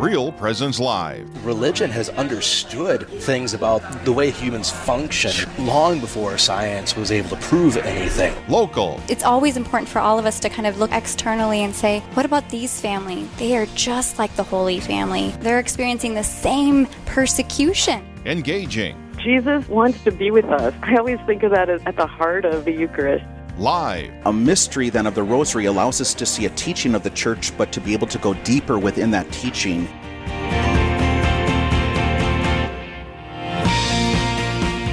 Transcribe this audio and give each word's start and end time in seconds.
Real 0.00 0.32
Presence 0.32 0.80
Live. 0.80 1.28
Religion 1.44 1.90
has 1.90 2.08
understood 2.08 3.06
things 3.06 3.52
about 3.52 3.82
the 4.06 4.12
way 4.12 4.30
humans 4.30 4.70
function 4.70 5.46
long 5.66 6.00
before 6.00 6.38
science 6.38 6.96
was 6.96 7.12
able 7.12 7.28
to 7.28 7.36
prove 7.36 7.76
anything. 7.76 8.34
Local. 8.48 8.98
It's 9.10 9.24
always 9.24 9.58
important 9.58 9.90
for 9.90 9.98
all 9.98 10.18
of 10.18 10.24
us 10.24 10.40
to 10.40 10.48
kind 10.48 10.66
of 10.66 10.78
look 10.78 10.90
externally 10.90 11.64
and 11.64 11.74
say, 11.74 12.00
what 12.14 12.24
about 12.24 12.48
these 12.48 12.80
family? 12.80 13.28
They 13.36 13.58
are 13.58 13.66
just 13.74 14.18
like 14.18 14.34
the 14.36 14.42
Holy 14.42 14.80
Family. 14.80 15.34
They're 15.40 15.58
experiencing 15.58 16.14
the 16.14 16.24
same 16.24 16.86
persecution. 17.04 18.02
Engaging. 18.24 18.96
Jesus 19.18 19.68
wants 19.68 20.02
to 20.04 20.10
be 20.10 20.30
with 20.30 20.46
us. 20.46 20.72
I 20.82 20.96
always 20.96 21.18
think 21.26 21.42
of 21.42 21.50
that 21.50 21.68
as 21.68 21.82
at 21.84 21.96
the 21.96 22.06
heart 22.06 22.46
of 22.46 22.64
the 22.64 22.72
Eucharist. 22.72 23.26
Live. 23.60 24.10
A 24.24 24.32
mystery 24.32 24.88
then 24.88 25.06
of 25.06 25.14
the 25.14 25.22
Rosary 25.22 25.66
allows 25.66 26.00
us 26.00 26.14
to 26.14 26.24
see 26.24 26.46
a 26.46 26.50
teaching 26.50 26.94
of 26.94 27.02
the 27.02 27.10
Church, 27.10 27.54
but 27.58 27.70
to 27.72 27.80
be 27.82 27.92
able 27.92 28.06
to 28.06 28.16
go 28.16 28.32
deeper 28.32 28.78
within 28.78 29.10
that 29.10 29.30
teaching. 29.32 29.84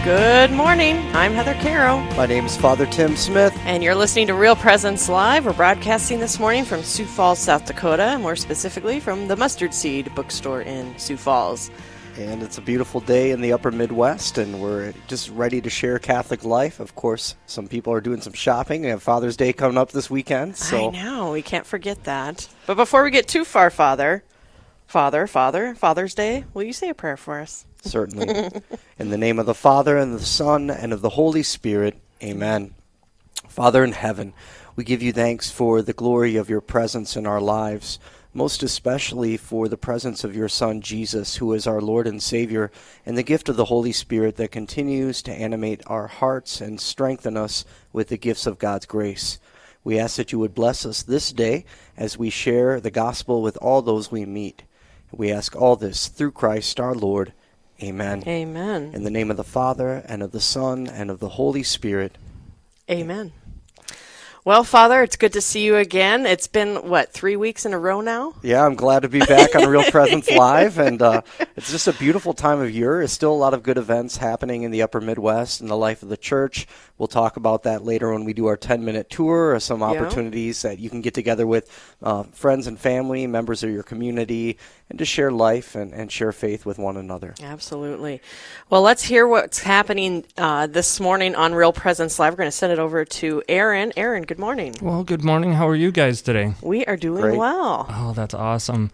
Good 0.04 0.52
morning. 0.52 0.98
I'm 1.16 1.32
Heather 1.32 1.54
Caro. 1.62 2.02
My 2.18 2.26
name 2.26 2.46
is 2.46 2.58
Father 2.58 2.86
Tim 2.88 3.16
Smith. 3.16 3.58
And 3.60 3.82
you're 3.82 3.96
listening 3.96 4.28
to 4.28 4.34
Real 4.34 4.58
Presence 4.58 5.08
Live. 5.08 5.46
We're 5.46 5.54
broadcasting 5.54 6.20
this 6.20 6.38
morning 6.38 6.66
from 6.66 6.84
Sioux 6.84 7.06
Falls, 7.06 7.40
South 7.40 7.64
Dakota, 7.64 8.20
more 8.20 8.36
specifically 8.36 9.00
from 9.00 9.30
the 9.30 9.38
Mustard 9.38 9.74
Seed 9.74 10.14
bookstore 10.14 10.62
in 10.62 10.98
Sioux 11.00 11.16
Falls. 11.16 11.72
And 12.18 12.42
it's 12.42 12.58
a 12.58 12.62
beautiful 12.62 13.00
day 13.00 13.30
in 13.30 13.42
the 13.42 13.54
upper 13.54 13.70
Midwest, 13.70 14.40
and 14.40 14.60
we're 14.60 14.92
just 15.08 15.30
ready 15.30 15.62
to 15.62 15.70
share 15.70 16.00
Catholic 16.00 16.44
life. 16.44 16.80
Of 16.80 16.96
course, 16.96 17.36
some 17.46 17.68
people 17.68 17.94
are 17.94 18.02
doing 18.02 18.22
some 18.22 18.34
shopping. 18.34 18.82
We 18.82 18.88
have 18.88 19.04
Father's 19.04 19.38
Day 19.38 19.54
coming 19.54 19.78
up 19.78 19.92
this 19.92 20.10
weekend. 20.10 20.58
So 20.58 20.88
I 20.88 20.92
know, 20.92 21.32
we 21.32 21.44
can't 21.44 21.66
forget 21.66 22.06
that. 22.06 22.50
But 22.66 22.74
before 22.74 23.04
we 23.04 23.12
get 23.12 23.28
too 23.28 23.46
far, 23.46 23.70
Father, 23.70 24.24
Father, 24.88 25.28
Father, 25.28 25.76
Father's 25.76 26.16
Day, 26.16 26.46
will 26.56 26.64
you 26.64 26.74
say 26.74 26.90
a 26.90 26.96
prayer 26.96 27.18
for 27.18 27.40
us? 27.40 27.68
Certainly. 27.84 28.50
in 28.98 29.12
the 29.12 29.18
name 29.18 29.38
of 29.38 29.46
the 29.46 29.54
Father, 29.54 29.96
and 29.96 30.16
the 30.16 30.20
Son, 30.20 30.72
and 30.72 30.94
of 30.94 31.02
the 31.02 31.10
Holy 31.10 31.44
Spirit, 31.44 32.00
amen. 32.24 32.74
Father 33.48 33.84
in 33.84 33.92
heaven, 33.92 34.34
we 34.76 34.84
give 34.84 35.04
you 35.04 35.14
thanks 35.14 35.52
for 35.52 35.84
the 35.84 35.94
glory 35.94 36.36
of 36.36 36.50
your 36.50 36.62
presence 36.62 37.16
in 37.16 37.28
our 37.28 37.42
lives 37.42 38.00
most 38.38 38.62
especially 38.62 39.36
for 39.36 39.68
the 39.68 39.76
presence 39.76 40.24
of 40.24 40.36
your 40.36 40.48
Son 40.48 40.80
Jesus, 40.80 41.38
who 41.38 41.52
is 41.54 41.66
our 41.66 41.82
Lord 41.82 42.06
and 42.06 42.22
Savior, 42.22 42.70
and 43.04 43.18
the 43.18 43.24
gift 43.24 43.50
of 43.50 43.56
the 43.56 43.66
Holy 43.66 43.92
Spirit 43.92 44.36
that 44.36 44.52
continues 44.52 45.24
to 45.24 45.32
animate 45.32 45.82
our 45.88 46.06
hearts 46.06 46.62
and 46.62 46.80
strengthen 46.80 47.36
us 47.36 47.66
with 47.92 48.10
the 48.10 48.18
gifts 48.18 48.46
of 48.46 48.60
God's 48.60 48.86
grace. 48.86 49.40
We 49.84 49.98
ask 49.98 50.18
that 50.18 50.32
you 50.32 50.38
would 50.38 50.54
bless 50.54 50.86
us 50.86 51.02
this 51.02 51.32
day 51.32 51.66
as 51.98 52.20
we 52.20 52.30
share 52.30 52.80
the 52.80 52.92
gospel 52.92 53.42
with 53.42 53.58
all 53.58 53.82
those 53.82 54.12
we 54.12 54.24
meet. 54.24 54.62
We 55.12 55.32
ask 55.32 55.56
all 55.56 55.76
this 55.76 56.08
through 56.08 56.34
Christ 56.34 56.80
our 56.80 56.94
Lord. 56.94 57.34
Amen. 57.82 58.24
Amen. 58.28 58.92
In 58.94 59.04
the 59.04 59.10
name 59.10 59.32
of 59.32 59.38
the 59.38 59.44
Father, 59.44 60.04
and 60.08 60.22
of 60.22 60.32
the 60.32 60.42
Son, 60.42 60.86
and 60.86 61.10
of 61.10 61.20
the 61.20 61.30
Holy 61.30 61.64
Spirit. 61.64 62.20
Amen. 62.88 63.32
Well, 64.48 64.64
Father, 64.64 65.04
it's 65.04 65.18
good 65.18 65.34
to 65.34 65.42
see 65.42 65.66
you 65.66 65.76
again. 65.76 66.26
It's 66.26 66.48
been, 66.48 66.88
what, 66.88 67.12
three 67.12 67.36
weeks 67.36 67.66
in 67.66 67.74
a 67.74 67.78
row 67.78 68.00
now? 68.00 68.34
Yeah, 68.42 68.66
I'm 68.66 68.76
glad 68.76 69.02
to 69.02 69.10
be 69.10 69.20
back 69.20 69.58
on 69.58 69.68
Real 69.68 69.84
Presence 69.92 70.32
Live. 70.32 70.78
And 70.78 71.02
uh, 71.02 71.24
it's 71.58 71.70
just 71.70 71.90
a 71.90 71.92
beautiful 71.92 72.32
time 72.32 72.62
of 72.62 72.72
year. 72.72 73.00
There's 73.00 73.12
still 73.12 73.34
a 73.34 73.36
lot 73.36 73.54
of 73.54 73.62
good 73.62 73.78
events 73.78 74.16
happening 74.16 74.64
in 74.64 74.72
the 74.72 74.84
upper 74.84 75.02
Midwest 75.02 75.60
and 75.60 75.70
the 75.70 75.76
life 75.76 76.02
of 76.02 76.08
the 76.08 76.16
church. 76.16 76.66
We'll 76.98 77.10
talk 77.10 77.36
about 77.36 77.64
that 77.64 77.84
later 77.84 78.14
when 78.14 78.24
we 78.24 78.32
do 78.32 78.46
our 78.46 78.56
10 78.56 78.86
minute 78.86 79.10
tour 79.10 79.54
or 79.54 79.60
some 79.60 79.84
opportunities 79.84 80.64
yeah. 80.64 80.70
that 80.70 80.80
you 80.80 80.90
can 80.90 81.02
get 81.02 81.14
together 81.14 81.46
with 81.46 81.70
uh, 82.02 82.24
friends 82.32 82.68
and 82.68 82.80
family, 82.80 83.28
members 83.28 83.64
of 83.64 83.70
your 83.70 83.84
community, 83.84 84.60
and 84.90 85.00
to 85.00 85.06
share 85.06 85.32
life 85.32 85.76
and, 85.76 85.94
and 85.94 86.12
share 86.12 86.32
faith 86.32 86.66
with 86.66 86.78
one 86.78 86.98
another. 86.98 87.36
Absolutely. 87.42 88.22
Well, 88.70 88.82
let's 88.82 89.04
hear 89.04 89.28
what's 89.28 89.60
happening 89.60 90.26
uh, 90.38 90.68
this 90.68 91.00
morning 91.00 91.36
on 91.36 91.54
Real 91.54 91.74
Presence 91.74 92.20
Live. 92.20 92.34
We're 92.34 92.38
going 92.38 92.48
to 92.48 92.52
send 92.56 92.72
it 92.72 92.80
over 92.80 93.04
to 93.04 93.44
Aaron. 93.50 93.92
Aaron, 93.98 94.24
good 94.24 94.40
morning. 94.40 94.76
Well, 94.82 95.04
good 95.04 95.24
morning. 95.24 95.54
How 95.54 95.68
are 95.68 95.76
you 95.76 95.92
guys 95.92 96.22
today? 96.22 96.54
We 96.62 96.86
are 96.86 96.98
doing 96.98 97.22
Great. 97.22 97.38
well. 97.38 97.86
Oh, 97.90 98.14
that's 98.14 98.34
awesome. 98.34 98.92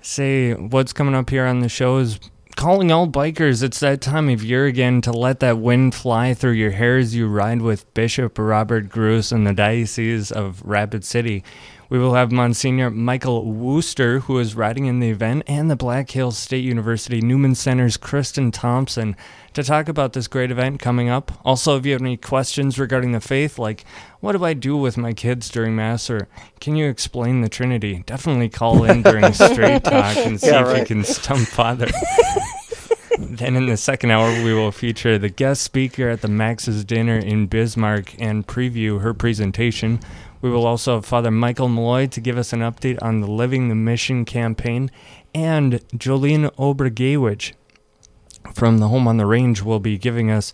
Say, 0.00 0.54
what's 0.54 0.92
coming 0.92 1.14
up 1.14 1.28
here 1.28 1.44
on 1.44 1.60
the 1.60 1.68
show 1.68 1.98
is 1.98 2.18
calling 2.56 2.90
all 2.90 3.06
bikers. 3.06 3.62
It's 3.62 3.80
that 3.80 4.00
time 4.00 4.28
of 4.28 4.42
year 4.42 4.66
again 4.66 5.00
to 5.02 5.12
let 5.12 5.40
that 5.40 5.58
wind 5.58 5.94
fly 5.94 6.34
through 6.34 6.52
your 6.52 6.72
hair 6.72 6.98
as 6.98 7.14
you 7.14 7.28
ride 7.28 7.62
with 7.62 7.92
Bishop 7.94 8.36
Robert 8.38 8.88
Gruss 8.88 9.30
in 9.30 9.44
the 9.44 9.52
Diocese 9.52 10.32
of 10.32 10.62
Rapid 10.64 11.04
City. 11.04 11.44
We 11.90 11.98
will 11.98 12.12
have 12.14 12.30
Monsignor 12.30 12.90
Michael 12.90 13.46
Woster, 13.46 14.20
who 14.22 14.38
is 14.38 14.54
riding 14.54 14.84
in 14.84 15.00
the 15.00 15.08
event, 15.08 15.44
and 15.46 15.70
the 15.70 15.76
Black 15.76 16.10
Hills 16.10 16.36
State 16.36 16.62
University 16.62 17.22
Newman 17.22 17.54
Center's 17.54 17.96
Kristen 17.96 18.50
Thompson 18.50 19.16
to 19.54 19.62
talk 19.62 19.88
about 19.88 20.12
this 20.12 20.28
great 20.28 20.50
event 20.50 20.80
coming 20.80 21.08
up. 21.08 21.32
Also, 21.46 21.78
if 21.78 21.86
you 21.86 21.92
have 21.92 22.02
any 22.02 22.18
questions 22.18 22.78
regarding 22.78 23.12
the 23.12 23.20
faith, 23.20 23.58
like 23.58 23.86
what 24.20 24.32
do 24.32 24.44
I 24.44 24.52
do 24.52 24.76
with 24.76 24.98
my 24.98 25.14
kids 25.14 25.48
during 25.48 25.74
Mass, 25.76 26.10
or 26.10 26.28
can 26.60 26.76
you 26.76 26.88
explain 26.90 27.40
the 27.40 27.48
Trinity, 27.48 28.02
definitely 28.04 28.50
call 28.50 28.84
in 28.84 29.00
during 29.02 29.32
Straight 29.32 29.84
Talk 29.84 30.16
and 30.18 30.38
see 30.38 30.48
Yeah, 30.48 30.60
if 30.60 30.66
right. 30.66 30.80
you 30.80 30.84
can 30.86 31.04
stump 31.04 31.48
Father. 31.48 31.88
Then 33.20 33.56
in 33.56 33.66
the 33.66 33.76
second 33.76 34.12
hour, 34.12 34.28
we 34.44 34.54
will 34.54 34.70
feature 34.70 35.18
the 35.18 35.28
guest 35.28 35.62
speaker 35.62 36.08
at 36.08 36.20
the 36.22 36.28
Max's 36.28 36.84
dinner 36.84 37.16
in 37.18 37.46
Bismarck 37.48 38.14
and 38.20 38.46
preview 38.46 39.00
her 39.00 39.12
presentation. 39.12 39.98
We 40.40 40.50
will 40.50 40.66
also 40.66 40.96
have 40.96 41.04
Father 41.04 41.30
Michael 41.30 41.68
Malloy 41.68 42.06
to 42.06 42.20
give 42.20 42.38
us 42.38 42.52
an 42.52 42.60
update 42.60 42.98
on 43.02 43.20
the 43.20 43.30
Living 43.30 43.68
the 43.68 43.74
Mission 43.74 44.24
campaign, 44.24 44.90
and 45.34 45.74
Jolene 45.96 46.54
Obrigewicz 46.56 47.52
from 48.54 48.78
the 48.78 48.88
Home 48.88 49.08
on 49.08 49.16
the 49.16 49.26
Range 49.26 49.62
will 49.62 49.80
be 49.80 49.98
giving 49.98 50.30
us 50.30 50.52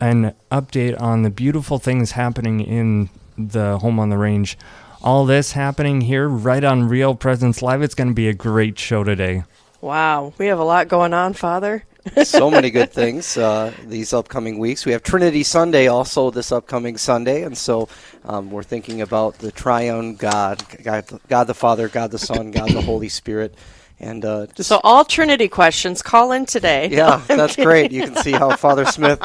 an 0.00 0.34
update 0.50 1.00
on 1.00 1.22
the 1.22 1.30
beautiful 1.30 1.78
things 1.78 2.12
happening 2.12 2.60
in 2.60 3.08
the 3.38 3.78
Home 3.78 3.98
on 3.98 4.10
the 4.10 4.18
Range. 4.18 4.58
All 5.02 5.24
this 5.24 5.52
happening 5.52 6.02
here 6.02 6.28
right 6.28 6.62
on 6.62 6.88
Real 6.88 7.14
Presence 7.14 7.62
Live. 7.62 7.82
It's 7.82 7.94
going 7.94 8.08
to 8.08 8.14
be 8.14 8.28
a 8.28 8.34
great 8.34 8.78
show 8.78 9.02
today. 9.02 9.44
Wow, 9.80 10.32
we 10.38 10.46
have 10.46 10.58
a 10.58 10.64
lot 10.64 10.88
going 10.88 11.12
on, 11.12 11.32
Father. 11.32 11.84
So 12.24 12.50
many 12.50 12.70
good 12.70 12.92
things 12.92 13.36
uh, 13.36 13.72
these 13.86 14.12
upcoming 14.12 14.58
weeks. 14.58 14.84
We 14.86 14.92
have 14.92 15.02
Trinity 15.02 15.42
Sunday 15.42 15.86
also 15.88 16.30
this 16.30 16.52
upcoming 16.52 16.96
Sunday, 16.96 17.42
and 17.42 17.56
so 17.56 17.88
um, 18.24 18.50
we're 18.50 18.62
thinking 18.62 19.00
about 19.02 19.38
the 19.38 19.52
triune 19.52 20.16
God, 20.16 20.64
God, 20.82 21.04
God 21.28 21.46
the 21.46 21.54
Father, 21.54 21.88
God 21.88 22.10
the 22.10 22.18
Son, 22.18 22.50
God 22.50 22.70
the 22.70 22.82
Holy 22.82 23.08
Spirit, 23.08 23.54
and 24.00 24.24
uh, 24.24 24.46
just 24.54 24.68
So, 24.68 24.80
all 24.82 25.04
Trinity 25.04 25.48
questions, 25.48 26.02
call 26.02 26.32
in 26.32 26.44
today. 26.44 26.88
yeah, 26.88 27.22
that's 27.28 27.56
great. 27.56 27.92
You 27.92 28.02
can 28.02 28.16
see 28.16 28.32
how 28.32 28.56
Father 28.56 28.84
Smith 28.84 29.20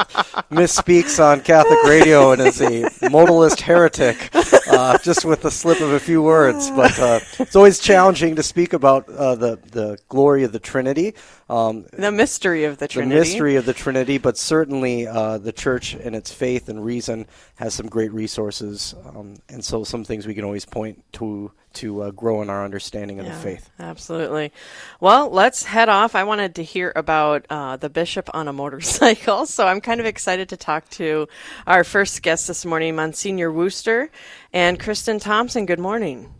misspeaks 0.50 1.22
on 1.22 1.40
Catholic 1.40 1.82
radio 1.84 2.32
and 2.32 2.40
is 2.42 2.60
a 2.60 2.84
modalist 3.10 3.60
heretic 3.60 4.30
uh, 4.68 4.98
just 4.98 5.24
with 5.24 5.42
the 5.42 5.50
slip 5.50 5.80
of 5.80 5.90
a 5.92 6.00
few 6.00 6.22
words. 6.22 6.70
But 6.70 6.96
uh, 6.98 7.20
it's 7.40 7.56
always 7.56 7.80
challenging 7.80 8.36
to 8.36 8.42
speak 8.42 8.72
about 8.72 9.08
uh, 9.08 9.34
the 9.34 9.58
the 9.72 9.98
glory 10.08 10.44
of 10.44 10.52
the 10.52 10.60
Trinity. 10.60 11.14
Um, 11.50 11.86
The 11.96 12.12
mystery 12.12 12.64
of 12.64 12.76
the 12.78 12.86
Trinity. 12.88 13.14
the 13.14 13.20
mystery 13.20 13.56
of 13.56 13.64
the 13.64 13.72
Trinity, 13.72 14.18
but 14.18 14.36
certainly 14.36 15.06
uh, 15.06 15.38
the 15.38 15.52
church 15.52 15.94
and 15.94 16.14
its 16.14 16.30
faith 16.32 16.68
and 16.68 16.84
reason 16.84 17.26
has 17.56 17.72
some 17.74 17.86
great 17.88 18.12
resources, 18.12 18.94
um, 19.06 19.36
and 19.48 19.64
so 19.64 19.82
some 19.82 20.04
things 20.04 20.26
we 20.26 20.34
can 20.34 20.44
always 20.44 20.64
point 20.66 21.02
to 21.14 21.50
to 21.74 22.02
uh, 22.02 22.10
grow 22.10 22.40
in 22.42 22.48
our 22.50 22.64
understanding 22.64 23.20
of 23.20 23.26
Yeah, 23.26 23.32
the 23.34 23.38
faith. 23.38 23.70
Absolutely. 23.78 24.52
Well, 25.00 25.30
let's 25.30 25.64
head 25.64 25.88
off. 25.88 26.14
I 26.14 26.24
wanted 26.24 26.54
to 26.56 26.64
hear 26.64 26.92
about 26.96 27.46
uh, 27.50 27.76
the 27.76 27.90
bishop 27.90 28.28
on 28.34 28.48
a 28.48 28.52
motorcycle, 28.52 29.46
so 29.54 29.66
I'm 29.66 29.80
kind 29.80 30.00
of 30.00 30.06
excited 30.06 30.48
to 30.50 30.56
talk 30.56 30.88
to 30.90 31.28
our 31.66 31.84
first 31.84 32.22
guest 32.22 32.48
this 32.48 32.64
morning, 32.66 32.96
Monsignor 32.96 33.50
Woster 33.50 34.08
and 34.52 34.78
Kristen 34.80 35.18
Thompson. 35.18 35.66
Good 35.66 35.78
morning. 35.78 36.32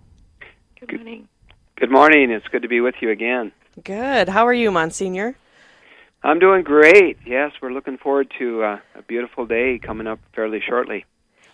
Good 0.80 0.92
morning. 0.96 1.28
Good 1.76 1.90
morning. 1.90 2.30
It's 2.30 2.46
good 2.48 2.62
to 2.62 2.68
be 2.68 2.80
with 2.80 2.96
you 3.00 3.10
again. 3.10 3.52
Good. 3.84 4.28
How 4.28 4.46
are 4.46 4.52
you, 4.54 4.70
Monsignor? 4.70 5.36
I'm 6.22 6.38
doing 6.38 6.64
great. 6.64 7.18
Yes, 7.24 7.52
we're 7.62 7.72
looking 7.72 7.96
forward 7.98 8.32
to 8.38 8.62
uh, 8.62 8.78
a 8.96 9.02
beautiful 9.02 9.46
day 9.46 9.78
coming 9.78 10.06
up 10.06 10.18
fairly 10.34 10.60
shortly. 10.66 11.04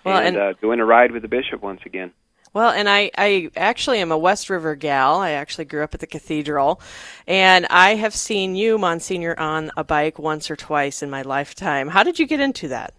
Well, 0.04 0.18
and, 0.18 0.28
and- 0.28 0.36
uh, 0.36 0.52
doing 0.60 0.80
a 0.80 0.84
ride 0.84 1.12
with 1.12 1.22
the 1.22 1.28
bishop 1.28 1.62
once 1.62 1.80
again. 1.84 2.12
Well, 2.52 2.70
and 2.70 2.88
I, 2.88 3.10
I 3.18 3.50
actually 3.56 3.98
am 3.98 4.12
a 4.12 4.16
West 4.18 4.48
River 4.48 4.76
gal. 4.76 5.16
I 5.16 5.30
actually 5.32 5.64
grew 5.64 5.82
up 5.82 5.92
at 5.92 5.98
the 5.98 6.06
cathedral. 6.06 6.80
And 7.26 7.66
I 7.68 7.96
have 7.96 8.14
seen 8.14 8.54
you, 8.54 8.78
Monsignor, 8.78 9.34
on 9.40 9.72
a 9.76 9.82
bike 9.82 10.20
once 10.20 10.48
or 10.52 10.54
twice 10.54 11.02
in 11.02 11.10
my 11.10 11.22
lifetime. 11.22 11.88
How 11.88 12.04
did 12.04 12.20
you 12.20 12.28
get 12.28 12.38
into 12.38 12.68
that? 12.68 12.94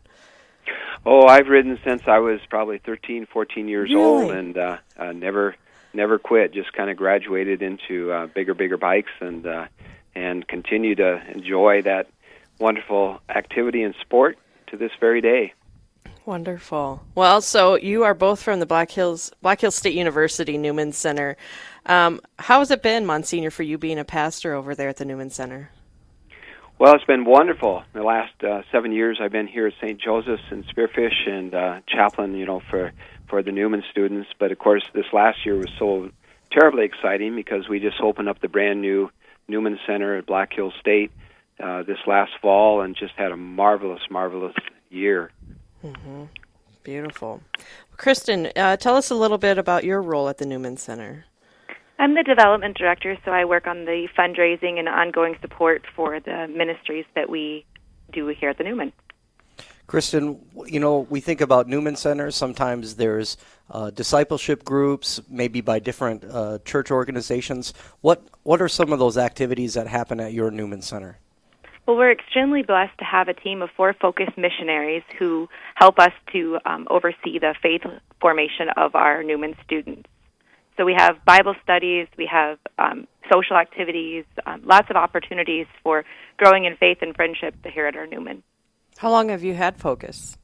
Oh, 1.05 1.25
I've 1.27 1.47
ridden 1.47 1.79
since 1.85 2.01
I 2.05 2.19
was 2.19 2.41
probably 2.49 2.79
13, 2.79 3.27
14 3.31 3.67
years 3.69 3.91
old, 3.95 4.31
and 4.31 4.57
uh, 4.57 4.77
uh, 4.97 5.13
never, 5.13 5.55
never 5.95 6.19
quit. 6.19 6.53
Just 6.53 6.73
kind 6.73 6.89
of 6.89 6.97
graduated 6.97 7.61
into 7.61 8.11
uh, 8.11 8.27
bigger, 8.27 8.53
bigger 8.53 8.77
bikes, 8.77 9.11
and 9.19 9.45
uh, 9.45 9.65
and 10.13 10.47
continue 10.47 10.95
to 10.95 11.21
enjoy 11.31 11.81
that 11.83 12.07
wonderful 12.59 13.19
activity 13.29 13.83
and 13.83 13.95
sport 14.01 14.37
to 14.67 14.77
this 14.77 14.91
very 14.99 15.21
day. 15.21 15.53
Wonderful. 16.25 17.03
Well, 17.13 17.39
so 17.41 17.75
you 17.75 18.03
are 18.03 18.15
both 18.15 18.41
from 18.41 18.59
the 18.59 18.65
Black 18.65 18.89
Hills 18.89 19.31
Black 19.41 19.61
Hills 19.61 19.75
State 19.75 19.93
University 19.93 20.57
Newman 20.57 20.91
Center. 20.91 21.37
Um, 21.85 22.19
how 22.39 22.59
has 22.59 22.71
it 22.71 22.81
been, 22.81 23.05
Monsignor, 23.05 23.51
for 23.51 23.63
you 23.63 23.77
being 23.77 23.99
a 23.99 24.05
pastor 24.05 24.53
over 24.55 24.73
there 24.73 24.89
at 24.89 24.97
the 24.97 25.05
Newman 25.05 25.29
Center? 25.29 25.69
Well, 26.77 26.93
it's 26.93 27.05
been 27.05 27.23
wonderful. 27.23 27.83
The 27.93 28.03
last 28.03 28.43
uh, 28.43 28.63
seven 28.71 28.91
years, 28.91 29.19
I've 29.21 29.31
been 29.31 29.47
here 29.47 29.67
at 29.67 29.73
St. 29.79 30.01
Joseph's 30.01 30.43
in 30.51 30.63
Spearfish 30.63 31.29
and 31.29 31.53
uh, 31.53 31.79
chaplain, 31.87 32.33
you 32.35 32.45
know, 32.45 32.61
for 32.69 32.91
for 33.27 33.43
the 33.43 33.51
Newman 33.51 33.83
students. 33.91 34.29
But 34.39 34.51
of 34.51 34.59
course, 34.59 34.83
this 34.93 35.05
last 35.13 35.45
year 35.45 35.55
was 35.55 35.69
so 35.77 36.11
terribly 36.51 36.85
exciting 36.85 37.35
because 37.35 37.67
we 37.67 37.79
just 37.79 37.99
opened 38.01 38.29
up 38.29 38.39
the 38.39 38.47
brand 38.47 38.81
new 38.81 39.09
Newman 39.47 39.79
Center 39.85 40.17
at 40.17 40.25
Black 40.25 40.53
Hills 40.53 40.73
State 40.79 41.11
uh, 41.59 41.83
this 41.83 41.99
last 42.05 42.31
fall, 42.41 42.81
and 42.81 42.95
just 42.95 43.13
had 43.15 43.31
a 43.31 43.37
marvelous, 43.37 44.01
marvelous 44.09 44.55
year. 44.89 45.31
Mm-hmm. 45.83 46.23
Beautiful. 46.83 47.41
Kristen, 47.97 48.51
uh, 48.55 48.77
tell 48.77 48.95
us 48.95 49.09
a 49.09 49.15
little 49.15 49.37
bit 49.37 49.57
about 49.57 49.83
your 49.83 50.01
role 50.01 50.27
at 50.27 50.37
the 50.37 50.45
Newman 50.45 50.77
Center. 50.77 51.25
I'm 51.97 52.13
the 52.13 52.23
development 52.23 52.77
director, 52.77 53.17
so 53.23 53.31
I 53.31 53.45
work 53.45 53.67
on 53.67 53.85
the 53.85 54.07
fundraising 54.17 54.79
and 54.79 54.89
ongoing 54.89 55.37
support 55.41 55.83
for 55.95 56.19
the 56.19 56.47
ministries 56.47 57.05
that 57.15 57.29
we 57.29 57.65
do 58.11 58.27
here 58.27 58.49
at 58.49 58.57
the 58.57 58.65
Newman. 58.65 58.91
Kristen, 59.87 60.39
you 60.65 60.79
know, 60.79 60.99
we 61.09 61.19
think 61.19 61.41
about 61.41 61.67
Newman 61.67 61.95
Centers. 61.95 62.35
Sometimes 62.35 62.95
there's 62.95 63.37
uh, 63.69 63.91
discipleship 63.91 64.63
groups, 64.63 65.21
maybe 65.29 65.61
by 65.61 65.79
different 65.79 66.23
uh, 66.23 66.59
church 66.65 66.91
organizations. 66.91 67.73
What 68.01 68.23
what 68.43 68.61
are 68.61 68.67
some 68.67 68.91
of 68.91 68.99
those 68.99 69.17
activities 69.17 69.75
that 69.75 69.87
happen 69.87 70.19
at 70.19 70.33
your 70.33 70.49
Newman 70.51 70.81
Center? 70.81 71.19
Well, 71.85 71.97
we're 71.97 72.11
extremely 72.11 72.63
blessed 72.63 72.97
to 72.97 73.05
have 73.05 73.27
a 73.27 73.33
team 73.33 73.61
of 73.61 73.69
four 73.77 73.93
focused 73.93 74.37
missionaries 74.37 75.03
who 75.19 75.47
help 75.75 75.99
us 75.99 76.13
to 76.33 76.57
um, 76.65 76.87
oversee 76.89 77.37
the 77.37 77.53
faith 77.61 77.81
formation 78.19 78.69
of 78.75 78.95
our 78.95 79.21
Newman 79.23 79.55
students. 79.63 80.09
So 80.77 80.83
we 80.83 80.95
have 80.97 81.23
Bible 81.25 81.53
studies, 81.63 82.07
we 82.17 82.25
have 82.25 82.57
um, 82.79 83.07
social 83.31 83.55
activities, 83.55 84.25
um, 84.47 84.63
lots 84.65 84.89
of 84.89 84.95
opportunities 84.95 85.67
for 85.83 86.05
growing 86.37 86.65
in 86.65 86.75
faith 86.75 86.97
and 87.01 87.15
friendship 87.15 87.55
here 87.71 87.85
at 87.85 87.95
our 87.95 88.07
Newman. 88.07 88.43
How 88.97 89.11
long 89.11 89.29
have 89.29 89.43
you 89.43 89.53
had 89.53 89.77
Focus? 89.77 90.37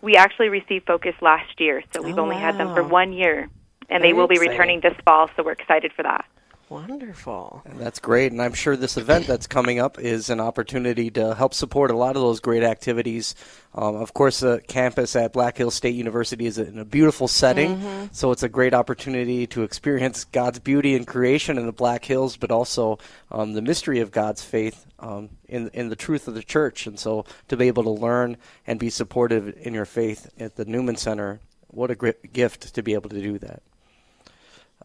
We 0.00 0.16
actually 0.16 0.48
received 0.48 0.86
Focus 0.86 1.14
last 1.20 1.60
year, 1.60 1.82
so 1.92 2.02
we've 2.02 2.18
Oh, 2.18 2.22
only 2.22 2.36
had 2.36 2.56
them 2.58 2.72
for 2.74 2.80
oh. 2.82 2.88
one 2.88 3.12
year, 3.12 3.48
and 3.90 4.00
Very 4.00 4.02
they 4.02 4.12
will 4.12 4.28
be 4.28 4.34
exciting. 4.36 4.50
returning 4.52 4.80
this 4.80 4.94
fall, 5.04 5.28
so 5.36 5.42
we're 5.42 5.52
excited 5.52 5.92
for 5.92 6.02
that. 6.04 6.24
Wonderful. 6.68 7.62
And 7.64 7.78
that's 7.78 8.00
great, 8.00 8.32
and 8.32 8.42
I'm 8.42 8.52
sure 8.52 8.76
this 8.76 8.96
event 8.96 9.28
that's 9.28 9.46
coming 9.46 9.78
up 9.78 10.00
is 10.00 10.30
an 10.30 10.40
opportunity 10.40 11.10
to 11.12 11.34
help 11.36 11.54
support 11.54 11.92
a 11.92 11.96
lot 11.96 12.16
of 12.16 12.22
those 12.22 12.40
great 12.40 12.64
activities. 12.64 13.36
Um, 13.72 13.94
of 13.94 14.14
course, 14.14 14.40
the 14.40 14.60
campus 14.66 15.14
at 15.14 15.32
Black 15.32 15.58
Hills 15.58 15.76
State 15.76 15.94
University 15.94 16.44
is 16.44 16.58
in 16.58 16.78
a 16.80 16.84
beautiful 16.84 17.28
setting, 17.28 17.76
Mhm. 17.76 18.08
so 18.12 18.32
it's 18.32 18.42
a 18.42 18.48
great 18.48 18.74
opportunity 18.74 19.46
to 19.46 19.62
experience 19.62 20.24
God's 20.24 20.58
beauty 20.58 20.96
and 20.96 21.06
creation 21.06 21.56
in 21.56 21.66
the 21.66 21.72
Black 21.72 22.04
Hills, 22.04 22.36
but 22.36 22.50
also 22.50 22.98
um, 23.30 23.52
the 23.52 23.62
mystery 23.62 24.00
of 24.00 24.10
God's 24.10 24.42
faith 24.42 24.86
um, 24.98 25.28
in 25.48 25.68
in 25.72 25.88
the 25.88 25.96
truth 25.96 26.26
of 26.26 26.34
the 26.34 26.42
church. 26.42 26.86
And 26.88 26.98
so, 26.98 27.26
to 27.48 27.56
be 27.56 27.68
able 27.68 27.84
to 27.84 27.90
learn 27.90 28.38
and 28.66 28.80
be 28.80 28.90
supportive 28.90 29.56
in 29.60 29.72
your 29.72 29.84
faith 29.84 30.30
at 30.40 30.56
the 30.56 30.64
Newman 30.64 30.96
Center, 30.96 31.38
what 31.68 31.92
a 31.92 31.94
great 31.94 32.32
gift 32.32 32.74
to 32.74 32.82
be 32.82 32.94
able 32.94 33.10
to 33.10 33.20
do 33.22 33.38
that. 33.38 33.62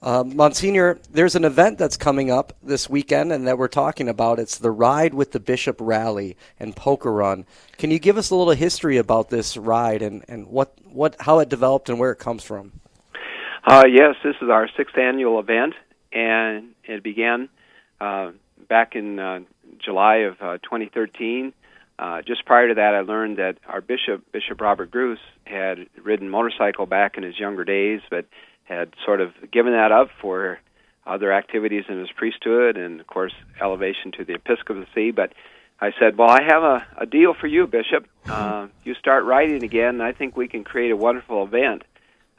Um, 0.04 0.36
Monsignor, 0.36 1.00
there's 1.12 1.36
an 1.36 1.46
event 1.46 1.78
that's 1.78 1.96
coming 1.96 2.32
up 2.32 2.54
this 2.64 2.90
weekend 2.90 3.32
and 3.32 3.48
that 3.48 3.60
we're 3.60 3.68
talking 3.68 4.10
about. 4.10 4.40
It's 4.40 4.58
the 4.58 4.72
Ride 4.72 5.14
with 5.14 5.32
the 5.32 5.40
Bishop 5.40 5.78
Rally 5.80 6.36
and 6.60 6.76
Poker 6.76 7.12
Run. 7.12 7.46
Can 7.78 7.92
you 7.92 8.00
give 8.00 8.18
us 8.18 8.32
a 8.32 8.36
little 8.36 8.54
history 8.54 8.98
about 8.98 9.30
this 9.30 9.56
ride 9.58 10.02
and, 10.02 10.26
and 10.28 10.48
what, 10.48 10.74
what 10.92 11.16
how 11.20 11.38
it 11.38 11.50
developed 11.50 11.88
and 11.88 12.00
where 12.00 12.12
it 12.12 12.18
comes 12.18 12.44
from? 12.44 12.72
Uh, 13.64 13.84
yes, 13.88 14.16
this 14.24 14.36
is 14.42 14.50
our 14.50 14.68
sixth 14.76 14.98
annual 14.98 15.40
event, 15.40 15.76
and 16.12 16.70
it 16.84 17.04
began 17.04 17.48
uh, 18.00 18.32
back 18.68 18.96
in 18.96 19.20
uh, 19.20 19.42
July 19.78 20.16
of 20.18 20.42
uh, 20.42 20.58
2013. 20.64 21.54
Uh, 22.00 22.24
just 22.24 22.44
prior 22.46 22.70
to 22.70 22.74
that, 22.74 22.96
I 22.96 23.02
learned 23.02 23.38
that 23.38 23.58
our 23.68 23.82
bishop, 23.82 24.32
Bishop 24.32 24.60
Robert 24.60 24.90
Gruss, 24.90 25.20
had 25.46 25.86
ridden 26.02 26.28
motorcycle 26.28 26.88
back 26.88 27.18
in 27.18 27.22
his 27.22 27.38
younger 27.38 27.64
days, 27.64 28.02
but 28.10 28.26
had 28.72 28.94
sort 29.06 29.22
of 29.22 29.34
given 29.52 29.74
that 29.74 29.92
up 29.92 30.10
for 30.22 30.60
other 31.06 31.32
activities 31.34 31.86
in 31.90 32.00
his 32.00 32.12
priesthood 32.16 32.78
and, 32.78 33.00
of 33.00 33.08
course, 33.08 33.34
elevation 33.60 34.12
to 34.18 34.26
the 34.26 34.34
episcopacy. 34.34 35.12
But 35.12 35.34
I 35.80 35.92
said, 36.00 36.18
"Well, 36.18 36.30
I 36.30 36.44
have 36.44 36.64
a, 36.64 36.86
a 36.98 37.06
deal 37.06 37.34
for 37.34 37.48
you, 37.48 37.68
Bishop. 37.68 38.08
Uh, 38.28 38.68
you 38.84 38.94
start 38.96 39.26
riding 39.26 39.64
again, 39.64 39.96
and 39.96 40.04
I 40.04 40.12
think 40.12 40.38
we 40.38 40.48
can 40.48 40.64
create 40.64 40.92
a 40.92 40.98
wonderful 40.98 41.44
event." 41.44 41.84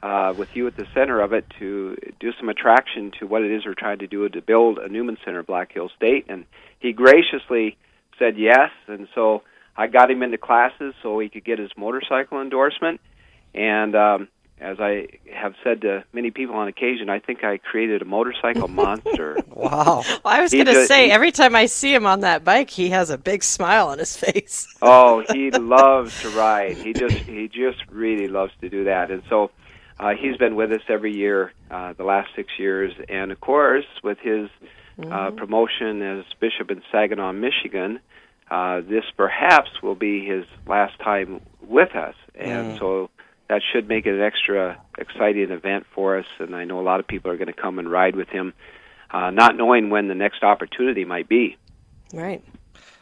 uh, 0.03 0.33
with 0.37 0.53
you 0.53 0.67
at 0.67 0.75
the 0.75 0.85
center 0.93 1.21
of 1.21 1.31
it 1.31 1.45
to 1.59 1.95
do 2.19 2.33
some 2.37 2.49
attraction 2.49 3.11
to 3.19 3.25
what 3.25 3.41
it 3.41 3.51
is 3.51 3.65
we're 3.65 3.73
trying 3.73 3.99
to 3.99 4.07
do 4.07 4.27
to 4.27 4.41
build 4.41 4.77
a 4.77 4.89
Newman 4.89 5.17
Center 5.23 5.39
at 5.39 5.47
Black 5.47 5.71
Hill 5.71 5.89
State. 5.95 6.25
And 6.27 6.45
he 6.79 6.91
graciously 6.91 7.77
said 8.19 8.37
yes. 8.37 8.69
And 8.87 9.07
so 9.15 9.43
I 9.77 9.87
got 9.87 10.11
him 10.11 10.21
into 10.21 10.37
classes 10.37 10.93
so 11.01 11.19
he 11.19 11.29
could 11.29 11.45
get 11.45 11.57
his 11.57 11.71
motorcycle 11.77 12.41
endorsement. 12.41 12.99
And 13.53 13.95
um, 13.95 14.27
as 14.59 14.77
I 14.79 15.07
have 15.33 15.53
said 15.63 15.81
to 15.81 16.03
many 16.13 16.31
people 16.31 16.55
on 16.55 16.67
occasion, 16.67 17.09
I 17.09 17.19
think 17.19 17.43
I 17.43 17.57
created 17.57 18.01
a 18.01 18.05
motorcycle 18.05 18.67
monster. 18.83 19.43
Wow. 19.49 20.03
Well, 20.05 20.19
I 20.23 20.41
was 20.41 20.51
going 20.51 20.65
to 20.67 20.85
say, 20.85 21.05
he- 21.07 21.11
every 21.11 21.31
time 21.31 21.55
I 21.55 21.65
see 21.65 21.93
him 21.93 22.05
on 22.05 22.21
that 22.21 22.43
bike, 22.45 22.69
he 22.69 22.89
has 22.89 23.09
a 23.09 23.17
big 23.17 23.43
smile 23.43 23.87
on 23.89 23.99
his 23.99 24.15
face. 24.15 24.67
oh, 24.81 25.23
he 25.33 25.51
loves 25.51 26.21
to 26.21 26.29
ride. 26.29 26.77
He 26.77 26.93
just 26.93 27.15
he 27.25 27.47
just 27.47 27.79
really 27.91 28.27
loves 28.27 28.53
to 28.61 28.69
do 28.69 28.85
that. 28.85 29.11
And 29.11 29.23
so 29.29 29.51
uh, 29.99 30.11
he's 30.19 30.37
been 30.37 30.55
with 30.55 30.71
us 30.71 30.81
every 30.87 31.13
year 31.15 31.51
uh, 31.69 31.93
the 31.93 32.03
last 32.05 32.29
six 32.35 32.49
years. 32.57 32.93
And 33.09 33.31
of 33.31 33.41
course, 33.41 33.85
with 34.03 34.19
his 34.19 34.49
uh, 35.11 35.31
promotion 35.31 36.01
as 36.01 36.23
bishop 36.39 36.69
in 36.71 36.81
Saginaw, 36.91 37.33
Michigan, 37.33 37.99
uh, 38.51 38.81
this 38.81 39.03
perhaps 39.17 39.69
will 39.81 39.95
be 39.95 40.23
his 40.25 40.45
last 40.67 40.97
time 40.99 41.41
with 41.67 41.95
us. 41.95 42.15
And 42.35 42.75
Mm. 42.75 42.79
so 42.79 43.09
that 43.49 43.61
should 43.71 43.87
make 43.87 44.05
it 44.05 44.13
an 44.13 44.21
extra 44.21 44.81
exciting 44.97 45.51
event 45.51 45.85
for 45.93 46.17
us. 46.17 46.25
And 46.39 46.55
I 46.55 46.65
know 46.65 46.79
a 46.79 46.83
lot 46.83 46.99
of 46.99 47.07
people 47.07 47.31
are 47.31 47.37
going 47.37 47.47
to 47.47 47.53
come 47.53 47.79
and 47.79 47.89
ride 47.89 48.15
with 48.15 48.29
him, 48.29 48.53
uh, 49.11 49.29
not 49.31 49.55
knowing 49.55 49.89
when 49.89 50.07
the 50.07 50.15
next 50.15 50.43
opportunity 50.43 51.05
might 51.05 51.27
be. 51.27 51.57
Right. 52.13 52.43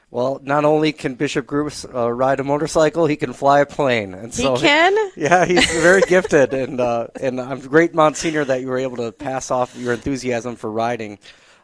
Well, 0.09 0.41
not 0.43 0.65
only 0.65 0.91
can 0.91 1.15
Bishop 1.15 1.45
Gruss 1.45 1.85
uh, 1.85 2.11
ride 2.11 2.41
a 2.41 2.43
motorcycle, 2.43 3.05
he 3.05 3.15
can 3.15 3.31
fly 3.31 3.61
a 3.61 3.65
plane. 3.65 4.13
And 4.13 4.33
He 4.33 4.41
so 4.41 4.57
can? 4.57 4.93
yeah, 5.15 5.45
he's 5.45 5.65
very 5.81 6.01
gifted, 6.01 6.53
and 6.53 6.81
uh, 6.81 7.07
and 7.21 7.39
I'm 7.39 7.61
great, 7.61 7.95
Monsignor, 7.95 8.44
that 8.44 8.59
you 8.59 8.67
were 8.67 8.77
able 8.77 8.97
to 8.97 9.13
pass 9.13 9.51
off 9.51 9.73
your 9.77 9.94
enthusiasm 9.94 10.57
for 10.57 10.69
riding. 10.69 11.17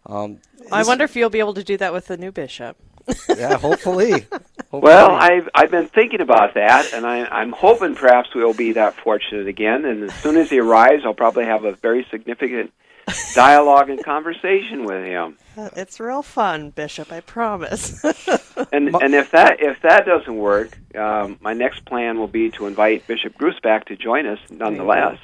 Um, 0.05 0.39
I 0.71 0.83
wonder 0.83 1.03
if 1.03 1.17
you'll 1.17 1.29
be 1.29 1.39
able 1.39 1.55
to 1.55 1.63
do 1.63 1.75
that 1.75 1.91
with 1.91 2.07
the 2.07 2.15
new 2.15 2.31
bishop. 2.31 2.77
Yeah, 3.29 3.57
hopefully. 3.59 4.25
Well, 4.71 5.11
I've 5.11 5.49
I've 5.55 5.71
been 5.71 5.87
thinking 5.87 6.21
about 6.21 6.55
that, 6.55 6.93
and 6.93 7.05
I, 7.05 7.25
I'm 7.25 7.51
hoping 7.51 7.95
perhaps 7.95 8.33
we'll 8.35 8.53
be 8.53 8.73
that 8.73 8.95
fortunate 8.95 9.47
again. 9.47 9.85
And 9.85 10.03
as 10.03 10.13
soon 10.15 10.37
as 10.37 10.49
he 10.49 10.59
arrives, 10.59 11.03
I'll 11.05 11.13
probably 11.13 11.45
have 11.45 11.63
a 11.63 11.73
very 11.73 12.05
significant 12.11 12.73
dialogue 13.33 13.89
and 13.89 14.03
conversation 14.03 14.85
with 14.85 15.03
him. 15.03 15.37
It's 15.75 15.99
real 15.99 16.21
fun, 16.21 16.69
Bishop. 16.69 17.11
I 17.11 17.21
promise. 17.21 18.03
And 18.71 18.93
and 18.95 19.13
if 19.15 19.31
that 19.31 19.57
if 19.59 19.81
that 19.81 20.05
doesn't 20.05 20.35
work, 20.37 20.77
um, 20.95 21.37
my 21.41 21.53
next 21.53 21.85
plan 21.85 22.19
will 22.19 22.27
be 22.27 22.51
to 22.51 22.67
invite 22.67 23.07
Bishop 23.07 23.37
Gruss 23.37 23.59
back 23.61 23.85
to 23.85 23.95
join 23.95 24.25
us, 24.27 24.39
nonetheless. 24.49 25.17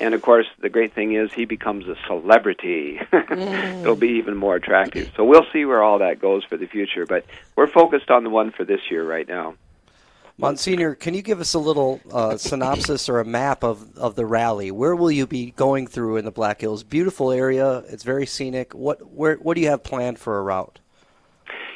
And 0.00 0.14
of 0.14 0.22
course, 0.22 0.46
the 0.60 0.68
great 0.68 0.94
thing 0.94 1.14
is 1.14 1.32
he 1.32 1.44
becomes 1.44 1.86
a 1.86 1.96
celebrity. 2.06 3.00
It'll 3.12 3.96
be 3.96 4.18
even 4.18 4.36
more 4.36 4.56
attractive. 4.56 5.12
So 5.16 5.24
we'll 5.24 5.46
see 5.52 5.64
where 5.64 5.82
all 5.82 5.98
that 5.98 6.20
goes 6.20 6.44
for 6.44 6.56
the 6.56 6.66
future. 6.66 7.06
But 7.06 7.24
we're 7.56 7.66
focused 7.66 8.10
on 8.10 8.24
the 8.24 8.30
one 8.30 8.50
for 8.50 8.64
this 8.64 8.80
year 8.90 9.04
right 9.04 9.28
now. 9.28 9.54
Monsignor, 10.38 10.94
can 10.94 11.12
you 11.12 11.20
give 11.20 11.38
us 11.38 11.52
a 11.52 11.58
little 11.58 12.00
uh, 12.10 12.38
synopsis 12.38 13.10
or 13.10 13.20
a 13.20 13.26
map 13.26 13.62
of, 13.62 13.98
of 13.98 14.14
the 14.14 14.24
rally? 14.24 14.70
Where 14.70 14.96
will 14.96 15.10
you 15.10 15.26
be 15.26 15.50
going 15.50 15.86
through 15.86 16.16
in 16.16 16.24
the 16.24 16.30
Black 16.30 16.62
Hills? 16.62 16.82
Beautiful 16.82 17.30
area. 17.30 17.84
It's 17.88 18.04
very 18.04 18.24
scenic. 18.24 18.72
What 18.72 19.12
where 19.12 19.36
what 19.36 19.54
do 19.54 19.60
you 19.60 19.68
have 19.68 19.84
planned 19.84 20.18
for 20.18 20.38
a 20.38 20.42
route? 20.42 20.78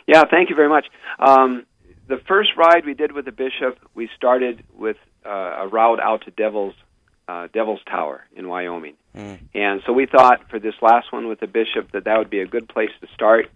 Yeah, 0.07 0.25
thank 0.31 0.49
you 0.49 0.57
very 0.57 0.71
much. 0.71 0.87
Um, 1.19 1.66
the 2.09 2.19
first 2.26 2.50
ride 2.57 2.87
we 2.87 2.95
did 2.95 3.12
with 3.12 3.26
the 3.26 3.33
bishop, 3.33 3.78
we 3.95 4.09
started 4.16 4.64
with 4.75 4.97
uh, 5.26 5.28
a 5.64 5.69
route 5.69 6.00
out 6.00 6.25
to 6.25 6.31
Devil's 6.31 6.75
uh, 7.28 7.49
Devil's 7.52 7.81
Tower 7.87 8.25
in 8.37 8.49
Wyoming, 8.49 8.95
and 9.54 9.83
so 9.87 9.93
we 9.93 10.07
thought 10.07 10.49
for 10.50 10.59
this 10.59 10.75
last 10.83 11.12
one 11.12 11.28
with 11.28 11.40
the 11.40 11.47
bishop 11.47 11.93
that 11.93 12.04
that 12.04 12.19
would 12.19 12.31
be 12.31 12.40
a 12.40 12.47
good 12.47 12.69
place 12.69 12.90
to 13.00 13.07
start. 13.14 13.50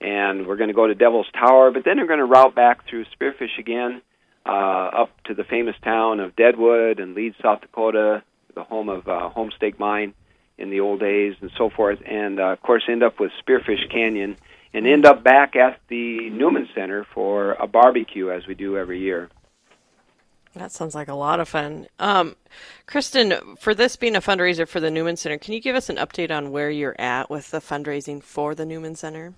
And 0.00 0.46
we're 0.46 0.56
going 0.56 0.68
to 0.68 0.74
go 0.74 0.86
to 0.86 0.94
Devil's 0.94 1.26
Tower, 1.32 1.72
but 1.72 1.84
then 1.84 1.98
we're 1.98 2.06
going 2.06 2.20
to 2.20 2.24
route 2.24 2.54
back 2.54 2.86
through 2.88 3.04
Spearfish 3.06 3.58
again, 3.58 4.00
uh, 4.46 4.50
up 5.02 5.10
to 5.24 5.34
the 5.34 5.42
famous 5.42 5.74
town 5.82 6.20
of 6.20 6.36
Deadwood 6.36 7.00
and 7.00 7.16
Lead, 7.16 7.34
South 7.42 7.62
Dakota, 7.62 8.22
the 8.54 8.62
home 8.62 8.88
of 8.88 9.08
uh, 9.08 9.30
Homestake 9.34 9.78
Mine 9.78 10.14
in 10.56 10.70
the 10.70 10.80
old 10.80 11.00
days, 11.00 11.34
and 11.40 11.50
so 11.56 11.70
forth. 11.70 11.98
And 12.04 12.38
uh, 12.38 12.52
of 12.52 12.62
course, 12.62 12.84
end 12.88 13.02
up 13.02 13.18
with 13.18 13.32
Spearfish 13.44 13.90
Canyon 13.90 14.36
and 14.74 14.86
end 14.86 15.06
up 15.06 15.24
back 15.24 15.56
at 15.56 15.80
the 15.88 16.30
Newman 16.30 16.68
Center 16.74 17.06
for 17.14 17.52
a 17.52 17.66
barbecue 17.66 18.30
as 18.30 18.46
we 18.46 18.54
do 18.54 18.76
every 18.76 19.00
year. 19.00 19.30
That 20.58 20.72
sounds 20.72 20.94
like 20.94 21.08
a 21.08 21.14
lot 21.14 21.40
of 21.40 21.48
fun. 21.48 21.86
Um, 21.98 22.36
Kristen, 22.86 23.34
for 23.58 23.74
this 23.74 23.96
being 23.96 24.16
a 24.16 24.20
fundraiser 24.20 24.66
for 24.66 24.80
the 24.80 24.90
Newman 24.90 25.16
Center, 25.16 25.38
can 25.38 25.54
you 25.54 25.60
give 25.60 25.76
us 25.76 25.88
an 25.88 25.96
update 25.96 26.30
on 26.30 26.50
where 26.50 26.70
you're 26.70 27.00
at 27.00 27.30
with 27.30 27.50
the 27.50 27.60
fundraising 27.60 28.22
for 28.22 28.54
the 28.54 28.66
Newman 28.66 28.96
Center? 28.96 29.34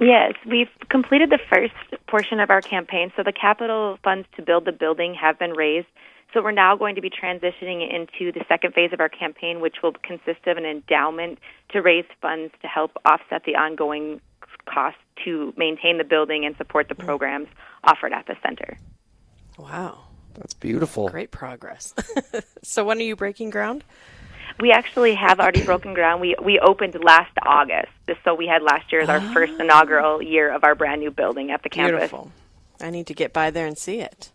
Yes, 0.00 0.34
we've 0.46 0.68
completed 0.90 1.30
the 1.30 1.40
first 1.50 1.74
portion 2.06 2.38
of 2.38 2.50
our 2.50 2.60
campaign. 2.60 3.12
So 3.16 3.22
the 3.22 3.32
capital 3.32 3.98
funds 4.04 4.28
to 4.36 4.42
build 4.42 4.64
the 4.64 4.72
building 4.72 5.14
have 5.20 5.38
been 5.38 5.52
raised. 5.52 5.88
So 6.32 6.42
we're 6.42 6.52
now 6.52 6.76
going 6.76 6.94
to 6.94 7.00
be 7.00 7.10
transitioning 7.10 7.82
into 7.92 8.30
the 8.32 8.44
second 8.48 8.74
phase 8.74 8.92
of 8.92 9.00
our 9.00 9.08
campaign, 9.08 9.60
which 9.60 9.76
will 9.82 9.94
consist 10.02 10.46
of 10.46 10.56
an 10.56 10.66
endowment 10.66 11.38
to 11.70 11.80
raise 11.80 12.04
funds 12.20 12.52
to 12.60 12.68
help 12.68 12.92
offset 13.04 13.44
the 13.44 13.56
ongoing 13.56 14.20
costs 14.66 15.00
to 15.24 15.54
maintain 15.56 15.98
the 15.98 16.04
building 16.04 16.44
and 16.44 16.54
support 16.56 16.88
the 16.88 16.94
programs 16.94 17.48
offered 17.84 18.12
at 18.12 18.26
the 18.26 18.36
center. 18.42 18.76
Wow. 19.56 20.07
That's 20.38 20.54
beautiful. 20.54 21.08
Great 21.08 21.32
progress. 21.32 21.94
so 22.62 22.84
when 22.84 22.98
are 22.98 23.02
you 23.02 23.16
breaking 23.16 23.50
ground? 23.50 23.82
We 24.60 24.70
actually 24.72 25.14
have 25.14 25.40
already 25.40 25.64
broken 25.64 25.94
ground. 25.94 26.20
We 26.20 26.36
we 26.42 26.58
opened 26.58 26.96
last 27.02 27.32
August, 27.44 27.92
so 28.24 28.34
we 28.34 28.46
had 28.46 28.62
last 28.62 28.90
year 28.90 29.02
as 29.02 29.08
our 29.08 29.20
first 29.32 29.52
inaugural 29.60 30.22
year 30.22 30.52
of 30.52 30.64
our 30.64 30.74
brand 30.74 31.00
new 31.00 31.10
building 31.10 31.50
at 31.50 31.62
the 31.62 31.68
campus. 31.68 31.92
Beautiful. 31.92 32.32
I 32.80 32.90
need 32.90 33.06
to 33.08 33.14
get 33.14 33.32
by 33.32 33.50
there 33.50 33.66
and 33.66 33.76
see 33.76 34.00
it. 34.00 34.30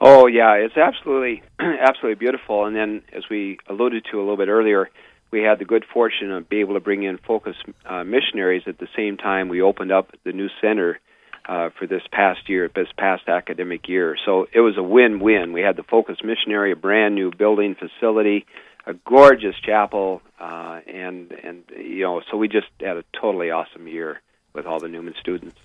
Oh 0.00 0.26
yeah, 0.26 0.54
it's 0.54 0.76
absolutely 0.76 1.42
absolutely 1.58 2.16
beautiful. 2.16 2.66
And 2.66 2.76
then, 2.76 3.02
as 3.12 3.24
we 3.30 3.58
alluded 3.68 4.06
to 4.10 4.18
a 4.18 4.22
little 4.22 4.36
bit 4.36 4.48
earlier, 4.48 4.90
we 5.30 5.42
had 5.42 5.58
the 5.58 5.64
good 5.64 5.84
fortune 5.92 6.30
of 6.32 6.48
being 6.48 6.62
able 6.62 6.74
to 6.74 6.80
bring 6.80 7.04
in 7.04 7.18
Focus 7.18 7.56
uh, 7.84 8.04
missionaries 8.04 8.64
at 8.66 8.78
the 8.78 8.88
same 8.96 9.16
time 9.16 9.48
we 9.48 9.62
opened 9.62 9.92
up 9.92 10.10
the 10.24 10.32
new 10.32 10.48
center 10.60 10.98
uh, 11.46 11.70
for 11.78 11.86
this 11.86 12.02
past 12.10 12.48
year, 12.48 12.70
this 12.74 12.88
past 12.96 13.28
academic 13.28 13.88
year. 13.88 14.16
So 14.24 14.46
it 14.52 14.60
was 14.60 14.76
a 14.76 14.82
win-win. 14.82 15.52
We 15.52 15.60
had 15.60 15.76
the 15.76 15.82
Focus 15.82 16.16
missionary, 16.24 16.72
a 16.72 16.76
brand 16.76 17.14
new 17.14 17.30
building 17.30 17.76
facility, 17.76 18.46
a 18.86 18.94
gorgeous 18.94 19.54
chapel, 19.64 20.22
uh, 20.40 20.80
and 20.86 21.32
and 21.32 21.64
you 21.76 22.02
know, 22.02 22.22
so 22.30 22.36
we 22.36 22.48
just 22.48 22.68
had 22.80 22.96
a 22.96 23.04
totally 23.18 23.50
awesome 23.50 23.88
year 23.88 24.20
with 24.52 24.66
all 24.66 24.80
the 24.80 24.88
Newman 24.88 25.14
students. 25.20 25.56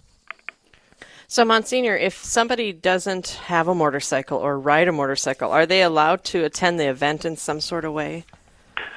So, 1.28 1.46
Monsignor, 1.46 1.96
if 1.96 2.18
somebody 2.18 2.74
doesn't 2.74 3.30
have 3.46 3.70
a 3.70 3.76
motorcycle 3.76 4.38
or 4.38 4.60
ride 4.60 4.90
a 4.90 4.92
motorcycle, 4.92 5.50
are 5.50 5.66
they 5.66 5.82
allowed 5.82 6.26
to 6.26 6.44
attend 6.44 6.78
the 6.78 6.90
event 6.90 7.24
in 7.24 7.38
some 7.38 7.62
sort 7.62 7.86
of 7.86 7.94
way? 7.94 8.26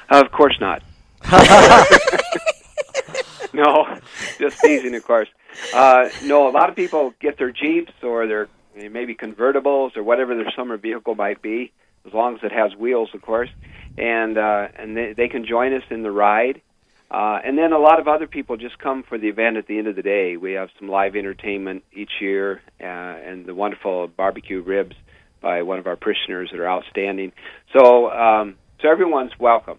Of 0.09 0.31
course 0.31 0.57
not. 0.59 0.83
no, 3.53 3.97
just 4.37 4.59
teasing, 4.59 4.95
of 4.95 5.05
course. 5.05 5.29
Uh, 5.73 6.09
no, 6.23 6.47
a 6.47 6.51
lot 6.51 6.69
of 6.69 6.75
people 6.75 7.13
get 7.19 7.37
their 7.37 7.51
Jeeps 7.51 7.93
or 8.03 8.27
their 8.27 8.47
maybe 8.75 9.15
convertibles 9.15 9.95
or 9.95 10.03
whatever 10.03 10.35
their 10.35 10.51
summer 10.55 10.77
vehicle 10.77 11.15
might 11.15 11.41
be, 11.41 11.71
as 12.05 12.13
long 12.13 12.35
as 12.35 12.43
it 12.43 12.51
has 12.51 12.75
wheels, 12.75 13.09
of 13.13 13.21
course, 13.21 13.49
and 13.97 14.37
uh, 14.37 14.67
and 14.77 14.95
they, 14.95 15.13
they 15.13 15.27
can 15.27 15.45
join 15.45 15.73
us 15.73 15.83
in 15.89 16.03
the 16.03 16.11
ride. 16.11 16.61
Uh, 17.09 17.39
and 17.43 17.57
then 17.57 17.71
a 17.71 17.77
lot 17.77 17.99
of 17.99 18.07
other 18.07 18.27
people 18.27 18.57
just 18.57 18.77
come 18.79 19.03
for 19.03 19.17
the 19.17 19.27
event 19.27 19.57
at 19.57 19.67
the 19.67 19.77
end 19.77 19.87
of 19.87 19.95
the 19.95 20.01
day. 20.01 20.37
We 20.37 20.53
have 20.53 20.69
some 20.79 20.89
live 20.89 21.15
entertainment 21.15 21.83
each 21.93 22.11
year, 22.19 22.61
uh, 22.81 22.83
and 22.83 23.45
the 23.45 23.53
wonderful 23.53 24.07
barbecue 24.07 24.61
ribs 24.61 24.95
by 25.39 25.61
one 25.61 25.77
of 25.77 25.85
our 25.85 25.95
parishioners 25.95 26.49
that 26.51 26.59
are 26.59 26.67
outstanding. 26.67 27.31
So, 27.77 28.09
um, 28.09 28.55
so 28.81 28.89
everyone's 28.89 29.37
welcome, 29.39 29.77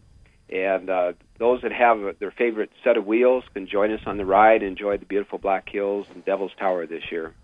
and 0.49 0.89
uh, 0.89 1.13
those 1.39 1.63
that 1.63 1.73
have 1.73 2.19
their 2.19 2.31
favorite 2.31 2.71
set 2.85 2.97
of 2.97 3.07
wheels 3.07 3.45
can 3.55 3.67
join 3.67 3.93
us 3.93 4.01
on 4.07 4.17
the 4.17 4.25
ride. 4.25 4.63
and 4.63 4.71
Enjoy 4.73 4.97
the 4.97 5.07
beautiful 5.07 5.39
Black 5.39 5.69
Hills 5.69 6.07
and 6.15 6.25
Devil's 6.25 6.53
Tower 6.59 6.87
this 6.87 7.11
year. 7.11 7.35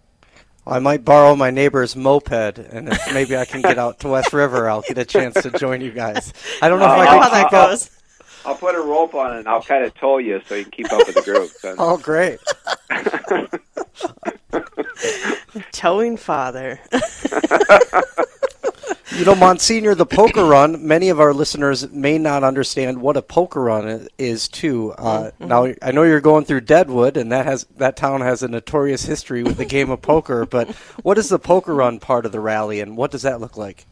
I 0.66 0.78
might 0.78 1.04
borrow 1.04 1.34
my 1.34 1.50
neighbor's 1.50 1.96
moped, 1.96 2.58
and 2.58 2.88
if 2.88 3.12
maybe 3.14 3.37
I 3.37 3.44
can 3.44 3.62
get 3.62 3.78
out 3.78 3.99
to 4.00 4.08
West 4.08 4.32
River, 4.32 4.70
I'll 4.70 4.82
get 4.82 4.96
a 4.96 5.04
chance 5.04 5.34
to 5.42 5.50
join 5.58 5.80
you 5.80 5.90
guys. 5.90 6.32
I 6.62 6.68
don't 6.68 6.78
know 6.78 6.87
Uh, 6.87 6.94
if 6.94 6.99
I 7.00 7.04
how 7.06 7.20
can 7.22 7.30
that 7.32 7.44
keep 7.50 7.52
up. 7.58 7.70
goes. 7.70 7.90
I'll 8.44 8.54
put 8.56 8.75
a 8.76 8.80
rope 8.80 9.14
on 9.14 9.34
it 9.34 9.38
and 9.40 9.49
I'll 9.49 9.62
kind 9.62 9.84
of 9.84 9.94
tow 9.94 10.18
you 10.18 10.40
so 10.46 10.54
you 10.56 10.62
can 10.64 10.72
keep 10.72 10.92
up 10.92 11.06
with 11.06 11.14
the 11.16 11.22
group. 11.22 11.50
So- 11.50 11.75
Oh, 11.78 11.96
great. 11.96 12.38
Towing 15.72 16.16
father. 16.16 16.80
You 19.19 19.26
know, 19.26 19.35
Monsignor, 19.35 19.95
the 19.95 20.07
poker 20.07 20.45
run, 20.45 20.87
many 20.87 21.11
of 21.11 21.21
our 21.21 21.35
listeners 21.35 21.88
may 21.90 22.19
not 22.19 22.42
understand 22.42 23.00
what 23.00 23.16
a 23.16 23.23
poker 23.23 23.62
run 23.62 24.09
is, 24.19 24.49
too. 24.49 24.92
Uh, 24.92 25.31
Mm-hmm. 25.42 25.49
Now, 25.49 25.75
I 25.83 25.92
know 25.92 26.02
you're 26.02 26.21
going 26.21 26.45
through 26.45 26.62
Deadwood, 26.62 27.16
and 27.16 27.33
that 27.33 27.47
has 27.47 27.64
that 27.76 27.97
town 27.97 28.21
has 28.21 28.42
a 28.42 28.49
notorious 28.49 29.04
history 29.04 29.42
with 29.42 29.57
the 29.57 29.64
game 29.64 29.90
of 29.90 30.02
poker, 30.02 30.47
but 30.47 30.71
what 31.02 31.19
is 31.19 31.28
the 31.28 31.38
poker 31.38 31.75
run 31.75 31.99
part 31.99 32.26
of 32.26 32.33
the 32.33 32.40
rally, 32.40 32.81
and 32.81 32.97
what 32.97 33.11
does 33.11 33.23
that 33.23 33.40
look 33.40 33.57
like? 33.57 33.87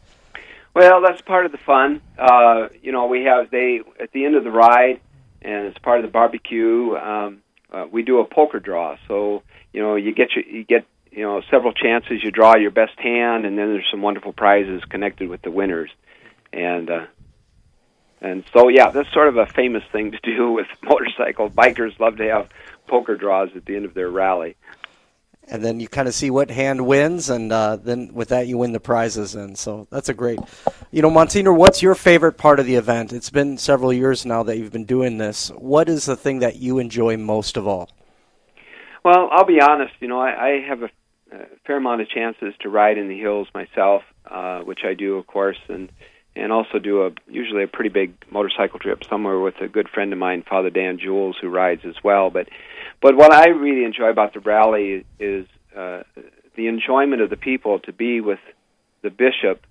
Well, 0.73 1.01
that's 1.01 1.21
part 1.21 1.45
of 1.45 1.51
the 1.51 1.57
fun. 1.57 2.01
Uh, 2.17 2.69
you 2.81 2.91
know, 2.91 3.07
we 3.07 3.23
have 3.23 3.51
they 3.51 3.81
at 3.99 4.11
the 4.11 4.25
end 4.25 4.35
of 4.35 4.43
the 4.43 4.51
ride, 4.51 5.01
and 5.41 5.67
it's 5.67 5.77
part 5.79 5.99
of 5.99 6.05
the 6.05 6.11
barbecue. 6.11 6.95
Um, 6.95 7.41
uh, 7.71 7.85
we 7.91 8.03
do 8.03 8.19
a 8.19 8.25
poker 8.25 8.59
draw. 8.59 8.97
So 9.07 9.43
you 9.73 9.81
know, 9.81 9.95
you 9.95 10.13
get 10.13 10.35
your, 10.35 10.45
you 10.45 10.63
get 10.63 10.85
you 11.11 11.23
know 11.23 11.41
several 11.51 11.73
chances. 11.73 12.23
You 12.23 12.31
draw 12.31 12.55
your 12.55 12.71
best 12.71 12.97
hand, 12.97 13.45
and 13.45 13.57
then 13.57 13.67
there's 13.73 13.87
some 13.91 14.01
wonderful 14.01 14.33
prizes 14.33 14.83
connected 14.89 15.29
with 15.29 15.41
the 15.41 15.51
winners. 15.51 15.91
And 16.53 16.89
uh, 16.89 17.05
and 18.21 18.43
so 18.53 18.69
yeah, 18.69 18.89
that's 18.91 19.11
sort 19.13 19.27
of 19.27 19.37
a 19.37 19.45
famous 19.45 19.83
thing 19.91 20.11
to 20.11 20.19
do 20.23 20.51
with 20.51 20.67
motorcycle 20.83 21.49
bikers. 21.49 21.99
Love 21.99 22.17
to 22.17 22.29
have 22.29 22.49
poker 22.87 23.15
draws 23.15 23.49
at 23.55 23.65
the 23.65 23.75
end 23.75 23.85
of 23.85 23.93
their 23.93 24.09
rally. 24.09 24.55
And 25.47 25.65
then 25.65 25.79
you 25.79 25.87
kind 25.87 26.07
of 26.07 26.13
see 26.13 26.29
what 26.29 26.51
hand 26.51 26.85
wins, 26.85 27.29
and 27.29 27.51
uh, 27.51 27.75
then 27.75 28.13
with 28.13 28.29
that, 28.29 28.47
you 28.47 28.59
win 28.59 28.73
the 28.73 28.79
prizes. 28.79 29.33
And 29.35 29.57
so 29.57 29.87
that's 29.89 30.07
a 30.07 30.13
great. 30.13 30.39
You 30.91 31.01
know, 31.01 31.09
Monsignor, 31.09 31.51
what's 31.51 31.81
your 31.81 31.95
favorite 31.95 32.37
part 32.37 32.59
of 32.59 32.67
the 32.67 32.75
event? 32.75 33.11
It's 33.11 33.31
been 33.31 33.57
several 33.57 33.91
years 33.91 34.25
now 34.25 34.43
that 34.43 34.57
you've 34.57 34.71
been 34.71 34.85
doing 34.85 35.17
this. 35.17 35.49
What 35.57 35.89
is 35.89 36.05
the 36.05 36.15
thing 36.15 36.39
that 36.39 36.57
you 36.57 36.77
enjoy 36.77 37.17
most 37.17 37.57
of 37.57 37.67
all? 37.67 37.89
Well, 39.03 39.29
I'll 39.31 39.45
be 39.45 39.59
honest. 39.59 39.93
You 39.99 40.07
know, 40.07 40.19
I, 40.19 40.47
I 40.47 40.49
have 40.67 40.83
a, 40.83 40.89
a 41.31 41.45
fair 41.65 41.77
amount 41.77 42.01
of 42.01 42.09
chances 42.09 42.53
to 42.61 42.69
ride 42.69 42.97
in 42.97 43.07
the 43.07 43.19
hills 43.19 43.47
myself, 43.53 44.03
uh, 44.29 44.61
which 44.61 44.79
I 44.83 44.93
do, 44.93 45.17
of 45.17 45.27
course, 45.27 45.59
and 45.69 45.89
and 46.33 46.51
also 46.51 46.79
do 46.79 47.05
a 47.05 47.11
usually 47.27 47.63
a 47.63 47.67
pretty 47.67 47.89
big 47.89 48.13
motorcycle 48.31 48.79
trip 48.79 49.03
somewhere 49.09 49.39
with 49.39 49.55
a 49.59 49.67
good 49.67 49.89
friend 49.89 50.13
of 50.13 50.19
mine, 50.19 50.43
Father 50.47 50.69
Dan 50.69 50.97
Juelfs, 50.97 51.35
who 51.41 51.49
rides 51.49 51.81
as 51.85 51.95
well. 52.03 52.29
But 52.29 52.47
but 53.01 53.15
what 53.15 53.33
I 53.33 53.49
really 53.49 53.83
enjoy 53.83 54.09
about 54.09 54.33
the 54.33 54.39
rally 54.39 55.05
is 55.19 55.45
uh, 55.75 56.03
the 56.55 56.67
enjoyment 56.67 57.21
of 57.21 57.29
the 57.29 57.37
people 57.37 57.79
to 57.79 57.93
be 57.93 58.21
with 58.21 58.39
the 59.01 59.09
bishop 59.09 59.65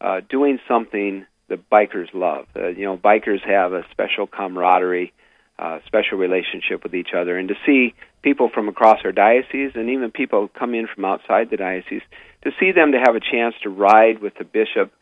uh, 0.00 0.20
doing 0.28 0.58
something 0.68 1.26
that 1.48 1.70
bikers 1.70 2.12
love. 2.12 2.46
Uh, 2.56 2.68
you 2.68 2.84
know, 2.84 2.96
bikers 2.96 3.40
have 3.46 3.72
a 3.72 3.84
special 3.90 4.26
camaraderie, 4.26 5.12
uh, 5.58 5.78
special 5.86 6.18
relationship 6.18 6.82
with 6.82 6.94
each 6.94 7.10
other, 7.16 7.38
and 7.38 7.48
to 7.48 7.54
see 7.66 7.94
people 8.24 8.48
from 8.52 8.68
across 8.68 8.98
our 9.04 9.12
diocese 9.12 9.72
and 9.74 9.90
even 9.90 10.10
people 10.10 10.40
who 10.40 10.48
come 10.48 10.74
in 10.74 10.88
from 10.92 11.04
outside 11.04 11.50
the 11.50 11.56
diocese, 11.56 12.02
to 12.42 12.50
see 12.58 12.72
them 12.72 12.92
to 12.92 12.98
have 12.98 13.14
a 13.14 13.20
chance 13.20 13.54
to 13.62 13.68
ride 13.68 14.20
with 14.20 14.34
the 14.38 14.44
bishop 14.44 14.92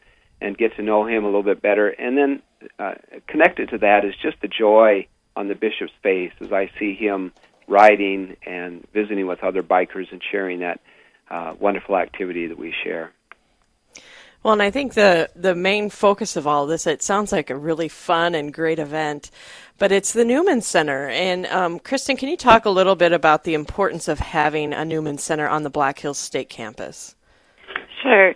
and 0.40 0.58
get 0.58 0.76
to 0.76 0.82
know 0.82 1.06
him 1.06 1.22
a 1.22 1.26
little 1.26 1.44
bit 1.44 1.62
better, 1.62 1.88
and 1.88 2.18
then 2.18 2.42
uh, 2.78 2.94
connected 3.28 3.70
to 3.70 3.78
that 3.78 4.04
is 4.04 4.12
just 4.20 4.36
the 4.42 4.48
joy 4.48 5.06
on 5.36 5.46
the 5.48 5.54
bishop's 5.54 5.92
face 6.02 6.32
as 6.40 6.52
I 6.52 6.70
see 6.78 6.94
him 6.94 7.32
riding 7.68 8.36
and 8.44 8.86
visiting 8.92 9.26
with 9.26 9.42
other 9.44 9.62
bikers 9.62 10.10
and 10.10 10.20
sharing 10.30 10.60
that 10.60 10.80
uh, 11.30 11.54
wonderful 11.58 11.96
activity 11.96 12.48
that 12.48 12.58
we 12.58 12.74
share. 12.84 13.12
Well, 14.42 14.52
and 14.52 14.62
I 14.62 14.70
think 14.70 14.94
the 14.94 15.30
the 15.36 15.54
main 15.54 15.88
focus 15.88 16.36
of 16.36 16.46
all 16.46 16.66
this, 16.66 16.86
it 16.86 17.02
sounds 17.02 17.30
like 17.30 17.48
a 17.48 17.56
really 17.56 17.88
fun 17.88 18.34
and 18.34 18.52
great 18.52 18.80
event, 18.80 19.30
but 19.78 19.92
it's 19.92 20.12
the 20.12 20.24
Newman 20.24 20.62
Center. 20.62 21.08
And 21.08 21.46
um, 21.46 21.78
Kristen, 21.78 22.16
can 22.16 22.28
you 22.28 22.36
talk 22.36 22.64
a 22.64 22.70
little 22.70 22.96
bit 22.96 23.12
about 23.12 23.44
the 23.44 23.54
importance 23.54 24.08
of 24.08 24.18
having 24.18 24.72
a 24.72 24.84
Newman 24.84 25.18
Center 25.18 25.48
on 25.48 25.62
the 25.62 25.70
Black 25.70 26.00
Hills 26.00 26.18
State 26.18 26.48
campus? 26.48 27.14
Sure. 28.02 28.34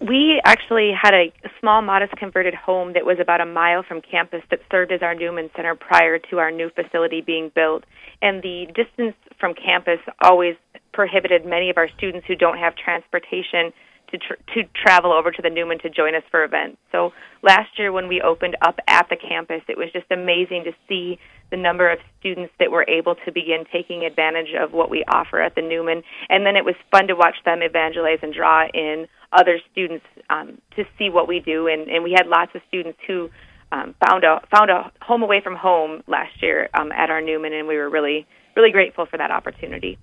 We 0.00 0.40
actually 0.44 0.92
had 0.92 1.12
a 1.12 1.32
small, 1.58 1.82
modest 1.82 2.12
converted 2.12 2.54
home 2.54 2.92
that 2.92 3.04
was 3.04 3.18
about 3.18 3.40
a 3.40 3.46
mile 3.46 3.82
from 3.82 4.00
campus 4.00 4.42
that 4.50 4.60
served 4.70 4.92
as 4.92 5.02
our 5.02 5.12
Newman 5.16 5.50
Center 5.56 5.74
prior 5.74 6.20
to 6.30 6.38
our 6.38 6.52
new 6.52 6.70
facility 6.70 7.20
being 7.20 7.50
built. 7.52 7.82
And 8.22 8.40
the 8.40 8.66
distance 8.76 9.16
from 9.40 9.54
campus 9.54 9.98
always 10.22 10.54
prohibited 10.92 11.44
many 11.44 11.68
of 11.68 11.78
our 11.78 11.88
students 11.96 12.28
who 12.28 12.36
don't 12.36 12.58
have 12.58 12.76
transportation 12.76 13.72
to 14.10 14.18
tr- 14.18 14.40
to 14.54 14.62
travel 14.74 15.12
over 15.12 15.30
to 15.30 15.42
the 15.42 15.50
Newman 15.50 15.78
to 15.80 15.90
join 15.90 16.14
us 16.14 16.22
for 16.30 16.44
events. 16.44 16.78
So 16.92 17.12
last 17.42 17.78
year 17.78 17.92
when 17.92 18.08
we 18.08 18.20
opened 18.20 18.56
up 18.62 18.78
at 18.86 19.08
the 19.08 19.16
campus, 19.16 19.62
it 19.68 19.76
was 19.76 19.88
just 19.92 20.10
amazing 20.10 20.64
to 20.64 20.72
see 20.88 21.18
the 21.50 21.56
number 21.56 21.90
of 21.90 21.98
students 22.20 22.52
that 22.58 22.70
were 22.70 22.84
able 22.88 23.14
to 23.24 23.32
begin 23.32 23.64
taking 23.72 24.04
advantage 24.04 24.54
of 24.58 24.72
what 24.72 24.90
we 24.90 25.04
offer 25.04 25.40
at 25.40 25.54
the 25.54 25.62
Newman. 25.62 26.02
And 26.28 26.44
then 26.44 26.56
it 26.56 26.64
was 26.64 26.74
fun 26.90 27.08
to 27.08 27.14
watch 27.14 27.36
them 27.44 27.62
evangelize 27.62 28.18
and 28.22 28.34
draw 28.34 28.66
in 28.72 29.06
other 29.32 29.58
students 29.72 30.04
um, 30.28 30.60
to 30.76 30.84
see 30.98 31.08
what 31.10 31.26
we 31.28 31.40
do. 31.40 31.68
And, 31.68 31.88
and 31.88 32.04
we 32.04 32.12
had 32.12 32.26
lots 32.26 32.52
of 32.54 32.60
students 32.68 32.98
who 33.06 33.30
um, 33.72 33.94
found 34.06 34.24
a 34.24 34.40
found 34.50 34.70
a 34.70 34.90
home 35.02 35.22
away 35.22 35.40
from 35.42 35.54
home 35.54 36.02
last 36.06 36.42
year 36.42 36.68
um, 36.74 36.90
at 36.92 37.10
our 37.10 37.20
Newman, 37.20 37.52
and 37.52 37.68
we 37.68 37.76
were 37.76 37.88
really 37.90 38.26
really 38.56 38.72
grateful 38.72 39.06
for 39.06 39.18
that 39.18 39.30
opportunity. 39.30 39.98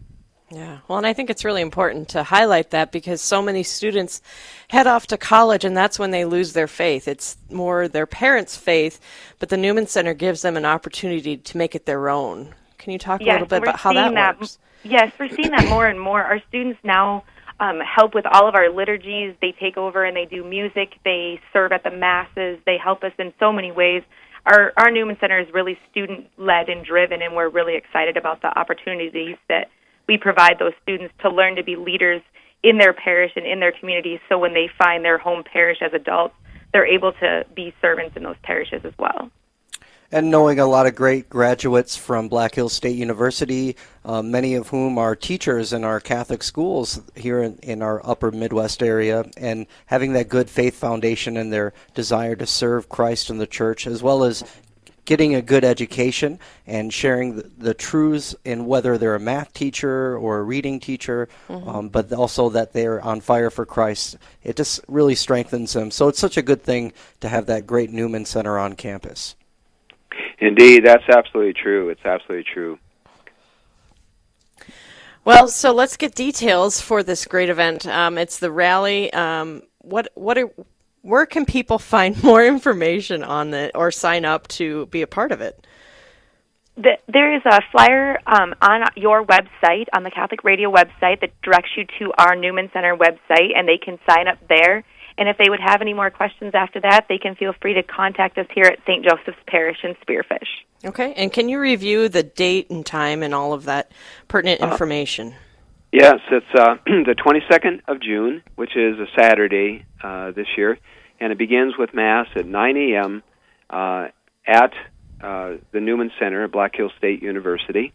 Yeah, 0.51 0.79
well, 0.87 0.99
and 0.99 1.07
I 1.07 1.13
think 1.13 1.31
it's 1.31 1.43
really 1.43 1.61
important 1.61 2.09
to 2.09 2.23
highlight 2.23 2.69
that 2.69 2.91
because 2.91 3.19
so 3.19 3.41
many 3.41 3.63
students 3.63 4.21
head 4.67 4.85
off 4.85 5.07
to 5.07 5.17
college 5.17 5.65
and 5.65 5.75
that's 5.75 5.97
when 5.97 6.11
they 6.11 6.23
lose 6.23 6.53
their 6.53 6.67
faith. 6.67 7.07
It's 7.07 7.37
more 7.49 7.87
their 7.87 8.05
parents' 8.05 8.55
faith, 8.55 8.99
but 9.39 9.49
the 9.49 9.57
Newman 9.57 9.87
Center 9.87 10.13
gives 10.13 10.43
them 10.43 10.55
an 10.55 10.65
opportunity 10.65 11.37
to 11.37 11.57
make 11.57 11.73
it 11.73 11.87
their 11.87 12.09
own. 12.09 12.53
Can 12.77 12.93
you 12.93 12.99
talk 12.99 13.21
a 13.21 13.23
little 13.23 13.47
bit 13.47 13.63
about 13.63 13.79
how 13.79 13.93
that, 13.93 14.05
seeing 14.05 14.39
works? 14.39 14.59
Yes, 14.83 15.11
we're 15.19 15.29
seeing 15.29 15.49
that 15.49 15.67
more 15.67 15.87
and 15.87 15.99
more. 15.99 16.21
Our 16.21 16.39
students 16.47 16.79
now 16.83 17.23
um, 17.59 17.79
help 17.79 18.13
with 18.13 18.27
all 18.27 18.47
of 18.47 18.53
our 18.53 18.69
liturgies. 18.69 19.35
They 19.41 19.51
take 19.59 19.77
over 19.77 20.05
and 20.05 20.15
they 20.15 20.25
do 20.25 20.43
music. 20.43 20.99
They 21.03 21.41
serve 21.53 21.71
at 21.71 21.83
the 21.83 21.89
masses. 21.89 22.59
They 22.67 22.77
help 22.77 23.03
us 23.03 23.13
in 23.17 23.33
so 23.39 23.51
many 23.51 23.71
ways. 23.71 24.03
Our 24.45 24.73
our 24.77 24.91
Newman 24.91 25.17
Center 25.19 25.39
is 25.39 25.47
really 25.51 25.79
student 25.89 26.27
led 26.37 26.69
and 26.69 26.85
driven, 26.85 27.23
and 27.23 27.35
we're 27.35 27.49
really 27.49 27.75
excited 27.75 28.15
about 28.15 28.43
the 28.43 28.55
opportunities 28.59 29.37
that 29.49 29.71
we 30.07 30.17
provide 30.17 30.59
those 30.59 30.73
students 30.83 31.13
to 31.21 31.29
learn 31.29 31.55
to 31.55 31.63
be 31.63 31.75
leaders 31.75 32.21
in 32.63 32.77
their 32.77 32.93
parish 32.93 33.31
and 33.35 33.45
in 33.45 33.59
their 33.59 33.71
communities. 33.71 34.19
So 34.29 34.37
when 34.37 34.53
they 34.53 34.69
find 34.77 35.03
their 35.05 35.17
home 35.17 35.43
parish 35.43 35.77
as 35.81 35.93
adults, 35.93 36.35
they're 36.73 36.85
able 36.85 37.13
to 37.13 37.45
be 37.55 37.73
servants 37.81 38.17
in 38.17 38.23
those 38.23 38.37
parishes 38.43 38.83
as 38.83 38.93
well 38.97 39.31
and 40.11 40.29
knowing 40.29 40.59
a 40.59 40.65
lot 40.65 40.85
of 40.85 40.95
great 40.95 41.29
graduates 41.29 41.95
from 41.95 42.29
Black 42.29 42.55
Hills 42.55 42.73
State 42.73 42.95
University, 42.95 43.75
uh, 44.03 44.21
many 44.21 44.53
of 44.53 44.69
whom 44.69 44.97
are 44.97 45.15
teachers 45.15 45.73
in 45.73 45.83
our 45.83 45.99
Catholic 45.99 46.43
schools 46.43 47.01
here 47.15 47.41
in, 47.41 47.57
in, 47.63 47.81
our 47.81 48.05
upper 48.05 48.31
Midwest 48.31 48.83
area, 48.83 49.25
and 49.35 49.65
having 49.87 50.13
that 50.13 50.29
good 50.29 50.49
faith 50.49 50.75
foundation 50.75 51.37
and 51.37 51.51
their 51.51 51.73
desire 51.95 52.35
to 52.35 52.45
serve 52.45 52.87
Christ 52.87 53.29
and 53.29 53.41
the 53.41 53.47
church, 53.47 53.87
as 53.87 54.03
well 54.03 54.23
as 54.23 54.43
getting 55.05 55.35
a 55.35 55.41
good 55.41 55.63
education 55.63 56.39
and 56.67 56.93
sharing 56.93 57.35
the, 57.35 57.51
the 57.57 57.73
truths 57.73 58.35
in 58.43 58.65
whether 58.65 58.97
they're 58.97 59.15
a 59.15 59.19
math 59.19 59.53
teacher 59.53 60.17
or 60.17 60.39
a 60.39 60.43
reading 60.43 60.79
teacher, 60.79 61.29
mm-hmm. 61.47 61.69
um, 61.69 61.89
but 61.89 62.11
also 62.11 62.49
that 62.49 62.73
they're 62.73 63.01
on 63.01 63.21
fire 63.21 63.49
for 63.49 63.65
Christ. 63.65 64.17
It 64.43 64.55
just 64.55 64.81
really 64.87 65.15
strengthens 65.15 65.73
them. 65.73 65.91
So 65.91 66.07
it's 66.07 66.19
such 66.19 66.37
a 66.37 66.41
good 66.41 66.61
thing 66.61 66.93
to 67.21 67.29
have 67.29 67.45
that 67.45 67.65
great 67.65 67.91
Newman 67.91 68.25
Center 68.25 68.57
on 68.57 68.73
campus. 68.73 69.35
Indeed, 70.39 70.85
that's 70.85 71.07
absolutely 71.09 71.53
true. 71.53 71.89
It's 71.89 72.05
absolutely 72.05 72.45
true. 72.51 72.79
Well, 75.23 75.47
so 75.47 75.73
let's 75.73 75.97
get 75.97 76.13
details 76.13 76.79
for 76.79 77.01
this 77.01 77.25
great 77.25 77.49
event. 77.49 77.87
Um, 77.87 78.17
it's 78.17 78.37
the 78.37 78.51
rally. 78.51 79.11
Um, 79.11 79.63
what 79.79 80.07
what 80.13 80.37
are, 80.37 80.51
where 81.05 81.27
can 81.27 81.45
people 81.45 81.77
find 81.77 82.21
more 82.23 82.43
information 82.43 83.23
on 83.23 83.53
it 83.53 83.71
or 83.75 83.91
sign 83.91 84.25
up 84.25 84.47
to 84.47 84.87
be 84.87 85.01
a 85.01 85.07
part 85.07 85.31
of 85.31 85.39
it? 85.39 85.65
The, 86.77 86.97
there 87.07 87.33
is 87.33 87.41
a 87.45 87.61
flyer 87.71 88.17
um, 88.27 88.53
on 88.61 88.83
your 88.97 89.23
website, 89.23 89.85
on 89.93 90.03
the 90.03 90.11
Catholic 90.11 90.43
Radio 90.43 90.69
website, 90.69 91.21
that 91.21 91.31
directs 91.41 91.69
you 91.77 91.85
to 91.99 92.11
our 92.17 92.35
Newman 92.35 92.69
Center 92.73 92.97
website, 92.97 93.55
and 93.55 93.65
they 93.65 93.77
can 93.77 93.97
sign 94.09 94.27
up 94.27 94.39
there. 94.49 94.83
And 95.17 95.29
if 95.29 95.37
they 95.37 95.49
would 95.49 95.61
have 95.61 95.81
any 95.81 95.93
more 95.93 96.09
questions 96.09 96.51
after 96.53 96.81
that, 96.81 97.05
they 97.07 97.17
can 97.17 97.35
feel 97.35 97.53
free 97.61 97.75
to 97.75 97.83
contact 97.83 98.37
us 98.37 98.47
here 98.53 98.65
at 98.65 98.79
St. 98.85 99.05
Joseph's 99.05 99.41
Parish 99.47 99.77
in 99.83 99.95
Spearfish. 100.05 100.65
Okay. 100.83 101.13
And 101.13 101.31
can 101.31 101.47
you 101.47 101.59
review 101.59 102.09
the 102.09 102.23
date 102.23 102.69
and 102.69 102.85
time 102.85 103.23
and 103.23 103.33
all 103.33 103.53
of 103.53 103.63
that 103.65 103.91
pertinent 104.27 104.61
uh, 104.61 104.71
information? 104.71 105.33
Yes, 105.95 106.19
it's 106.29 106.45
uh, 106.53 106.75
the 106.85 107.15
22nd 107.15 107.83
of 107.87 108.01
June, 108.01 108.43
which 108.55 108.75
is 108.75 108.99
a 108.99 109.05
Saturday 109.17 109.85
uh, 110.03 110.31
this 110.31 110.47
year, 110.57 110.77
and 111.21 111.31
it 111.31 111.37
begins 111.37 111.75
with 111.79 111.93
Mass 111.93 112.27
at 112.35 112.45
9 112.45 112.75
a.m. 112.75 113.23
Uh, 113.69 114.07
at 114.45 114.73
uh, 115.23 115.53
the 115.71 115.79
Newman 115.79 116.11
Center 116.19 116.43
at 116.43 116.51
Black 116.51 116.75
Hills 116.75 116.91
State 116.97 117.23
University. 117.23 117.93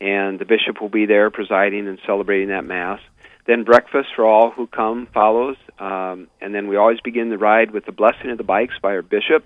And 0.00 0.40
the 0.40 0.46
bishop 0.46 0.80
will 0.80 0.88
be 0.88 1.06
there 1.06 1.30
presiding 1.30 1.86
and 1.86 2.00
celebrating 2.04 2.48
that 2.48 2.64
Mass. 2.64 2.98
Then 3.46 3.62
breakfast 3.62 4.08
for 4.16 4.26
all 4.26 4.50
who 4.50 4.66
come 4.66 5.06
follows, 5.14 5.56
um, 5.78 6.26
and 6.40 6.52
then 6.52 6.66
we 6.66 6.76
always 6.76 6.98
begin 7.04 7.30
the 7.30 7.38
ride 7.38 7.70
with 7.70 7.86
the 7.86 7.92
blessing 7.92 8.30
of 8.32 8.38
the 8.38 8.42
bikes 8.42 8.74
by 8.82 8.96
our 8.96 9.02
bishop, 9.02 9.44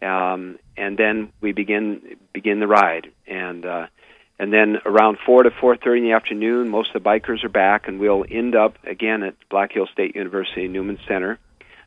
um, 0.00 0.58
and 0.74 0.96
then 0.96 1.34
we 1.42 1.52
begin 1.52 2.16
begin 2.32 2.60
the 2.60 2.66
ride. 2.66 3.08
And 3.26 3.66
uh, 3.66 3.86
and 4.40 4.52
then 4.52 4.78
around 4.84 5.18
four 5.24 5.42
to 5.42 5.50
four 5.60 5.76
thirty 5.76 6.00
in 6.00 6.04
the 6.04 6.12
afternoon, 6.12 6.68
most 6.68 6.94
of 6.94 7.02
the 7.02 7.08
bikers 7.08 7.44
are 7.44 7.48
back, 7.48 7.86
and 7.86 8.00
we'll 8.00 8.24
end 8.28 8.56
up 8.56 8.74
again 8.84 9.22
at 9.22 9.34
Black 9.50 9.72
hill 9.72 9.86
State 9.92 10.16
University 10.16 10.66
Newman 10.66 10.98
Center 11.06 11.38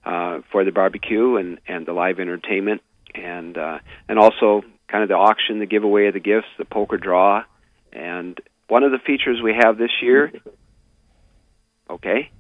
uh, 0.06 0.40
for 0.52 0.64
the 0.64 0.72
barbecue 0.72 1.36
and 1.36 1.60
and 1.68 1.86
the 1.86 1.94
live 1.94 2.20
entertainment, 2.20 2.82
and 3.14 3.58
uh, 3.58 3.80
and 4.08 4.20
also 4.20 4.64
kind 4.88 5.04
of 5.04 5.10
the 5.10 5.16
auction, 5.16 5.60
the 5.60 5.66
giveaway 5.66 6.08
of 6.08 6.14
the 6.14 6.20
gifts, 6.20 6.48
the 6.58 6.66
poker 6.66 6.98
draw, 6.98 7.44
and 7.92 8.40
one 8.68 8.84
of 8.84 8.92
the 8.92 9.00
features 9.00 9.42
we 9.42 9.54
have 9.54 9.78
this 9.78 9.92
year 10.02 10.32
Okay. 11.90 12.32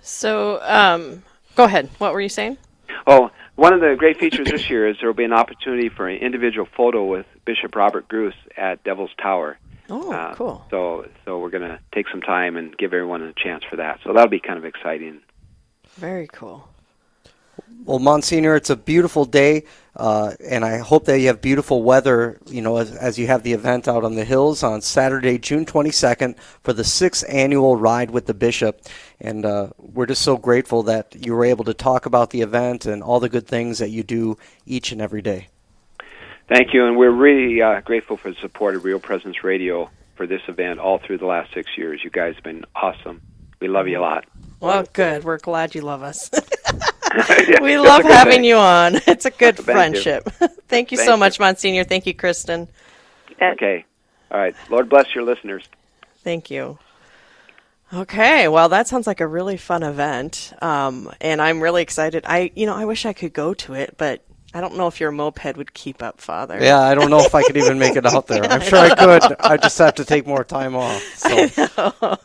So, 0.00 0.60
um, 0.62 1.22
go 1.54 1.64
ahead. 1.64 1.88
What 1.98 2.12
were 2.12 2.20
you 2.20 2.28
saying? 2.28 2.58
Oh, 3.06 3.30
one 3.54 3.72
of 3.72 3.80
the 3.80 3.94
great 3.96 4.18
features 4.18 4.48
this 4.48 4.68
year 4.68 4.88
is 4.88 4.96
there 5.00 5.08
will 5.08 5.14
be 5.14 5.24
an 5.24 5.32
opportunity 5.32 5.88
for 5.88 6.08
an 6.08 6.18
individual 6.18 6.66
photo 6.76 7.04
with 7.04 7.26
Bishop 7.44 7.74
Robert 7.74 8.08
Gruss 8.08 8.34
at 8.56 8.82
Devil's 8.84 9.10
Tower. 9.20 9.58
Oh, 9.90 10.12
uh, 10.12 10.34
cool. 10.34 10.64
So, 10.70 11.08
so 11.24 11.38
we're 11.38 11.50
going 11.50 11.68
to 11.68 11.78
take 11.92 12.08
some 12.08 12.22
time 12.22 12.56
and 12.56 12.76
give 12.76 12.94
everyone 12.94 13.22
a 13.22 13.32
chance 13.32 13.64
for 13.68 13.76
that. 13.76 14.00
So 14.04 14.12
that'll 14.12 14.28
be 14.28 14.40
kind 14.40 14.58
of 14.58 14.64
exciting. 14.64 15.20
Very 15.96 16.28
cool. 16.28 16.68
Well, 17.84 17.98
Monsignor, 17.98 18.54
it's 18.54 18.70
a 18.70 18.76
beautiful 18.76 19.24
day, 19.24 19.64
uh, 19.96 20.34
and 20.48 20.64
I 20.64 20.78
hope 20.78 21.06
that 21.06 21.18
you 21.18 21.26
have 21.26 21.42
beautiful 21.42 21.82
weather. 21.82 22.38
You 22.46 22.62
know, 22.62 22.76
as, 22.76 22.92
as, 22.92 23.18
you 23.18 23.26
have 23.26 23.42
the 23.42 23.52
event 23.52 23.88
out 23.88 24.04
on 24.04 24.14
the 24.14 24.24
hills 24.24 24.62
on 24.62 24.80
Saturday, 24.80 25.36
June 25.38 25.66
22nd, 25.66 26.38
for 26.62 26.72
the 26.72 26.84
sixth 26.84 27.24
annual 27.28 27.76
ride 27.76 28.10
with 28.10 28.26
the 28.26 28.34
bishop. 28.34 28.82
And 29.20 29.44
uh, 29.44 29.70
we're 29.78 30.06
just 30.06 30.22
so 30.22 30.36
grateful 30.36 30.84
that 30.84 31.26
you 31.26 31.34
were 31.34 31.44
able 31.44 31.64
to 31.64 31.74
talk 31.74 32.06
about 32.06 32.30
the 32.30 32.40
event 32.40 32.86
and 32.86 33.02
all 33.02 33.20
the 33.20 33.28
good 33.28 33.48
things 33.48 33.78
that 33.80 33.90
you 33.90 34.02
do 34.04 34.38
each 34.64 34.92
and 34.92 35.00
every 35.00 35.22
day. 35.22 35.48
Thank 36.52 36.74
you, 36.74 36.84
and 36.84 36.98
we're 36.98 37.10
really 37.10 37.62
uh, 37.62 37.80
grateful 37.80 38.18
for 38.18 38.30
the 38.30 38.36
support 38.36 38.76
of 38.76 38.84
Real 38.84 39.00
Presence 39.00 39.42
Radio 39.42 39.88
for 40.16 40.26
this 40.26 40.42
event 40.48 40.80
all 40.80 40.98
through 40.98 41.16
the 41.16 41.24
last 41.24 41.54
six 41.54 41.70
years. 41.78 42.04
You 42.04 42.10
guys 42.10 42.34
have 42.34 42.44
been 42.44 42.66
awesome. 42.76 43.22
We 43.58 43.68
love 43.68 43.88
you 43.88 43.98
a 43.98 44.02
lot. 44.02 44.26
Well, 44.60 44.84
good. 44.92 45.24
We're 45.24 45.38
glad 45.38 45.74
you 45.74 45.80
love 45.80 46.02
us. 46.02 46.28
yeah, 47.48 47.62
we 47.62 47.78
love 47.78 48.02
having 48.02 48.32
thing. 48.32 48.44
you 48.44 48.56
on. 48.56 48.96
It's 49.06 49.24
a 49.24 49.30
good 49.30 49.56
Thank 49.56 49.64
friendship. 49.64 50.24
You. 50.26 50.48
Thank 50.68 50.92
you 50.92 50.98
Thank 50.98 51.06
so 51.06 51.14
you. 51.14 51.20
much, 51.20 51.40
Monsignor. 51.40 51.84
Thank 51.84 52.04
you, 52.04 52.12
Kristen. 52.12 52.68
Okay. 53.40 53.86
All 54.30 54.38
right. 54.38 54.54
Lord 54.68 54.90
bless 54.90 55.14
your 55.14 55.24
listeners. 55.24 55.64
Thank 56.22 56.50
you. 56.50 56.78
Okay, 57.94 58.48
well, 58.48 58.68
that 58.68 58.88
sounds 58.88 59.06
like 59.06 59.20
a 59.20 59.26
really 59.26 59.56
fun 59.56 59.82
event, 59.82 60.52
um, 60.60 61.10
and 61.20 61.40
I'm 61.40 61.62
really 61.62 61.80
excited. 61.82 62.24
I, 62.26 62.50
you 62.54 62.64
know, 62.66 62.74
I 62.74 62.84
wish 62.86 63.04
I 63.06 63.12
could 63.14 63.34
go 63.34 63.52
to 63.54 63.74
it, 63.74 63.96
but 63.98 64.22
I 64.54 64.60
don't 64.60 64.76
know 64.76 64.86
if 64.86 65.00
your 65.00 65.10
moped 65.10 65.56
would 65.56 65.72
keep 65.72 66.02
up, 66.02 66.20
Father. 66.20 66.58
Yeah, 66.60 66.80
I 66.80 66.94
don't 66.94 67.10
know 67.10 67.20
if 67.20 67.34
I 67.34 67.42
could 67.42 67.56
even 67.56 67.78
make 67.78 67.96
it 67.96 68.04
out 68.04 68.26
there. 68.26 68.44
I'm 68.50 68.60
sure 68.60 68.78
I, 68.78 68.94
could. 68.94 69.36
I 69.40 69.56
just 69.56 69.78
have 69.78 69.94
to 69.96 70.04
take 70.04 70.26
more 70.26 70.44
time 70.44 70.76
off. 70.76 71.02
So. 71.22 72.18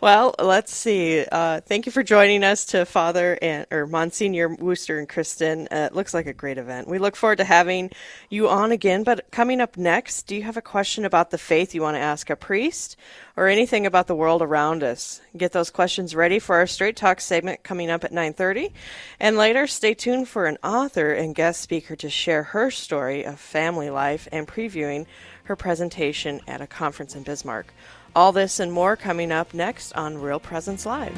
Well, 0.00 0.34
let's 0.38 0.74
see. 0.74 1.24
Uh, 1.30 1.60
thank 1.60 1.86
you 1.86 1.92
for 1.92 2.02
joining 2.02 2.44
us 2.44 2.66
to 2.66 2.84
Father 2.84 3.38
and 3.40 3.66
or 3.70 3.86
Monsignor 3.86 4.50
Woster 4.50 4.98
and 4.98 5.08
Kristen. 5.08 5.68
Uh, 5.70 5.88
it 5.90 5.94
looks 5.94 6.14
like 6.14 6.26
a 6.26 6.32
great 6.32 6.58
event. 6.58 6.88
We 6.88 6.98
look 6.98 7.16
forward 7.16 7.38
to 7.38 7.44
having 7.44 7.90
you 8.28 8.48
on 8.48 8.72
again. 8.72 9.02
But 9.04 9.30
coming 9.30 9.60
up 9.60 9.76
next, 9.76 10.26
do 10.26 10.36
you 10.36 10.42
have 10.42 10.56
a 10.56 10.62
question 10.62 11.04
about 11.04 11.30
the 11.30 11.38
faith 11.38 11.74
you 11.74 11.82
want 11.82 11.96
to 11.96 12.00
ask 12.00 12.30
a 12.30 12.36
priest? 12.36 12.96
or 13.36 13.48
anything 13.48 13.84
about 13.84 14.06
the 14.06 14.14
world 14.14 14.40
around 14.40 14.82
us. 14.82 15.20
Get 15.36 15.52
those 15.52 15.70
questions 15.70 16.14
ready 16.14 16.38
for 16.38 16.56
our 16.56 16.66
Straight 16.66 16.96
Talk 16.96 17.20
segment 17.20 17.62
coming 17.62 17.90
up 17.90 18.02
at 18.02 18.12
9:30. 18.12 18.72
And 19.20 19.36
later, 19.36 19.66
stay 19.66 19.92
tuned 19.92 20.28
for 20.28 20.46
an 20.46 20.56
author 20.64 21.12
and 21.12 21.34
guest 21.34 21.65
speaker 21.66 21.96
to 21.96 22.08
share 22.08 22.44
her 22.44 22.70
story 22.70 23.24
of 23.24 23.40
family 23.40 23.90
life 23.90 24.28
and 24.30 24.46
previewing 24.46 25.04
her 25.42 25.56
presentation 25.56 26.40
at 26.46 26.60
a 26.60 26.66
conference 26.68 27.16
in 27.16 27.24
Bismarck. 27.24 27.66
All 28.14 28.30
this 28.30 28.60
and 28.60 28.70
more 28.70 28.94
coming 28.94 29.32
up 29.32 29.52
next 29.52 29.92
on 29.94 30.16
Real 30.16 30.38
Presence 30.38 30.86
Live. 30.86 31.12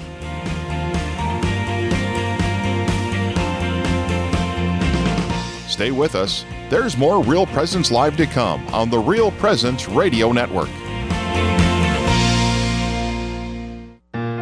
Stay 5.68 5.90
with 5.90 6.14
us. 6.14 6.46
There's 6.70 6.96
more 6.96 7.22
Real 7.22 7.44
Presence 7.44 7.90
Live 7.90 8.16
to 8.16 8.24
come 8.24 8.66
on 8.68 8.88
the 8.88 8.98
Real 8.98 9.30
Presence 9.32 9.86
Radio 9.86 10.32
Network. 10.32 10.70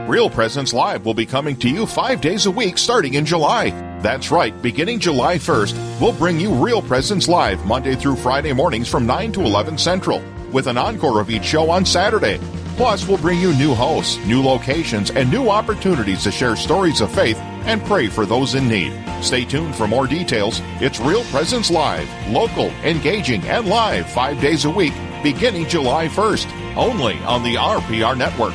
Real 0.06 0.30
Presence 0.30 0.72
Live 0.72 1.04
will 1.04 1.14
be 1.14 1.26
coming 1.26 1.56
to 1.56 1.68
you 1.68 1.84
five 1.84 2.20
days 2.20 2.46
a 2.46 2.50
week 2.50 2.78
starting 2.78 3.14
in 3.14 3.26
July. 3.26 3.70
That's 4.02 4.30
right, 4.30 4.54
beginning 4.62 5.00
July 5.00 5.36
1st, 5.36 6.00
we'll 6.00 6.12
bring 6.12 6.38
you 6.38 6.54
Real 6.54 6.80
Presence 6.80 7.26
Live 7.26 7.66
Monday 7.66 7.96
through 7.96 8.14
Friday 8.14 8.52
mornings 8.52 8.88
from 8.88 9.04
9 9.04 9.32
to 9.32 9.40
11 9.40 9.76
Central, 9.76 10.22
with 10.52 10.68
an 10.68 10.78
encore 10.78 11.20
of 11.20 11.28
each 11.28 11.44
show 11.44 11.70
on 11.70 11.84
Saturday. 11.84 12.38
Plus, 12.76 13.08
we'll 13.08 13.18
bring 13.18 13.40
you 13.40 13.52
new 13.54 13.74
hosts, 13.74 14.24
new 14.26 14.40
locations, 14.40 15.10
and 15.10 15.28
new 15.28 15.48
opportunities 15.48 16.22
to 16.22 16.30
share 16.30 16.54
stories 16.54 17.00
of 17.00 17.10
faith 17.10 17.38
and 17.66 17.82
pray 17.84 18.06
for 18.06 18.26
those 18.26 18.54
in 18.54 18.68
need. 18.68 18.92
Stay 19.22 19.44
tuned 19.44 19.74
for 19.74 19.88
more 19.88 20.06
details. 20.06 20.60
It's 20.80 21.00
Real 21.00 21.24
Presence 21.24 21.68
Live, 21.68 22.08
local, 22.30 22.68
engaging, 22.84 23.42
and 23.48 23.66
live 23.66 24.08
five 24.08 24.40
days 24.40 24.66
a 24.66 24.70
week 24.70 24.94
beginning 25.24 25.66
July 25.66 26.06
1st, 26.06 26.76
only 26.76 27.18
on 27.24 27.42
the 27.42 27.56
RPR 27.56 28.16
Network. 28.16 28.54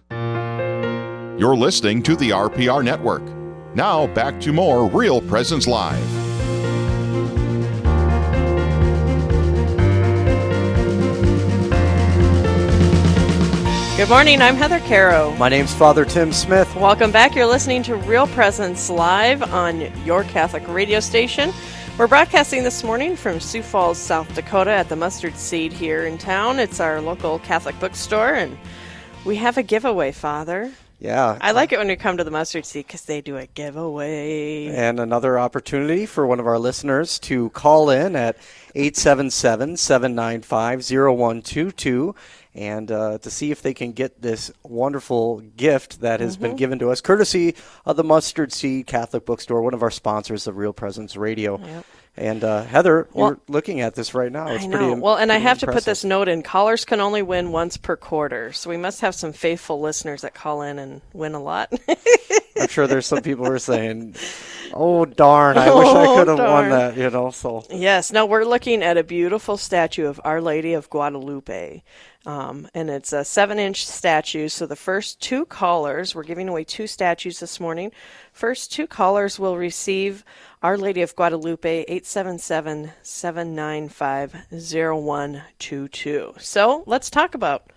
You're 1.41 1.57
listening 1.57 2.03
to 2.03 2.15
the 2.15 2.29
RPR 2.29 2.83
Network. 2.83 3.23
Now 3.75 4.05
back 4.05 4.39
to 4.41 4.53
more 4.53 4.87
Real 4.87 5.19
Presence 5.21 5.65
Live. 5.65 5.97
Good 13.97 14.07
morning. 14.07 14.39
I'm 14.39 14.55
Heather 14.55 14.81
Caro. 14.81 15.35
My 15.37 15.49
name's 15.49 15.73
Father 15.73 16.05
Tim 16.05 16.31
Smith. 16.31 16.75
Welcome 16.75 17.11
back. 17.11 17.33
You're 17.33 17.47
listening 17.47 17.81
to 17.85 17.95
Real 17.95 18.27
Presence 18.27 18.87
Live 18.91 19.41
on 19.41 19.81
your 20.05 20.23
Catholic 20.25 20.67
radio 20.67 20.99
station. 20.99 21.51
We're 21.97 22.05
broadcasting 22.05 22.63
this 22.63 22.83
morning 22.83 23.15
from 23.15 23.39
Sioux 23.39 23.63
Falls, 23.63 23.97
South 23.97 24.31
Dakota 24.35 24.69
at 24.69 24.89
the 24.89 24.95
Mustard 24.95 25.35
Seed 25.35 25.73
here 25.73 26.05
in 26.05 26.19
town. 26.19 26.59
It's 26.59 26.79
our 26.79 27.01
local 27.01 27.39
Catholic 27.39 27.79
bookstore, 27.79 28.35
and 28.35 28.55
we 29.25 29.37
have 29.37 29.57
a 29.57 29.63
giveaway, 29.63 30.11
Father. 30.11 30.71
Yeah. 31.01 31.35
I 31.41 31.51
like 31.51 31.71
it 31.71 31.79
when 31.79 31.89
you 31.89 31.97
come 31.97 32.17
to 32.17 32.23
the 32.23 32.29
Mustard 32.29 32.63
Seed 32.63 32.85
because 32.85 33.01
they 33.05 33.21
do 33.21 33.35
a 33.35 33.47
giveaway. 33.47 34.67
And 34.67 34.99
another 34.99 35.39
opportunity 35.39 36.05
for 36.05 36.27
one 36.27 36.39
of 36.39 36.45
our 36.45 36.59
listeners 36.59 37.17
to 37.21 37.49
call 37.49 37.89
in 37.89 38.15
at 38.15 38.37
877 38.75 39.77
795 39.77 40.81
0122 40.83 42.13
and 42.53 42.91
uh, 42.91 43.17
to 43.17 43.31
see 43.31 43.49
if 43.49 43.61
they 43.63 43.73
can 43.73 43.93
get 43.93 44.21
this 44.21 44.51
wonderful 44.63 45.39
gift 45.39 46.01
that 46.01 46.19
has 46.19 46.35
Mm-hmm. 46.35 46.43
been 46.43 46.55
given 46.55 46.79
to 46.79 46.91
us, 46.91 47.01
courtesy 47.01 47.55
of 47.85 47.95
the 47.95 48.03
Mustard 48.03 48.53
Seed 48.53 48.85
Catholic 48.87 49.25
Bookstore, 49.25 49.61
one 49.63 49.73
of 49.73 49.81
our 49.81 49.89
sponsors 49.91 50.45
of 50.47 50.57
Real 50.57 50.73
Presence 50.73 51.15
Radio. 51.17 51.57
Yep. 51.59 51.85
And 52.17 52.43
uh, 52.43 52.63
Heather, 52.63 53.07
Well- 53.13 53.27
you're 53.29 53.39
looking 53.47 53.79
at 53.81 53.95
this 53.95 54.13
right 54.13 54.31
now. 54.31 54.47
It's 54.49 54.65
I 54.65 54.69
pretty 54.69 54.85
know. 54.85 54.91
im- 54.93 54.99
well, 54.99 55.15
and 55.15 55.31
I 55.31 55.35
pretty 55.35 55.43
have 55.47 55.59
to 55.59 55.67
put 55.67 55.85
this 55.85 56.03
note 56.03 56.27
in. 56.27 56.43
Callers 56.43 56.83
can 56.83 56.99
only 56.99 57.21
win 57.21 57.51
once 57.51 57.77
per 57.77 57.95
quarter, 57.95 58.51
so 58.51 58.69
we 58.69 58.75
must 58.77 58.99
have 59.01 59.15
some 59.15 59.31
faithful 59.31 59.79
listeners 59.79 60.21
that 60.21 60.33
call 60.33 60.61
in 60.61 60.77
and 60.77 61.01
win 61.13 61.33
a 61.35 61.41
lot. 61.41 61.71
I'm 62.59 62.67
sure 62.67 62.85
there's 62.85 63.07
some 63.07 63.21
people 63.21 63.45
who 63.45 63.51
are 63.53 63.59
saying, 63.59 64.15
"Oh 64.73 65.05
darn, 65.05 65.57
I 65.57 65.73
wish 65.73 65.87
I 65.87 66.05
Oh, 66.05 66.15
could 66.17 66.27
have 66.27 66.37
won 66.37 66.69
that." 66.69 66.97
You 66.97 67.09
know, 67.09 67.31
so 67.31 67.63
Yes. 67.71 68.11
Now 68.11 68.25
we're 68.25 68.43
looking 68.43 68.83
at 68.83 68.97
a 68.97 69.03
beautiful 69.03 69.55
statue 69.57 70.05
of 70.05 70.19
Our 70.25 70.41
Lady 70.41 70.73
of 70.73 70.89
Guadalupe. 70.89 71.81
Um, 72.25 72.67
and 72.75 72.89
it's 72.89 73.13
a 73.13 73.23
seven 73.23 73.57
inch 73.57 73.85
statue. 73.85 74.47
So 74.47 74.65
the 74.67 74.75
first 74.75 75.19
two 75.21 75.45
callers, 75.45 76.13
we're 76.13 76.23
giving 76.23 76.47
away 76.47 76.63
two 76.63 76.85
statues 76.85 77.39
this 77.39 77.59
morning. 77.59 77.91
First 78.31 78.71
two 78.71 78.85
callers 78.85 79.39
will 79.39 79.57
receive 79.57 80.23
Our 80.61 80.77
Lady 80.77 81.01
of 81.01 81.15
Guadalupe 81.15 81.81
877 81.87 82.91
795 83.01 84.33
0122. 84.51 86.33
So 86.37 86.83
let's 86.85 87.09
talk 87.09 87.33
about 87.33 87.70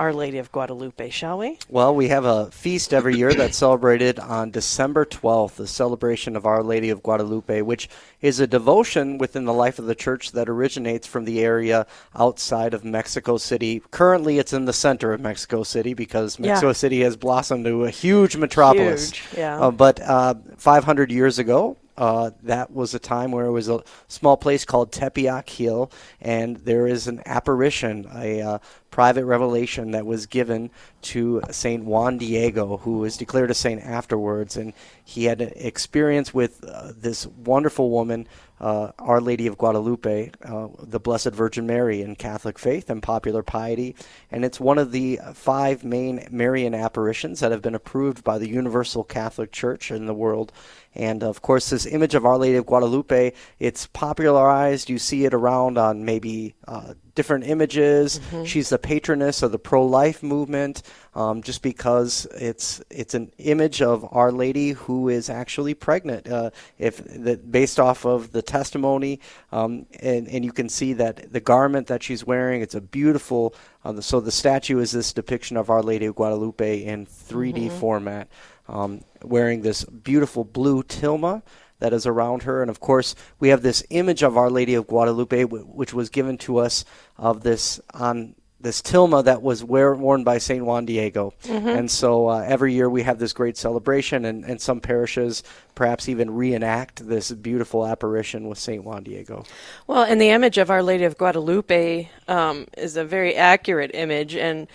Our 0.00 0.14
Lady 0.14 0.38
of 0.38 0.50
Guadalupe, 0.50 1.10
shall 1.10 1.36
we? 1.36 1.58
Well, 1.68 1.94
we 1.94 2.08
have 2.08 2.24
a 2.24 2.50
feast 2.50 2.94
every 2.94 3.18
year 3.18 3.34
that's 3.34 3.58
celebrated 3.58 4.18
on 4.18 4.50
December 4.50 5.04
12th, 5.04 5.56
the 5.56 5.66
celebration 5.66 6.36
of 6.36 6.46
Our 6.46 6.62
Lady 6.62 6.88
of 6.88 7.02
Guadalupe, 7.02 7.60
which 7.60 7.86
is 8.22 8.40
a 8.40 8.46
devotion 8.46 9.18
within 9.18 9.44
the 9.44 9.52
life 9.52 9.78
of 9.78 9.84
the 9.84 9.94
church 9.94 10.32
that 10.32 10.48
originates 10.48 11.06
from 11.06 11.26
the 11.26 11.40
area 11.44 11.86
outside 12.16 12.72
of 12.72 12.82
Mexico 12.82 13.36
City. 13.36 13.82
Currently, 13.90 14.38
it's 14.38 14.54
in 14.54 14.64
the 14.64 14.72
center 14.72 15.12
of 15.12 15.20
Mexico 15.20 15.64
City 15.64 15.92
because 15.92 16.38
Yeah. 16.38 16.46
Mexico 16.46 16.72
City 16.72 17.02
has 17.02 17.18
blossomed 17.18 17.66
to 17.66 17.84
a 17.84 17.90
huge 17.90 18.38
metropolis. 18.38 19.10
Huge, 19.10 19.36
yeah. 19.36 19.60
Uh, 19.60 19.70
but 19.70 20.00
uh, 20.00 20.32
500 20.56 21.12
years 21.12 21.38
ago, 21.38 21.76
uh, 22.00 22.30
that 22.42 22.72
was 22.72 22.94
a 22.94 22.98
time 22.98 23.30
where 23.30 23.44
it 23.44 23.52
was 23.52 23.68
a 23.68 23.82
small 24.08 24.38
place 24.38 24.64
called 24.64 24.90
Tepeyac 24.90 25.50
Hill, 25.50 25.92
and 26.22 26.56
there 26.56 26.86
is 26.86 27.06
an 27.06 27.20
apparition, 27.26 28.08
a 28.14 28.40
uh, 28.40 28.58
private 28.90 29.24
revelation 29.24 29.92
that 29.92 30.06
was 30.06 30.26
given 30.26 30.70
to 31.02 31.40
Saint 31.50 31.84
Juan 31.84 32.18
Diego, 32.18 32.78
who 32.78 32.98
was 32.98 33.16
declared 33.16 33.50
a 33.50 33.54
saint 33.54 33.82
afterwards, 33.82 34.56
and 34.56 34.72
he 35.04 35.24
had 35.24 35.40
an 35.40 35.52
experience 35.56 36.34
with 36.34 36.64
uh, 36.64 36.92
this 36.96 37.26
wonderful 37.26 37.90
woman. 37.90 38.26
Uh, 38.60 38.92
Our 38.98 39.22
Lady 39.22 39.46
of 39.46 39.56
Guadalupe, 39.56 40.32
uh, 40.44 40.68
the 40.82 41.00
Blessed 41.00 41.30
Virgin 41.30 41.66
Mary 41.66 42.02
in 42.02 42.14
Catholic 42.14 42.58
faith 42.58 42.90
and 42.90 43.02
popular 43.02 43.42
piety. 43.42 43.96
And 44.30 44.44
it's 44.44 44.60
one 44.60 44.76
of 44.76 44.92
the 44.92 45.18
five 45.32 45.82
main 45.82 46.28
Marian 46.30 46.74
apparitions 46.74 47.40
that 47.40 47.52
have 47.52 47.62
been 47.62 47.74
approved 47.74 48.22
by 48.22 48.36
the 48.36 48.50
Universal 48.50 49.04
Catholic 49.04 49.50
Church 49.50 49.90
in 49.90 50.04
the 50.04 50.12
world. 50.12 50.52
And 50.94 51.22
of 51.22 51.40
course, 51.40 51.70
this 51.70 51.86
image 51.86 52.14
of 52.14 52.26
Our 52.26 52.36
Lady 52.36 52.56
of 52.56 52.66
Guadalupe, 52.66 53.32
it's 53.58 53.86
popularized. 53.86 54.90
You 54.90 54.98
see 54.98 55.24
it 55.24 55.32
around 55.32 55.78
on 55.78 56.04
maybe 56.04 56.54
uh, 56.68 56.92
different 57.20 57.44
images. 57.44 58.20
She's 58.50 58.68
the 58.70 58.78
patroness 58.78 59.42
of 59.44 59.50
the 59.52 59.58
pro-life 59.58 60.22
movement, 60.22 60.82
um, 61.14 61.42
just 61.42 61.60
because 61.62 62.26
it's 62.50 62.80
it's 62.88 63.14
an 63.20 63.26
image 63.38 63.78
of 63.82 63.96
Our 64.10 64.32
Lady 64.32 64.68
who 64.82 65.08
is 65.18 65.28
actually 65.28 65.74
pregnant. 65.74 66.22
Uh, 66.26 66.50
if 66.78 66.94
that 67.26 67.38
based 67.58 67.78
off 67.78 68.00
of 68.06 68.32
the 68.32 68.42
testimony, 68.42 69.20
um, 69.52 69.86
and 70.00 70.28
and 70.34 70.44
you 70.46 70.52
can 70.60 70.68
see 70.68 70.94
that 70.94 71.14
the 71.36 71.40
garment 71.40 71.86
that 71.88 72.02
she's 72.02 72.22
wearing, 72.24 72.62
it's 72.62 72.74
a 72.74 72.80
beautiful. 72.80 73.42
Uh, 73.84 74.00
so 74.00 74.20
the 74.20 74.30
statue 74.32 74.78
is 74.80 74.90
this 74.92 75.12
depiction 75.12 75.56
of 75.56 75.68
Our 75.70 75.82
Lady 75.82 76.06
of 76.06 76.14
Guadalupe 76.14 76.84
in 76.92 77.06
3D 77.06 77.70
format. 77.80 78.28
um, 78.68 79.00
wearing 79.22 79.62
this 79.62 79.84
beautiful 79.84 80.44
blue 80.44 80.82
tilma 80.82 81.42
that 81.80 81.92
is 81.92 82.06
around 82.06 82.44
her. 82.44 82.62
And 82.62 82.70
of 82.70 82.80
course, 82.80 83.14
we 83.38 83.48
have 83.48 83.62
this 83.62 83.82
image 83.90 84.22
of 84.22 84.36
Our 84.36 84.50
Lady 84.50 84.74
of 84.74 84.86
Guadalupe, 84.86 85.44
which 85.44 85.92
was 85.92 86.08
given 86.08 86.38
to 86.38 86.58
us 86.58 86.84
of 87.18 87.42
this 87.42 87.80
on 87.92 88.36
this 88.60 88.82
tilma 88.82 89.24
that 89.24 89.42
was 89.42 89.64
wear, 89.64 89.94
worn 89.94 90.22
by 90.22 90.36
St. 90.38 90.64
Juan 90.64 90.84
Diego. 90.84 91.32
Mm-hmm. 91.44 91.68
And 91.68 91.90
so 91.90 92.28
uh, 92.28 92.44
every 92.46 92.74
year 92.74 92.90
we 92.90 93.02
have 93.02 93.18
this 93.18 93.32
great 93.32 93.56
celebration, 93.56 94.26
and, 94.26 94.44
and 94.44 94.60
some 94.60 94.80
parishes 94.80 95.42
perhaps 95.74 96.08
even 96.08 96.30
reenact 96.30 97.06
this 97.08 97.32
beautiful 97.32 97.86
apparition 97.86 98.48
with 98.48 98.58
St. 98.58 98.84
Juan 98.84 99.02
Diego. 99.02 99.44
Well, 99.86 100.02
and 100.02 100.20
the 100.20 100.28
image 100.28 100.58
of 100.58 100.70
Our 100.70 100.82
Lady 100.82 101.04
of 101.04 101.16
Guadalupe 101.16 102.10
um, 102.28 102.66
is 102.76 102.96
a 102.96 103.04
very 103.04 103.34
accurate 103.34 103.92
image. 103.94 104.36
And 104.36 104.68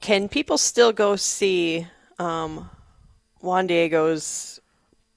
can 0.00 0.28
people 0.28 0.56
still 0.56 0.92
go 0.92 1.16
see 1.16 1.88
um, 2.20 2.70
Juan 3.40 3.66
Diego's 3.66 4.59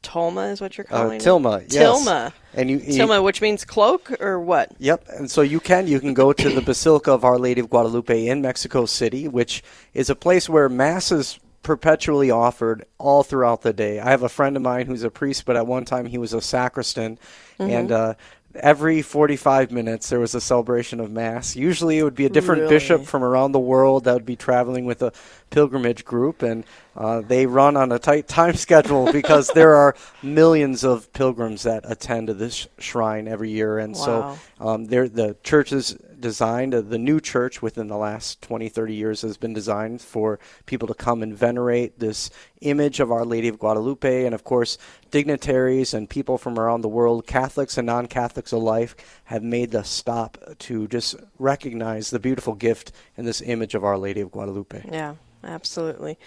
Tolma 0.04 0.52
is 0.52 0.62
what 0.62 0.78
you're 0.78 0.88
uh, 0.92 0.98
calling 0.98 1.22
uh, 1.22 1.24
Tilma, 1.24 1.62
it? 1.62 1.74
Yes. 1.74 2.06
Tilma. 2.06 2.34
And 2.54 2.70
you, 2.70 2.78
you, 2.78 3.02
Tilma, 3.02 3.24
which 3.24 3.42
means 3.42 3.66
cloak 3.66 4.22
or 4.22 4.40
what? 4.40 4.72
Yep. 4.78 5.08
And 5.18 5.32
so 5.32 5.42
you 5.42 5.60
can 5.60 5.88
you 5.88 6.00
can 6.00 6.14
go 6.14 6.34
to 6.34 6.50
the 6.50 6.62
Basilica 6.62 7.12
of 7.12 7.24
Our 7.24 7.40
Lady 7.40 7.62
of 7.62 7.70
Guadalupe 7.70 8.28
in 8.28 8.42
Mexico 8.42 8.86
City, 8.86 9.28
which 9.28 9.64
is 9.94 10.10
a 10.10 10.16
place 10.16 10.48
where 10.48 10.70
mass 10.70 11.12
is 11.12 11.40
perpetually 11.64 12.30
offered 12.30 12.86
all 12.98 13.24
throughout 13.24 13.62
the 13.62 13.74
day. 13.74 14.00
I 14.00 14.12
have 14.12 14.22
a 14.22 14.30
friend 14.30 14.56
of 14.56 14.62
mine 14.62 14.86
who's 14.86 15.04
a 15.04 15.10
priest, 15.10 15.46
but 15.46 15.56
at 15.56 15.66
one 15.66 15.86
time 15.86 16.06
he 16.06 16.18
was 16.18 16.34
a 16.34 16.42
sacristan, 16.42 17.18
mm-hmm. 17.58 17.72
and 17.72 17.92
uh, 17.92 18.14
every 18.56 19.02
45 19.02 19.72
minutes 19.72 20.10
there 20.10 20.20
was 20.20 20.36
a 20.36 20.42
celebration 20.42 21.00
of 21.00 21.12
mass. 21.12 21.56
Usually 21.56 21.98
it 21.98 22.04
would 22.04 22.16
be 22.16 22.26
a 22.26 22.30
different 22.30 22.64
really? 22.64 22.76
bishop 22.76 23.06
from 23.06 23.24
around 23.24 23.52
the 23.52 23.60
world 23.60 24.04
that 24.04 24.14
would 24.14 24.26
be 24.26 24.36
traveling 24.36 24.86
with 24.86 25.02
a 25.02 25.12
pilgrimage 25.50 26.06
group, 26.06 26.42
and 26.42 26.66
uh, 26.96 27.22
they 27.22 27.46
run 27.46 27.78
on 27.78 27.92
a 27.92 28.00
tight 28.00 28.28
time 28.28 28.54
schedule 28.56 29.12
because 29.12 29.48
there 29.50 29.76
are 29.76 29.96
millions 30.22 30.84
of 30.84 31.12
pilgrims 31.14 31.64
that 31.64 31.84
attend 31.90 32.28
to 32.28 32.34
this 32.34 32.68
shrine 32.78 33.28
every 33.28 33.50
year, 33.50 33.80
and 33.80 33.96
wow. 33.96 34.38
so 34.60 34.66
um, 34.66 34.86
the 34.86 35.36
church 35.44 35.72
is 35.72 35.98
designed. 36.24 36.74
Uh, 36.74 36.82
the 36.82 36.98
new 36.98 37.20
church 37.20 37.62
within 37.62 37.88
the 37.88 37.98
last 37.98 38.42
20, 38.42 38.68
30 38.70 38.96
years 38.96 39.22
has 39.22 39.38
been 39.38 39.54
designed 39.54 40.02
for 40.02 40.40
people 40.66 40.88
to 40.88 40.96
come 40.96 41.22
and 41.22 41.38
venerate 41.38 42.00
this 42.00 42.32
image 42.62 43.00
of 43.00 43.12
Our 43.12 43.26
Lady 43.26 43.48
of 43.48 43.60
Guadalupe, 43.60 44.26
and 44.26 44.34
of 44.34 44.44
course, 44.44 44.80
dignitaries 45.12 45.94
and 45.94 46.10
people 46.10 46.40
from 46.40 46.58
around 46.58 46.82
the 46.82 46.90
world, 46.90 47.28
Catholics 47.28 47.78
and 47.78 47.86
non-Catholics 47.86 48.52
alike, 48.52 49.04
have 49.26 49.44
made 49.44 49.70
the 49.70 49.84
stop 49.84 50.40
to 50.60 50.88
just 50.88 51.16
recognize 51.38 52.10
the 52.10 52.20
beautiful 52.20 52.56
gift 52.56 52.92
in 53.16 53.26
this 53.26 53.42
image 53.42 53.76
of 53.76 53.84
Our 53.84 54.00
Lady 54.00 54.22
of 54.22 54.32
Guadalupe. 54.32 54.84
Yeah 54.92 55.16
absolutely. 55.44 56.18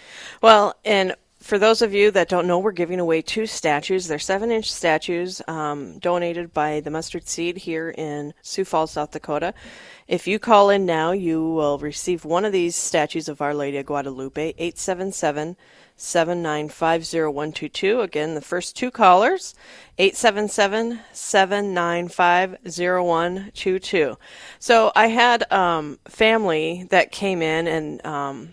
Well, 0.41 0.75
and 0.85 1.15
for 1.47 1.57
those 1.57 1.81
of 1.81 1.93
you 1.93 2.11
that 2.11 2.27
don't 2.27 2.45
know, 2.45 2.59
we're 2.59 2.73
giving 2.73 2.99
away 2.99 3.21
two 3.21 3.45
statues. 3.45 4.05
They're 4.05 4.19
seven 4.19 4.51
inch 4.51 4.69
statues 4.69 5.41
um, 5.47 5.97
donated 5.99 6.53
by 6.53 6.81
the 6.81 6.91
Mustard 6.91 7.29
Seed 7.29 7.55
here 7.55 7.95
in 7.97 8.33
Sioux 8.41 8.65
Falls, 8.65 8.91
South 8.91 9.11
Dakota. 9.11 9.53
If 10.09 10.27
you 10.27 10.39
call 10.39 10.69
in 10.69 10.85
now, 10.85 11.13
you 11.13 11.41
will 11.41 11.77
receive 11.77 12.25
one 12.25 12.43
of 12.43 12.51
these 12.51 12.75
statues 12.75 13.29
of 13.29 13.41
Our 13.41 13.53
Lady 13.53 13.77
of 13.77 13.85
Guadalupe, 13.85 14.55
877 14.57 15.55
7950122. 15.97 18.03
Again, 18.03 18.35
the 18.35 18.41
first 18.41 18.75
two 18.75 18.91
callers, 18.91 19.55
877 19.97 20.99
795 21.13 22.57
0122. 22.61 24.17
So 24.59 24.91
I 24.97 25.07
had 25.07 25.49
um, 25.49 25.97
family 26.09 26.87
that 26.89 27.13
came 27.13 27.41
in 27.41 27.67
and 27.67 28.05
um, 28.05 28.51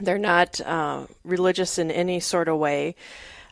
they're 0.00 0.18
not 0.18 0.60
uh, 0.60 1.06
religious 1.24 1.78
in 1.78 1.90
any 1.90 2.20
sort 2.20 2.48
of 2.48 2.58
way. 2.58 2.94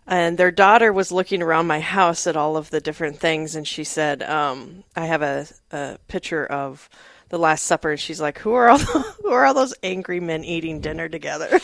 And 0.07 0.39
their 0.39 0.53
daughter 0.53 0.93
was 0.93 1.11
looking 1.11 1.43
around 1.43 1.67
my 1.67 1.81
house 1.81 2.27
at 2.27 2.37
all 2.37 2.57
of 2.57 2.71
the 2.71 2.81
different 2.81 3.19
things, 3.19 3.57
and 3.57 3.67
she 3.67 3.83
said, 3.83 4.23
um, 4.23 4.85
"I 4.95 5.07
have 5.07 5.23
a, 5.23 5.47
a 5.73 5.99
picture 6.07 6.47
of 6.47 6.89
the 7.29 7.39
Last 7.41 7.65
Supper," 7.65 7.91
and 7.91 7.99
she's 7.99 8.21
like, 8.21 8.39
"Who 8.39 8.53
are 8.55 8.69
all 8.69 8.79
who 9.23 9.31
are 9.31 9.45
all 9.45 9.55
those 9.55 9.75
angry 9.83 10.21
men 10.21 10.45
eating 10.45 10.81
dinner 10.81 11.09
together?" 11.09 11.59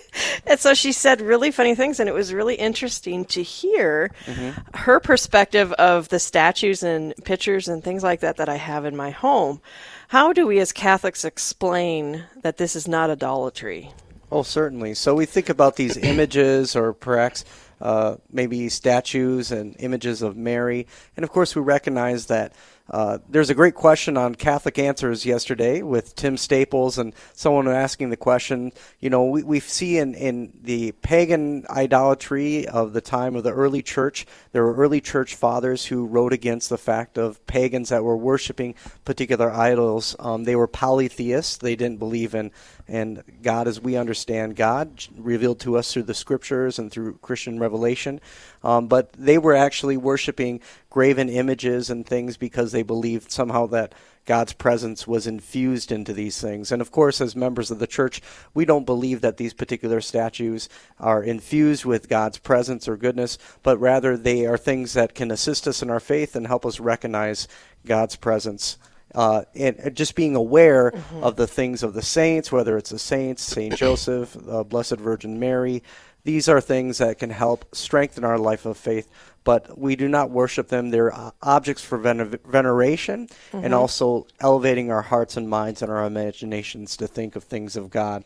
and 0.46 0.58
so 0.58 0.72
she 0.72 0.92
said 0.92 1.20
really 1.20 1.50
funny 1.50 1.74
things, 1.74 2.00
and 2.00 2.08
it 2.08 2.14
was 2.14 2.32
really 2.32 2.54
interesting 2.54 3.26
to 3.26 3.42
hear 3.42 4.10
mm-hmm. 4.24 4.58
her 4.74 4.98
perspective 4.98 5.70
of 5.72 6.08
the 6.08 6.18
statues 6.18 6.82
and 6.82 7.14
pictures 7.24 7.68
and 7.68 7.84
things 7.84 8.02
like 8.02 8.20
that 8.20 8.38
that 8.38 8.48
I 8.48 8.56
have 8.56 8.86
in 8.86 8.96
my 8.96 9.10
home. 9.10 9.60
How 10.08 10.32
do 10.32 10.46
we 10.46 10.60
as 10.60 10.72
Catholics 10.72 11.26
explain 11.26 12.24
that 12.42 12.56
this 12.56 12.74
is 12.74 12.88
not 12.88 13.10
idolatry? 13.10 13.92
Oh, 14.34 14.42
certainly. 14.42 14.94
So 14.94 15.14
we 15.14 15.26
think 15.26 15.50
about 15.50 15.76
these 15.76 15.96
images 15.98 16.74
or 16.74 16.94
perhaps 16.94 17.44
uh, 17.82 18.16
maybe 18.30 18.70
statues 18.70 19.52
and 19.52 19.76
images 19.78 20.22
of 20.22 20.38
Mary. 20.38 20.86
And 21.18 21.24
of 21.24 21.30
course, 21.30 21.54
we 21.54 21.60
recognize 21.60 22.26
that 22.26 22.54
uh, 22.90 23.18
there's 23.28 23.50
a 23.50 23.54
great 23.54 23.74
question 23.74 24.16
on 24.16 24.34
Catholic 24.34 24.78
Answers 24.78 25.24
yesterday 25.24 25.82
with 25.82 26.14
Tim 26.14 26.36
Staples 26.36 26.98
and 26.98 27.14
someone 27.32 27.68
asking 27.68 28.10
the 28.10 28.16
question. 28.16 28.72
You 29.00 29.10
know, 29.10 29.24
we, 29.24 29.42
we 29.42 29.60
see 29.60 29.98
in, 29.98 30.14
in 30.14 30.52
the 30.62 30.92
pagan 30.92 31.64
idolatry 31.70 32.66
of 32.66 32.92
the 32.92 33.00
time 33.00 33.36
of 33.36 33.44
the 33.44 33.52
early 33.52 33.82
church, 33.82 34.26
there 34.52 34.64
were 34.64 34.74
early 34.74 35.00
church 35.00 35.34
fathers 35.34 35.86
who 35.86 36.06
wrote 36.06 36.32
against 36.32 36.70
the 36.70 36.78
fact 36.78 37.18
of 37.18 37.44
pagans 37.46 37.90
that 37.90 38.04
were 38.04 38.16
worshiping 38.16 38.74
particular 39.04 39.50
idols. 39.50 40.16
Um, 40.18 40.44
they 40.44 40.56
were 40.56 40.68
polytheists. 40.68 41.56
They 41.56 41.76
didn't 41.76 41.98
believe 41.98 42.34
in 42.34 42.50
and 42.88 43.22
God 43.42 43.68
as 43.68 43.80
we 43.80 43.96
understand 43.96 44.56
God, 44.56 45.04
revealed 45.16 45.60
to 45.60 45.76
us 45.76 45.92
through 45.92 46.04
the 46.04 46.14
scriptures 46.14 46.78
and 46.78 46.90
through 46.90 47.14
Christian 47.22 47.58
revelation. 47.58 48.20
Um, 48.62 48.86
but 48.86 49.12
they 49.14 49.38
were 49.38 49.54
actually 49.54 49.96
worshiping 49.96 50.60
graven 50.90 51.28
images 51.28 51.90
and 51.90 52.06
things 52.06 52.36
because 52.36 52.72
they 52.72 52.82
believed 52.82 53.30
somehow 53.30 53.66
that 53.68 53.94
God's 54.24 54.52
presence 54.52 55.06
was 55.06 55.26
infused 55.26 55.90
into 55.90 56.12
these 56.12 56.40
things. 56.40 56.70
And 56.70 56.80
of 56.80 56.92
course, 56.92 57.20
as 57.20 57.34
members 57.34 57.70
of 57.70 57.80
the 57.80 57.88
church, 57.88 58.20
we 58.54 58.64
don't 58.64 58.86
believe 58.86 59.20
that 59.20 59.36
these 59.36 59.52
particular 59.52 60.00
statues 60.00 60.68
are 61.00 61.24
infused 61.24 61.84
with 61.84 62.08
God's 62.08 62.38
presence 62.38 62.86
or 62.86 62.96
goodness, 62.96 63.36
but 63.62 63.78
rather 63.78 64.16
they 64.16 64.46
are 64.46 64.58
things 64.58 64.92
that 64.92 65.14
can 65.14 65.32
assist 65.32 65.66
us 65.66 65.82
in 65.82 65.90
our 65.90 66.00
faith 66.00 66.36
and 66.36 66.46
help 66.46 66.64
us 66.64 66.78
recognize 66.78 67.48
God's 67.84 68.14
presence 68.14 68.78
uh, 69.14 69.44
and 69.54 69.94
just 69.94 70.14
being 70.14 70.36
aware 70.36 70.90
mm-hmm. 70.90 71.24
of 71.24 71.36
the 71.36 71.46
things 71.46 71.82
of 71.82 71.94
the 71.94 72.02
saints, 72.02 72.50
whether 72.50 72.76
it's 72.76 72.90
the 72.90 72.98
saints, 72.98 73.42
Saint 73.42 73.76
Joseph, 73.76 74.36
uh, 74.48 74.64
Blessed 74.64 74.96
Virgin 74.96 75.38
Mary. 75.38 75.82
These 76.24 76.48
are 76.48 76.60
things 76.60 76.98
that 76.98 77.18
can 77.18 77.30
help 77.30 77.74
strengthen 77.74 78.24
our 78.24 78.38
life 78.38 78.64
of 78.64 78.76
faith, 78.76 79.10
but 79.42 79.76
we 79.76 79.96
do 79.96 80.08
not 80.08 80.30
worship 80.30 80.68
them. 80.68 80.90
They're 80.90 81.12
uh, 81.12 81.32
objects 81.42 81.84
for 81.84 81.98
vener- 81.98 82.40
veneration 82.44 83.26
mm-hmm. 83.26 83.64
and 83.64 83.74
also 83.74 84.26
elevating 84.40 84.90
our 84.92 85.02
hearts 85.02 85.36
and 85.36 85.48
minds 85.48 85.82
and 85.82 85.90
our 85.90 86.06
imaginations 86.06 86.96
to 86.98 87.08
think 87.08 87.34
of 87.34 87.44
things 87.44 87.76
of 87.76 87.90
God. 87.90 88.24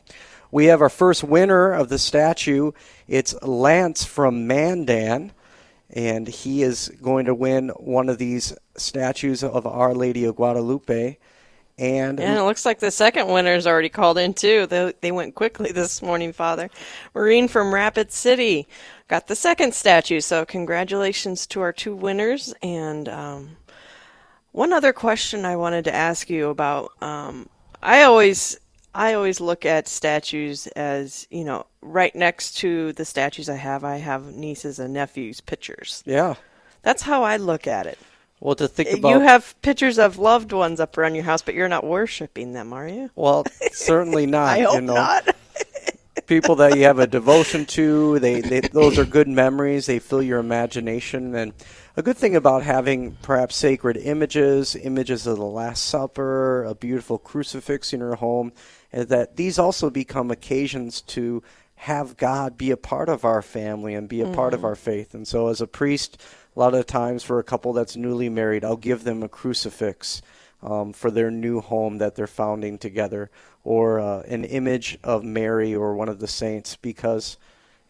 We 0.51 0.67
have 0.67 0.83
our 0.83 0.91
first 0.91 1.25
winner 1.25 1.73
of 1.73 1.89
the 1.89 1.99
statue. 1.99 2.73
It's 3.09 3.35
Lance 3.43 4.05
from 4.05 4.47
Mandan 4.47 5.33
and 5.91 6.27
he 6.27 6.63
is 6.63 6.91
going 7.03 7.27
to 7.27 7.35
win 7.35 7.69
one 7.71 8.09
of 8.09 8.19
these 8.19 8.55
statues 8.77 9.45
of 9.45 9.67
Our 9.67 9.95
Lady 9.95 10.25
of 10.25 10.37
Guadalupe. 10.37 11.19
And, 11.79 12.19
and 12.19 12.39
it 12.39 12.43
looks 12.43 12.65
like 12.65 12.79
the 12.79 12.91
second 12.91 13.29
winner 13.29 13.53
is 13.53 13.67
already 13.67 13.91
called 13.91 14.17
in 14.17 14.33
too. 14.33 14.67
They, 14.67 14.95
they 15.03 15.13
went 15.13 15.35
quickly 15.35 15.73
this 15.73 16.01
morning, 16.01 16.33
Father. 16.33 16.71
Marine 17.15 17.49
from 17.49 17.75
Rapid 17.75 18.13
City 18.13 18.67
got 19.09 19.27
the 19.27 19.37
second 19.37 19.75
statue. 19.75 20.21
So 20.21 20.47
congratulations 20.47 21.47
to 21.49 21.61
our 21.61 21.73
two 21.73 21.95
winners. 21.95 22.55
And 22.63 23.09
um, 23.11 23.57
one 24.53 24.73
other 24.73 24.95
question 24.95 25.45
I 25.45 25.57
wanted 25.57 25.85
to 25.85 25.95
ask 25.95 26.31
you 26.31 26.49
about. 26.49 26.91
Um, 27.03 27.49
I 27.83 28.03
always 28.05 28.59
I 28.97 29.13
always 29.13 29.41
look 29.41 29.67
at 29.67 29.89
statues 29.89 30.67
as, 30.69 31.27
you 31.31 31.45
know, 31.45 31.67
right 31.83 32.15
next 32.17 32.57
to 32.59 32.95
the 32.95 33.05
statues 33.05 33.51
I 33.51 33.57
have, 33.57 33.85
I 33.85 33.99
have 33.99 34.35
nieces 34.35 34.79
and 34.79 34.95
nephews' 34.95 35.43
pictures. 35.43 36.03
Yeah. 36.07 36.37
That's 36.81 37.03
how 37.03 37.23
I 37.23 37.37
look 37.37 37.67
at 37.67 37.87
it. 37.87 37.99
Well, 38.41 38.55
to 38.55 38.69
think 38.69 38.99
about. 38.99 39.11
You 39.11 39.21
have 39.21 39.55
pictures 39.61 39.99
of 39.99 40.19
loved 40.19 40.53
ones 40.53 40.81
up 40.81 40.97
around 40.97 41.15
your 41.15 41.25
house, 41.25 41.43
but 41.43 41.55
you're 41.55 41.69
not 41.69 41.85
worshiping 41.85 42.55
them, 42.55 42.73
are 42.73 42.89
you? 42.89 43.11
Well, 43.15 43.45
certainly 43.73 44.25
not. 44.39 44.49
I 44.49 44.61
hope 44.63 44.75
you 44.77 44.81
know. 44.81 44.95
not. 44.95 45.37
People 46.27 46.57
that 46.57 46.77
you 46.77 46.85
have 46.85 46.99
a 46.99 47.07
devotion 47.07 47.67
to, 47.67 48.19
they, 48.19 48.41
they 48.41 48.61
those 48.61 48.99
are 48.99 49.05
good 49.05 49.29
memories. 49.29 49.87
They 49.87 49.99
fill 50.01 50.23
your 50.23 50.39
imagination, 50.39 51.35
and 51.35 51.53
a 51.97 52.03
good 52.03 52.17
thing 52.17 52.35
about 52.35 52.63
having 52.63 53.17
perhaps 53.23 53.55
sacred 53.57 53.97
images, 53.97 54.75
images 54.75 55.27
of 55.27 55.37
the 55.37 55.45
Last 55.45 55.85
Supper, 55.85 56.65
a 56.65 56.75
beautiful 56.75 57.19
crucifix 57.19 57.93
in 57.93 58.01
your 58.01 58.17
home, 58.17 58.53
that 58.93 59.37
these 59.37 59.59
also 59.59 59.91
become 59.91 60.31
occasions 60.31 61.01
to 61.03 61.43
have 61.77 62.17
God 62.17 62.57
be 62.57 62.71
a 62.71 62.77
part 62.77 63.09
of 63.09 63.25
our 63.25 63.43
family 63.43 63.95
and 63.95 64.09
be 64.09 64.21
a 64.21 64.25
mm-hmm. 64.25 64.35
part 64.35 64.55
of 64.55 64.61
mm-hmm. 64.61 64.67
our 64.67 64.75
faith. 64.77 65.15
And 65.15 65.29
so, 65.29 65.49
as 65.49 65.61
a 65.61 65.67
priest, 65.67 66.21
a 66.55 66.59
lot 66.59 66.75
of 66.75 66.87
times 66.87 67.23
for 67.23 67.39
a 67.39 67.45
couple 67.45 67.73
that's 67.73 67.97
newly 67.97 68.29
married, 68.29 68.65
I'll 68.65 68.77
give 68.77 69.05
them 69.05 69.23
a 69.23 69.29
crucifix 69.29 70.23
um, 70.63 70.93
for 70.93 71.11
their 71.11 71.31
new 71.31 71.61
home 71.61 71.99
that 71.99 72.15
they're 72.15 72.27
founding 72.27 72.79
together, 72.79 73.31
or 73.63 74.01
uh, 74.01 74.23
an 74.23 74.45
image 74.45 74.99
of 75.05 75.23
Mary 75.23 75.75
or 75.75 75.95
one 75.95 76.09
of 76.09 76.19
the 76.19 76.27
saints, 76.27 76.77
because 76.77 77.37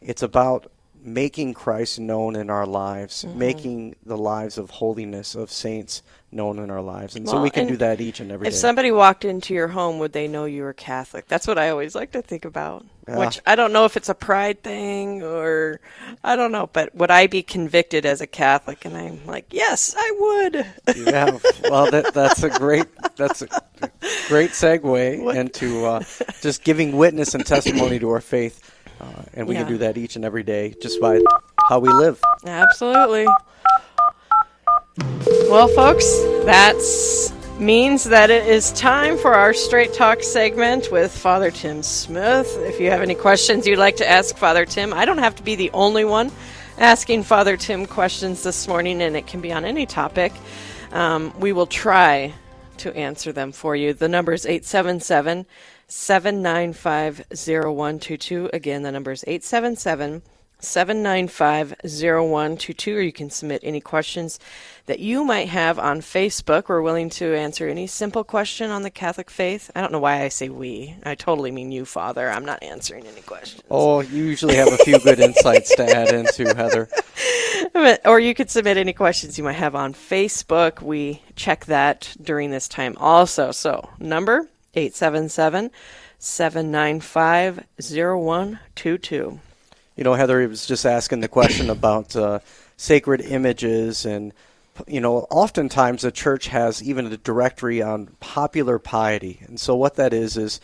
it's 0.00 0.22
about 0.22 0.70
making 1.00 1.54
Christ 1.54 2.00
known 2.00 2.34
in 2.34 2.50
our 2.50 2.66
lives, 2.66 3.24
Mhm. 3.24 3.36
making 3.36 3.96
the 4.04 4.18
lives 4.18 4.58
of 4.58 4.70
holiness 4.70 5.36
of 5.36 5.52
saints 5.52 6.02
known 6.36 6.58
in 6.60 6.70
our 6.70 6.80
lives. 6.82 7.16
And 7.16 7.28
so 7.28 7.40
we 7.42 7.50
can 7.50 7.66
do 7.66 7.76
that 7.78 8.00
each 8.00 8.20
and 8.20 8.30
every 8.30 8.46
if 8.46 8.52
day. 8.52 8.58
somebody 8.58 8.92
walked 8.92 9.24
into 9.24 9.54
your 9.54 9.68
home, 9.68 9.98
would 9.98 10.12
they 10.12 10.28
know 10.28 10.44
you 10.44 10.62
were 10.62 10.72
Catholic? 10.72 11.26
That's 11.26 11.46
what 11.46 11.58
I 11.58 11.70
always 11.70 11.94
like 11.94 12.12
to 12.12 12.22
think 12.22 12.44
about. 12.44 12.84
Yeah. 13.08 13.18
Which 13.18 13.40
I 13.46 13.54
don't 13.56 13.72
know 13.72 13.84
if 13.84 13.96
it's 13.96 14.08
a 14.08 14.14
pride 14.14 14.62
thing 14.62 15.22
or 15.22 15.80
I 16.24 16.36
don't 16.36 16.52
know, 16.52 16.68
but 16.72 16.94
would 16.94 17.10
I 17.10 17.26
be 17.28 17.42
convicted 17.42 18.04
as 18.04 18.20
a 18.20 18.26
Catholic? 18.26 18.84
And 18.84 18.96
I'm 18.96 19.24
like, 19.26 19.46
yes, 19.50 19.94
I 19.96 20.12
would. 20.18 20.54
yeah, 20.96 21.38
well, 21.70 21.90
that, 21.90 22.12
that's 22.14 22.42
a 22.42 22.50
great 22.50 22.86
that's 23.16 23.42
a 23.42 23.48
great 24.28 24.50
segue 24.50 25.34
into 25.40 25.86
uh, 25.86 26.00
just 26.42 26.64
giving 26.64 26.96
witness 26.96 27.34
and 27.34 27.46
testimony 27.46 27.98
to 28.00 28.10
our 28.10 28.20
faith, 28.20 28.60
uh, 29.00 29.22
and 29.34 29.46
we 29.46 29.54
Yeah. 29.54 29.62
can 29.62 29.72
do 29.72 29.78
that 29.78 29.96
each 29.96 30.16
and 30.16 30.24
every 30.24 30.42
day 30.42 30.74
just 30.82 31.00
by 31.00 31.20
how 31.68 31.78
we 31.78 31.88
live. 31.88 32.20
Absolutely. 32.44 33.26
Well, 34.98 35.68
folks, 35.68 36.06
that 36.44 36.76
means 37.58 38.04
that 38.04 38.30
it 38.30 38.46
is 38.46 38.72
time 38.72 39.18
for 39.18 39.34
our 39.34 39.52
Straight 39.52 39.92
Talk 39.92 40.22
segment 40.22 40.90
with 40.90 41.16
Father 41.16 41.50
Tim 41.50 41.82
Smith. 41.82 42.56
If 42.60 42.80
you 42.80 42.90
have 42.90 43.02
any 43.02 43.14
questions 43.14 43.66
you'd 43.66 43.78
like 43.78 43.96
to 43.96 44.08
ask 44.08 44.36
Father 44.36 44.64
Tim, 44.64 44.92
I 44.92 45.04
don't 45.04 45.18
have 45.18 45.34
to 45.36 45.42
be 45.42 45.54
the 45.54 45.70
only 45.72 46.04
one 46.04 46.30
asking 46.78 47.24
Father 47.24 47.56
Tim 47.56 47.86
questions 47.86 48.42
this 48.42 48.68
morning, 48.68 49.02
and 49.02 49.16
it 49.16 49.26
can 49.26 49.40
be 49.40 49.52
on 49.52 49.64
any 49.64 49.86
topic. 49.86 50.32
Um, 50.92 51.32
we 51.38 51.52
will 51.52 51.66
try 51.66 52.32
to 52.78 52.94
answer 52.96 53.32
them 53.32 53.52
for 53.52 53.76
you. 53.76 53.92
The 53.92 54.08
number 54.08 54.32
is 54.32 54.46
877 54.46 55.46
795 55.88 57.26
0122. 57.30 58.50
Again, 58.52 58.82
the 58.82 58.92
number 58.92 59.12
is 59.12 59.24
877 59.26 60.22
795 60.66 61.74
0122, 61.82 62.96
or 62.96 63.00
you 63.00 63.12
can 63.12 63.30
submit 63.30 63.60
any 63.62 63.80
questions 63.80 64.38
that 64.86 64.98
you 65.00 65.24
might 65.24 65.48
have 65.48 65.78
on 65.78 66.00
Facebook. 66.00 66.68
We're 66.68 66.82
willing 66.82 67.10
to 67.10 67.34
answer 67.34 67.68
any 67.68 67.86
simple 67.86 68.24
question 68.24 68.70
on 68.70 68.82
the 68.82 68.90
Catholic 68.90 69.30
faith. 69.30 69.70
I 69.74 69.80
don't 69.80 69.92
know 69.92 69.98
why 69.98 70.22
I 70.22 70.28
say 70.28 70.48
we. 70.48 70.96
I 71.04 71.14
totally 71.14 71.50
mean 71.50 71.72
you, 71.72 71.84
Father. 71.84 72.30
I'm 72.30 72.44
not 72.44 72.62
answering 72.62 73.06
any 73.06 73.20
questions. 73.22 73.62
Oh, 73.70 74.00
you 74.00 74.24
usually 74.24 74.56
have 74.56 74.72
a 74.72 74.78
few 74.78 74.98
good 75.00 75.20
insights 75.20 75.74
to 75.76 75.84
add 75.84 76.08
into 76.08 76.54
Heather. 76.54 76.88
or 78.04 78.20
you 78.20 78.34
could 78.34 78.50
submit 78.50 78.76
any 78.76 78.92
questions 78.92 79.38
you 79.38 79.44
might 79.44 79.52
have 79.52 79.74
on 79.74 79.94
Facebook. 79.94 80.82
We 80.82 81.22
check 81.34 81.66
that 81.66 82.16
during 82.20 82.50
this 82.50 82.68
time 82.68 82.96
also. 82.98 83.52
So, 83.52 83.90
number 83.98 84.48
877 84.74 85.70
795 86.18 87.64
0122. 87.78 89.40
You 89.96 90.04
know, 90.04 90.14
Heather 90.14 90.46
was 90.46 90.66
just 90.66 90.84
asking 90.84 91.20
the 91.20 91.28
question 91.28 91.70
about 91.70 92.14
uh, 92.14 92.40
sacred 92.76 93.22
images, 93.22 94.04
and 94.04 94.32
you 94.86 95.00
know, 95.00 95.20
oftentimes 95.30 96.02
the 96.02 96.12
church 96.12 96.48
has 96.48 96.82
even 96.82 97.06
a 97.06 97.16
directory 97.16 97.80
on 97.82 98.08
popular 98.20 98.78
piety, 98.78 99.40
and 99.46 99.58
so 99.58 99.74
what 99.74 99.96
that 99.96 100.12
is 100.12 100.36
is. 100.36 100.60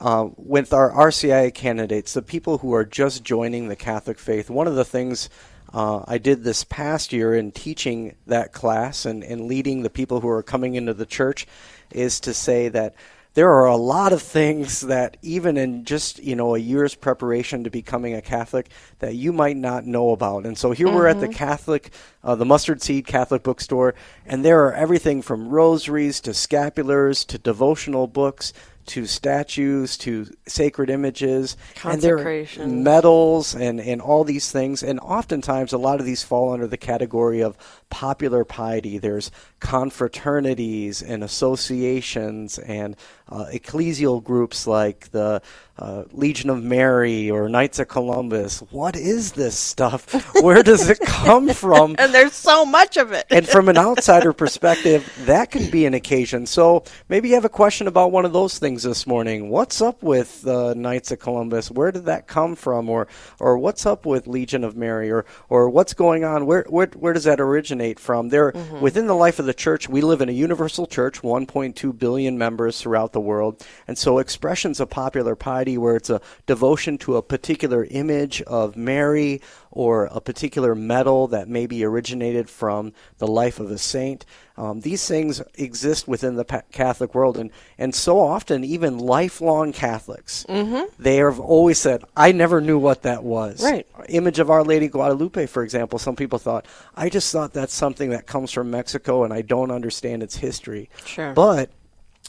Uh, 0.00 0.28
with 0.36 0.72
our 0.72 0.92
RCIA 0.92 1.52
candidates, 1.52 2.14
the 2.14 2.22
people 2.22 2.58
who 2.58 2.72
are 2.72 2.84
just 2.84 3.24
joining 3.24 3.66
the 3.66 3.74
Catholic 3.74 4.16
faith, 4.16 4.48
one 4.48 4.68
of 4.68 4.76
the 4.76 4.84
things 4.84 5.28
uh, 5.72 6.02
I 6.06 6.18
did 6.18 6.44
this 6.44 6.64
past 6.64 7.12
year 7.12 7.34
in 7.34 7.52
teaching 7.52 8.14
that 8.26 8.52
class 8.52 9.04
and, 9.04 9.22
and 9.22 9.46
leading 9.46 9.82
the 9.82 9.90
people 9.90 10.20
who 10.20 10.28
are 10.28 10.42
coming 10.42 10.76
into 10.76 10.94
the 10.94 11.04
church 11.04 11.46
is 11.90 12.20
to 12.20 12.32
say 12.32 12.68
that 12.68 12.94
there 13.38 13.52
are 13.52 13.66
a 13.66 13.76
lot 13.76 14.12
of 14.12 14.20
things 14.20 14.80
that 14.80 15.16
even 15.22 15.56
in 15.56 15.84
just 15.84 16.18
you 16.18 16.34
know 16.34 16.56
a 16.56 16.58
year's 16.58 16.96
preparation 16.96 17.62
to 17.62 17.70
becoming 17.70 18.12
a 18.14 18.20
Catholic 18.20 18.66
that 18.98 19.14
you 19.14 19.32
might 19.32 19.56
not 19.56 19.86
know 19.86 20.10
about. 20.10 20.44
And 20.44 20.58
so 20.58 20.72
here 20.72 20.88
we're 20.88 21.06
at 21.06 21.20
the 21.20 21.28
Mhm. 21.28 21.34
Catholic, 21.34 21.90
uh, 22.24 22.34
the 22.34 22.44
Mustard 22.44 22.82
Seed 22.82 23.06
Catholic 23.06 23.44
Bookstore, 23.44 23.94
and 24.26 24.44
there 24.44 24.64
are 24.66 24.72
everything 24.74 25.22
from 25.22 25.50
rosaries 25.50 26.20
to 26.22 26.32
scapulars 26.32 27.24
to 27.28 27.38
devotional 27.38 28.08
books 28.08 28.52
to 28.86 29.04
statues 29.06 29.98
to 29.98 30.26
sacred 30.46 30.88
images 30.88 31.58
and 31.84 32.00
there 32.00 32.14
are 32.14 32.16
Consecrations. 32.16 32.72
medals 32.72 33.54
and, 33.54 33.80
and 33.82 34.00
all 34.00 34.24
these 34.24 34.50
things 34.50 34.82
and 34.82 34.98
oftentimes 35.00 35.74
a 35.74 35.78
lot 35.78 36.00
of 36.00 36.06
these 36.06 36.22
fall 36.22 36.54
under 36.54 36.66
the 36.66 36.78
category 36.78 37.42
of 37.42 37.54
popular 37.90 38.46
piety 38.46 38.96
there's 38.96 39.30
confraternities 39.60 41.02
and 41.06 41.22
associations 41.22 42.58
and 42.60 42.96
uh, 43.28 43.46
ecclesial 43.52 44.22
groups 44.22 44.66
like 44.66 45.10
the 45.10 45.40
uh, 45.78 46.02
Legion 46.12 46.50
of 46.50 46.62
Mary 46.64 47.30
or 47.30 47.48
Knights 47.48 47.78
of 47.78 47.86
Columbus. 47.88 48.60
What 48.70 48.96
is 48.96 49.32
this 49.32 49.56
stuff? 49.56 50.12
Where 50.42 50.62
does 50.62 50.88
it 50.90 50.98
come 51.04 51.50
from? 51.50 51.94
and 51.98 52.12
there's 52.12 52.32
so 52.32 52.64
much 52.64 52.96
of 52.96 53.12
it. 53.12 53.26
and 53.30 53.46
from 53.46 53.68
an 53.68 53.78
outsider 53.78 54.32
perspective, 54.32 55.08
that 55.26 55.50
can 55.52 55.70
be 55.70 55.86
an 55.86 55.94
occasion. 55.94 56.46
So 56.46 56.82
maybe 57.08 57.28
you 57.28 57.34
have 57.34 57.44
a 57.44 57.48
question 57.48 57.86
about 57.86 58.10
one 58.10 58.24
of 58.24 58.32
those 58.32 58.58
things 58.58 58.82
this 58.82 59.06
morning. 59.06 59.50
What's 59.50 59.80
up 59.80 60.02
with 60.02 60.46
uh, 60.46 60.74
Knights 60.74 61.12
of 61.12 61.20
Columbus? 61.20 61.70
Where 61.70 61.92
did 61.92 62.06
that 62.06 62.26
come 62.26 62.56
from? 62.56 62.88
Or 62.88 63.06
or 63.38 63.56
what's 63.58 63.86
up 63.86 64.04
with 64.04 64.26
Legion 64.26 64.64
of 64.64 64.76
Mary? 64.76 65.10
Or 65.12 65.26
or 65.48 65.68
what's 65.70 65.94
going 65.94 66.24
on? 66.24 66.46
Where 66.46 66.64
where, 66.68 66.86
where 66.96 67.12
does 67.12 67.24
that 67.24 67.40
originate 67.40 68.00
from? 68.00 68.30
There 68.30 68.50
Mhm. 68.52 68.80
within 68.80 69.06
the 69.06 69.14
life 69.14 69.38
of 69.38 69.46
the 69.46 69.54
church, 69.54 69.88
we 69.88 70.00
live 70.00 70.20
in 70.20 70.28
a 70.28 70.32
universal 70.32 70.86
church, 70.86 71.22
1.2 71.22 71.92
billion 71.96 72.36
members 72.38 72.80
throughout 72.80 73.12
the 73.12 73.17
world, 73.20 73.64
and 73.86 73.96
so 73.98 74.18
expressions 74.18 74.80
of 74.80 74.90
popular 74.90 75.34
piety, 75.36 75.76
where 75.78 75.96
it's 75.96 76.10
a 76.10 76.20
devotion 76.46 76.98
to 76.98 77.16
a 77.16 77.22
particular 77.22 77.86
image 77.90 78.42
of 78.42 78.76
Mary 78.76 79.40
or 79.70 80.06
a 80.06 80.20
particular 80.20 80.74
medal 80.74 81.26
that 81.28 81.46
maybe 81.48 81.84
originated 81.84 82.48
from 82.48 82.92
the 83.18 83.26
life 83.26 83.60
of 83.60 83.70
a 83.70 83.78
saint. 83.78 84.24
Um, 84.56 84.80
these 84.80 85.06
things 85.06 85.40
exist 85.54 86.08
within 86.08 86.34
the 86.34 86.44
Catholic 86.72 87.14
world, 87.14 87.36
and, 87.36 87.50
and 87.76 87.94
so 87.94 88.18
often, 88.18 88.64
even 88.64 88.98
lifelong 88.98 89.72
Catholics, 89.72 90.44
Mhm. 90.48 90.88
they 90.98 91.16
have 91.16 91.38
always 91.38 91.78
said, 91.78 92.02
I 92.16 92.32
never 92.32 92.60
knew 92.60 92.78
what 92.78 93.02
that 93.02 93.22
was. 93.22 93.62
Right. 93.62 93.86
Image 94.08 94.38
of 94.40 94.50
Our 94.50 94.64
Lady 94.64 94.88
Guadalupe, 94.88 95.46
for 95.46 95.62
example, 95.62 95.98
some 95.98 96.16
people 96.16 96.38
thought, 96.40 96.66
I 96.96 97.08
just 97.08 97.30
thought 97.30 97.52
that's 97.52 97.74
something 97.74 98.10
that 98.10 98.26
comes 98.26 98.50
from 98.50 98.70
Mexico 98.70 99.22
and 99.22 99.32
I 99.32 99.42
don't 99.42 99.70
understand 99.70 100.22
its 100.22 100.36
history. 100.36 100.88
Sure. 101.04 101.32
But 101.34 101.70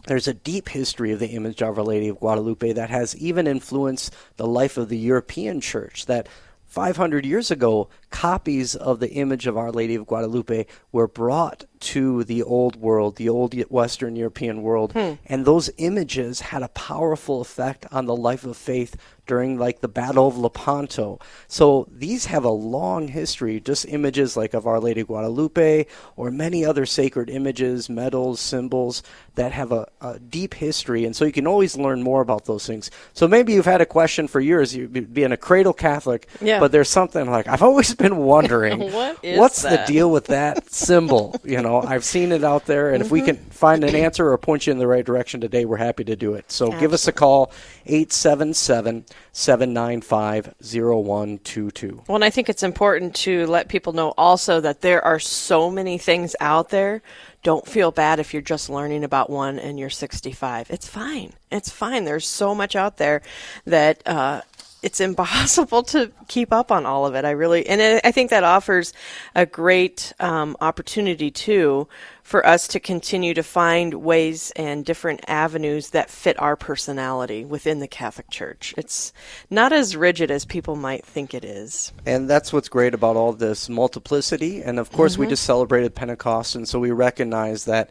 there's 0.07 0.27
a 0.27 0.33
deep 0.33 0.69
history 0.69 1.11
of 1.11 1.19
the 1.19 1.29
image 1.29 1.61
of 1.61 1.77
Our 1.77 1.83
Lady 1.83 2.07
of 2.07 2.19
Guadalupe 2.19 2.73
that 2.73 2.89
has 2.89 3.15
even 3.17 3.47
influenced 3.47 4.13
the 4.37 4.47
life 4.47 4.77
of 4.77 4.89
the 4.89 4.97
European 4.97 5.61
church. 5.61 6.05
That 6.05 6.27
500 6.65 7.25
years 7.25 7.51
ago, 7.51 7.89
copies 8.09 8.75
of 8.75 8.99
the 8.99 9.11
image 9.11 9.47
of 9.47 9.57
Our 9.57 9.71
Lady 9.71 9.95
of 9.95 10.05
Guadalupe 10.05 10.65
were 10.91 11.07
brought 11.07 11.65
to 11.79 12.23
the 12.25 12.43
old 12.43 12.75
world, 12.75 13.15
the 13.15 13.29
old 13.29 13.53
Western 13.69 14.15
European 14.15 14.61
world, 14.61 14.91
Hmm. 14.93 15.13
and 15.25 15.45
those 15.45 15.69
images 15.77 16.41
had 16.41 16.61
a 16.63 16.67
powerful 16.69 17.41
effect 17.41 17.85
on 17.91 18.05
the 18.05 18.15
life 18.15 18.43
of 18.45 18.57
faith 18.57 18.95
during 19.27 19.59
like 19.59 19.81
the 19.81 19.87
Battle 19.87 20.27
of 20.27 20.37
Lepanto. 20.39 21.19
So 21.47 21.87
these 21.91 22.25
have 22.25 22.43
a 22.43 22.49
long 22.49 23.09
history, 23.09 23.59
just 23.59 23.85
images 23.87 24.35
like 24.35 24.55
of 24.55 24.65
Our 24.65 24.79
Lady 24.79 25.03
Guadalupe 25.03 25.85
or 26.17 26.31
many 26.31 26.65
other 26.65 26.87
sacred 26.87 27.29
images, 27.29 27.89
medals, 27.89 28.39
symbols 28.39 29.03
that 29.35 29.51
have 29.51 29.71
a, 29.71 29.87
a 30.01 30.17
deep 30.17 30.55
history. 30.55 31.05
And 31.05 31.15
so 31.15 31.25
you 31.25 31.31
can 31.31 31.45
always 31.45 31.77
learn 31.77 32.01
more 32.01 32.21
about 32.21 32.45
those 32.45 32.65
things. 32.65 32.89
So 33.13 33.27
maybe 33.27 33.53
you've 33.53 33.65
had 33.67 33.81
a 33.81 33.85
question 33.85 34.27
for 34.27 34.39
years, 34.39 34.75
you 34.75 34.87
being 34.87 35.31
a 35.31 35.37
cradle 35.37 35.73
Catholic, 35.73 36.27
Yeah. 36.41 36.59
but 36.59 36.71
there's 36.71 36.89
something 36.89 37.29
like, 37.29 37.47
I've 37.47 37.61
always 37.61 37.93
been 37.93 38.17
wondering, 38.17 38.79
What 38.91 39.19
is 39.21 39.37
what's 39.37 39.61
that? 39.61 39.85
the 39.85 39.93
deal 39.93 40.09
with 40.09 40.25
that 40.27 40.71
symbol? 40.71 41.35
You 41.43 41.61
know, 41.65 41.68
I've 41.77 42.03
seen 42.03 42.31
it 42.31 42.43
out 42.43 42.65
there, 42.65 42.89
and 42.91 43.01
if 43.01 43.11
we 43.11 43.21
Mhm. 43.21 43.25
can 43.25 43.37
find 43.51 43.83
an 43.83 43.95
answer 43.95 44.31
or 44.31 44.37
point 44.37 44.67
you 44.67 44.71
in 44.71 44.79
the 44.79 44.87
right 44.87 45.05
direction 45.05 45.39
today, 45.41 45.65
we're 45.65 45.77
happy 45.77 46.03
to 46.05 46.15
do 46.15 46.33
it. 46.33 46.51
So 46.51 46.71
give 46.71 46.93
us 46.93 47.07
a 47.07 47.11
call, 47.11 47.51
877 47.85 49.05
795 49.31 50.53
0122. 50.61 52.01
Well, 52.07 52.15
and 52.15 52.23
I 52.25 52.29
think 52.29 52.49
it's 52.49 52.63
important 52.63 53.15
to 53.17 53.45
let 53.47 53.67
people 53.67 53.93
know 53.93 54.13
also 54.17 54.59
that 54.61 54.81
there 54.81 55.03
are 55.03 55.19
so 55.19 55.69
many 55.69 55.97
things 55.97 56.35
out 56.39 56.69
there. 56.69 57.01
Don't 57.41 57.65
feel 57.65 57.91
bad 57.91 58.19
if 58.19 58.33
you're 58.33 58.41
just 58.41 58.69
learning 58.69 59.03
about 59.05 59.29
one 59.29 59.59
and 59.59 59.79
you're 59.79 59.89
65. 59.89 60.69
It's 60.69 60.87
fine. 60.87 61.33
It's 61.51 61.69
fine. 61.69 62.03
There's 62.03 62.27
so 62.27 62.53
much 62.53 62.75
out 62.75 62.97
there 62.97 63.21
that 63.65 64.05
uh, 64.05 64.41
it's 64.81 64.99
impossible 65.01 65.83
to 65.83 66.11
keep 66.27 66.53
up 66.53 66.71
on 66.71 66.85
all 66.85 67.05
of 67.05 67.15
it. 67.15 67.25
I 67.25 67.31
really, 67.31 67.67
and 67.67 68.01
I 68.03 68.11
think 68.11 68.29
that 68.29 68.43
offers 68.43 68.93
a 69.35 69.45
great 69.45 70.13
um, 70.19 70.55
opportunity 70.61 71.31
too 71.31 71.87
for 72.23 72.45
us 72.45 72.67
to 72.67 72.79
continue 72.79 73.33
to 73.33 73.41
find 73.41 73.95
ways 73.95 74.51
and 74.55 74.85
different 74.85 75.21
avenues 75.27 75.89
that 75.89 76.09
fit 76.11 76.39
our 76.39 76.55
personality 76.55 77.43
within 77.43 77.79
the 77.79 77.87
Catholic 77.87 78.29
Church. 78.29 78.73
It's 78.77 79.11
not 79.49 79.73
as 79.73 79.95
rigid 79.95 80.29
as 80.29 80.45
people 80.45 80.75
might 80.75 81.03
think 81.05 81.33
it 81.33 81.43
is. 81.43 81.91
And 82.05 82.29
that's 82.29 82.53
what's 82.53 82.69
great 82.69 82.93
about 82.93 83.15
all 83.15 83.33
this 83.33 83.67
multiplicity. 83.67 84.61
And 84.61 84.79
of 84.79 84.91
course, 84.91 85.17
we 85.17 85.25
Mhm. 85.25 85.29
just 85.29 85.43
celebrated 85.43 85.95
Pentecost, 85.95 86.55
and 86.55 86.67
so 86.67 86.79
we 86.79 86.91
recognize 86.91 87.65
that 87.65 87.89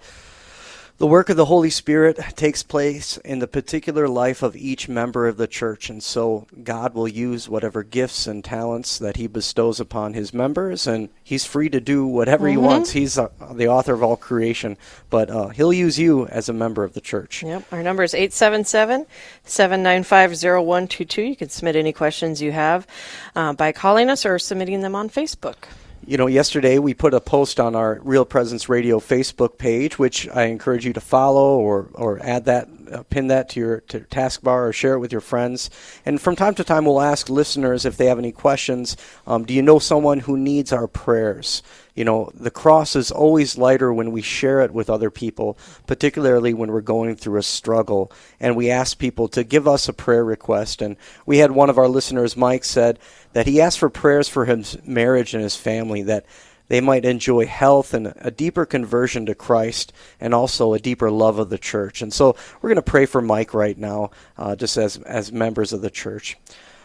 The 0.98 1.06
work 1.06 1.28
of 1.30 1.36
the 1.36 1.44
Holy 1.44 1.70
Spirit 1.70 2.18
takes 2.34 2.64
place 2.64 3.18
in 3.18 3.38
the 3.38 3.46
particular 3.46 4.08
life 4.08 4.42
of 4.42 4.56
each 4.56 4.88
member 4.88 5.28
of 5.28 5.36
the 5.36 5.46
church, 5.46 5.88
and 5.88 6.02
so 6.02 6.48
God 6.64 6.92
will 6.92 7.06
use 7.06 7.48
whatever 7.48 7.84
gifts 7.84 8.26
and 8.26 8.42
talents 8.42 8.98
that 8.98 9.16
He 9.16 9.28
bestows 9.28 9.78
upon 9.78 10.14
His 10.14 10.34
members, 10.34 10.88
and 10.88 11.08
He's 11.22 11.44
free 11.44 11.68
to 11.68 11.80
do 11.80 12.04
whatever 12.04 12.48
He 12.48 12.56
Mhm. 12.56 12.62
wants. 12.62 12.90
He's 12.90 13.16
uh, 13.16 13.28
the 13.52 13.68
author 13.68 13.94
of 13.94 14.02
all 14.02 14.16
creation, 14.16 14.76
but 15.08 15.30
uh, 15.30 15.48
He'll 15.50 15.72
use 15.72 16.00
you 16.00 16.26
as 16.26 16.48
a 16.48 16.52
member 16.52 16.82
of 16.82 16.94
the 16.94 17.00
church. 17.00 17.44
Yep. 17.44 17.62
Our 17.70 17.84
number 17.84 18.02
is 18.02 18.12
877 18.12 19.06
795 19.44 20.34
0122. 20.34 21.22
You 21.22 21.36
can 21.36 21.48
submit 21.48 21.76
any 21.76 21.92
questions 21.92 22.42
you 22.42 22.50
have 22.50 22.88
uh, 23.36 23.52
by 23.52 23.70
calling 23.70 24.10
us 24.10 24.26
or 24.26 24.36
submitting 24.40 24.80
them 24.80 24.96
on 24.96 25.08
Facebook. 25.08 25.68
You 26.08 26.16
know, 26.16 26.26
yesterday 26.26 26.78
we 26.78 26.94
put 26.94 27.12
a 27.12 27.20
post 27.20 27.60
on 27.60 27.76
our 27.76 28.00
Real 28.02 28.24
Presence 28.24 28.70
Radio 28.70 28.98
Facebook 28.98 29.58
page, 29.58 29.98
which 29.98 30.26
I 30.30 30.44
encourage 30.44 30.86
you 30.86 30.94
to 30.94 31.02
follow 31.02 31.58
or, 31.58 31.90
or 31.92 32.18
add 32.22 32.46
that, 32.46 32.66
uh, 32.90 33.02
pin 33.10 33.26
that 33.26 33.50
to 33.50 33.60
your 33.60 33.80
to 33.80 34.00
taskbar 34.00 34.70
or 34.70 34.72
share 34.72 34.94
it 34.94 35.00
with 35.00 35.12
your 35.12 35.20
friends. 35.20 35.68
And 36.06 36.18
from 36.18 36.34
time 36.34 36.54
to 36.54 36.64
time, 36.64 36.86
we'll 36.86 37.02
ask 37.02 37.28
listeners 37.28 37.84
if 37.84 37.98
they 37.98 38.06
have 38.06 38.18
any 38.18 38.32
questions. 38.32 38.96
Um, 39.26 39.44
do 39.44 39.52
you 39.52 39.60
know 39.60 39.78
someone 39.78 40.20
who 40.20 40.38
needs 40.38 40.72
our 40.72 40.86
prayers? 40.86 41.62
You 41.94 42.04
know, 42.04 42.30
the 42.32 42.52
cross 42.52 42.94
is 42.94 43.10
always 43.10 43.58
lighter 43.58 43.92
when 43.92 44.12
we 44.12 44.22
share 44.22 44.62
it 44.62 44.70
with 44.70 44.88
other 44.88 45.10
people, 45.10 45.58
particularly 45.86 46.54
when 46.54 46.70
we're 46.70 46.80
going 46.80 47.16
through 47.16 47.38
a 47.38 47.42
struggle. 47.42 48.12
And 48.38 48.56
we 48.56 48.70
ask 48.70 48.98
people 48.98 49.28
to 49.28 49.42
give 49.44 49.66
us 49.68 49.88
a 49.88 49.92
prayer 49.92 50.24
request. 50.24 50.80
And 50.80 50.96
we 51.26 51.38
had 51.38 51.50
one 51.50 51.68
of 51.68 51.76
our 51.76 51.88
listeners, 51.88 52.36
Mike, 52.36 52.64
said 52.64 52.98
that 53.32 53.46
he 53.46 53.60
asked 53.60 53.78
for 53.78 53.90
prayers 53.90 54.28
for 54.28 54.44
his 54.44 54.78
marriage 54.86 55.34
and 55.34 55.42
his 55.42 55.56
family, 55.56 56.02
that 56.02 56.26
they 56.68 56.80
might 56.80 57.04
enjoy 57.04 57.46
health 57.46 57.94
and 57.94 58.12
a 58.16 58.30
deeper 58.30 58.64
conversion 58.64 59.26
to 59.26 59.34
Christ 59.34 59.92
and 60.20 60.34
also 60.34 60.74
a 60.74 60.78
deeper 60.78 61.10
love 61.10 61.38
of 61.38 61.50
the 61.50 61.58
church. 61.58 62.02
And 62.02 62.12
so 62.12 62.36
we're 62.60 62.68
going 62.68 62.76
to 62.76 62.82
pray 62.82 63.06
for 63.06 63.22
Mike 63.22 63.54
right 63.54 63.76
now, 63.76 64.10
uh, 64.36 64.54
just 64.54 64.76
as, 64.76 64.98
as 64.98 65.32
members 65.32 65.72
of 65.72 65.80
the 65.80 65.90
church. 65.90 66.36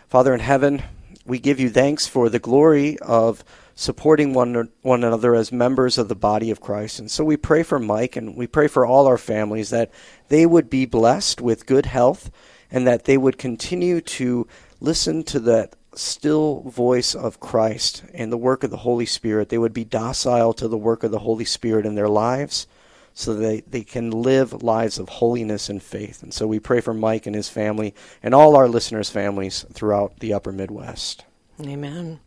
Father 0.08 0.34
in 0.34 0.40
heaven, 0.40 0.84
we 1.26 1.40
give 1.40 1.60
you 1.60 1.70
thanks 1.70 2.08
for 2.08 2.30
the 2.30 2.40
glory 2.40 2.98
of 3.00 3.44
supporting 3.76 4.34
one, 4.34 4.70
one 4.82 5.04
another 5.04 5.36
as 5.36 5.52
members 5.52 5.98
of 5.98 6.08
the 6.08 6.16
body 6.16 6.52
of 6.52 6.62
Christ. 6.62 7.00
And 7.00 7.10
so 7.10 7.24
we 7.24 7.38
pray 7.38 7.64
for 7.64 7.80
Mike 7.80 8.16
and 8.16 8.36
we 8.36 8.48
pray 8.48 8.68
for 8.68 8.86
all 8.86 9.08
our 9.08 9.18
families 9.18 9.70
that 9.72 9.92
they 10.30 10.46
would 10.46 10.70
be 10.70 10.86
blessed 10.86 11.42
with 11.42 11.66
good 11.66 11.88
health 11.88 12.30
and 12.72 12.88
that 12.88 13.06
they 13.06 13.18
would 13.18 13.38
continue 13.38 14.02
to 14.02 14.48
listen 14.80 15.24
to 15.24 15.40
that 15.40 15.76
still 15.96 16.62
voice 16.62 17.16
of 17.16 17.40
Christ 17.40 18.04
and 18.14 18.32
the 18.32 18.38
work 18.38 18.64
of 18.64 18.72
the 18.72 18.78
Holy 18.78 19.06
Spirit. 19.06 19.50
They 19.50 19.58
would 19.58 19.74
be 19.74 19.86
docile 19.86 20.54
to 20.54 20.68
the 20.68 20.78
work 20.78 21.04
of 21.04 21.12
the 21.12 21.20
Holy 21.20 21.46
Spirit 21.46 21.86
in 21.86 21.96
their 21.96 22.10
lives 22.10 22.68
so 23.14 23.34
they, 23.34 23.62
they 23.62 23.84
can 23.84 24.10
live 24.10 24.64
lives 24.64 24.98
of 24.98 25.08
holiness 25.08 25.70
and 25.70 25.82
faith. 25.82 26.24
And 26.24 26.34
so 26.34 26.48
we 26.48 26.60
pray 26.60 26.82
for 26.82 26.94
Mike 26.94 27.28
and 27.28 27.36
his 27.36 27.50
family 27.50 27.94
and 28.22 28.34
all 28.34 28.56
our 28.56 28.68
listeners' 28.68 29.10
families 29.10 29.66
throughout 29.72 30.20
the 30.20 30.34
upper 30.34 30.52
Midwest. 30.52 31.26
Amen. 31.62 32.20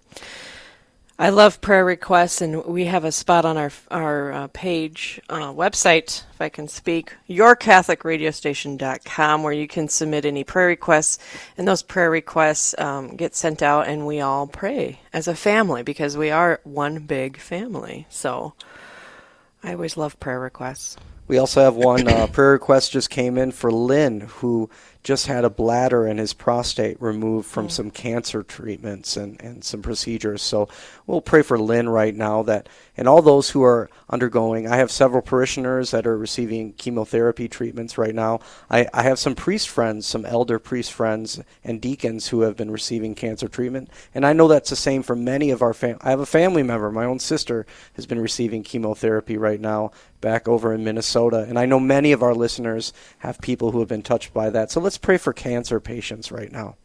I 1.19 1.31
love 1.31 1.63
prayer 1.63 1.83
requests, 1.83 2.43
and 2.43 2.63
we 2.67 2.85
have 2.85 3.05
a 3.05 3.11
spot 3.11 3.47
on 3.47 3.57
our 3.57 3.73
our 3.91 4.33
uh, 4.33 4.49
page 4.49 5.19
uh, 5.31 5.51
website, 5.51 6.25
if 6.35 6.43
I 6.43 6.51
can 6.51 6.69
speak, 6.69 7.15
yourcatholicradiostation.com, 7.27 9.43
where 9.43 9.55
you 9.55 9.67
can 9.67 9.89
submit 9.89 10.27
any 10.27 10.45
prayer 10.45 10.67
requests, 10.67 11.19
and 11.57 11.67
those 11.67 11.83
prayer 11.83 12.11
requests 12.11 12.75
um, 12.77 13.17
get 13.17 13.35
sent 13.35 13.63
out, 13.63 13.89
and 13.89 14.07
we 14.07 14.21
all 14.21 14.47
pray 14.47 15.01
as 15.11 15.27
a 15.27 15.35
family 15.35 15.83
because 15.83 16.19
we 16.19 16.31
are 16.31 16.61
one 16.65 16.99
big 16.99 17.39
family. 17.39 18.07
So 18.11 18.53
I 19.63 19.73
always 19.73 19.97
love 19.97 20.21
prayer 20.21 20.39
requests. 20.39 20.99
We 21.29 21.39
also 21.39 21.63
have 21.63 21.77
one 21.77 22.09
uh, 22.09 22.27
prayer 22.27 22.53
request 22.53 22.93
just 22.93 23.09
came 23.09 23.39
in 23.39 23.53
for 23.53 23.73
Lynn, 23.73 24.21
who 24.21 24.69
just 25.07 25.29
had 25.29 25.45
a 25.45 25.51
bladder 25.51 26.05
and 26.05 26.19
his 26.19 26.33
prostate 26.33 27.01
removed 27.01 27.47
from 27.47 27.67
hmm. 27.67 27.71
some 27.71 27.91
cancer 27.93 28.43
treatments 28.43 29.17
and, 29.17 29.41
and 29.41 29.63
some 29.63 29.81
procedures. 29.81 30.43
So 30.43 30.69
we'll 31.07 31.21
pray 31.21 31.43
for 31.43 31.57
Lynn 31.57 31.89
right 31.89 32.13
now 32.13 32.43
that, 32.43 32.69
and 32.97 33.07
all 33.07 33.23
those 33.23 33.51
who 33.51 33.63
are 33.63 33.89
undergoing. 34.11 34.67
I 34.67 34.79
have 34.79 34.91
several 34.91 35.23
parishioners 35.23 35.93
that 35.93 36.09
are 36.09 36.19
receiving 36.19 36.73
chemotherapy 36.73 37.49
treatments 37.49 37.97
right 37.97 38.15
now. 38.15 38.41
I, 38.69 38.89
I 38.93 39.03
have 39.03 39.21
some 39.21 39.37
priest 39.37 39.69
friends, 39.69 40.07
some 40.07 40.25
elder 40.25 40.59
priest 40.59 40.93
friends 40.93 41.41
and 41.63 41.81
deacons 41.81 42.29
who 42.29 42.41
have 42.41 42.57
been 42.57 42.73
receiving 42.73 43.15
cancer 43.15 43.47
treatment. 43.47 43.91
And 44.13 44.27
I 44.27 44.33
know 44.33 44.49
that's 44.49 44.71
the 44.71 44.77
same 44.77 45.05
for 45.05 45.15
many 45.15 45.51
of 45.51 45.63
our 45.63 45.75
fam- 45.75 45.99
I 46.01 46.11
have 46.11 46.21
a 46.21 46.27
family 46.27 46.65
member, 46.65 46.91
my 46.91 47.05
own 47.05 47.21
sister, 47.21 47.65
has 47.95 48.07
been 48.07 48.21
receiving 48.21 48.65
chemotherapy 48.65 49.37
right 49.37 49.61
now 49.61 49.93
back 50.21 50.49
over 50.49 50.73
in 50.73 50.85
Minnesota. 50.85 51.45
And 51.49 51.59
I 51.59 51.67
know 51.67 51.79
many 51.79 52.13
of 52.13 52.23
our 52.23 52.35
listeners 52.35 52.93
have 53.19 53.41
people 53.41 53.73
who 53.73 53.81
have 53.81 53.89
been 53.89 54.03
touched 54.03 54.33
by 54.33 54.51
that. 54.51 54.71
So 54.71 54.81
let's 54.81 54.96
pray 54.99 55.19
for 55.19 55.33
cancer 55.33 55.81
patients 55.81 56.33
right 56.33 56.51
now. 56.51 56.77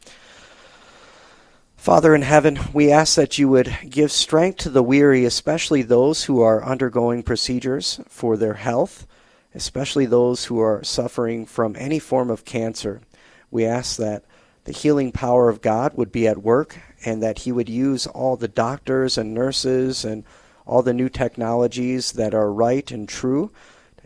Father 1.76 2.14
in 2.14 2.22
heaven, 2.22 2.60
we 2.74 2.92
ask 2.92 3.16
that 3.16 3.40
you 3.40 3.50
would 3.50 3.76
give 3.90 4.12
strength 4.12 4.60
to 4.60 4.70
the 4.70 4.84
weary, 4.84 5.26
especially 5.26 5.82
those 5.82 6.26
who 6.26 6.40
are 6.40 6.64
undergoing 6.64 7.24
procedures 7.24 8.00
for 8.08 8.38
their 8.38 8.54
health, 8.54 9.08
especially 9.56 10.06
those 10.06 10.46
who 10.46 10.60
are 10.60 10.84
suffering 10.84 11.46
from 11.46 11.76
any 11.76 11.98
form 11.98 12.30
of 12.30 12.46
cancer. 12.46 13.02
We 13.50 13.66
ask 13.66 13.98
that 13.98 14.26
the 14.66 14.72
healing 14.72 15.12
power 15.12 15.50
of 15.50 15.62
God 15.62 15.98
would 15.98 16.12
be 16.12 16.28
at 16.28 16.44
work 16.44 16.78
and 17.04 17.24
that 17.24 17.40
He 17.40 17.52
would 17.52 17.68
use 17.68 18.06
all 18.06 18.38
the 18.38 18.48
doctors 18.48 19.18
and 19.18 19.34
nurses 19.34 20.06
and 20.06 20.24
all 20.68 20.84
the 20.84 20.94
new 20.94 21.10
technologies 21.10 22.12
that 22.12 22.36
are 22.36 22.54
right 22.54 22.92
and 22.92 23.10
true 23.10 23.52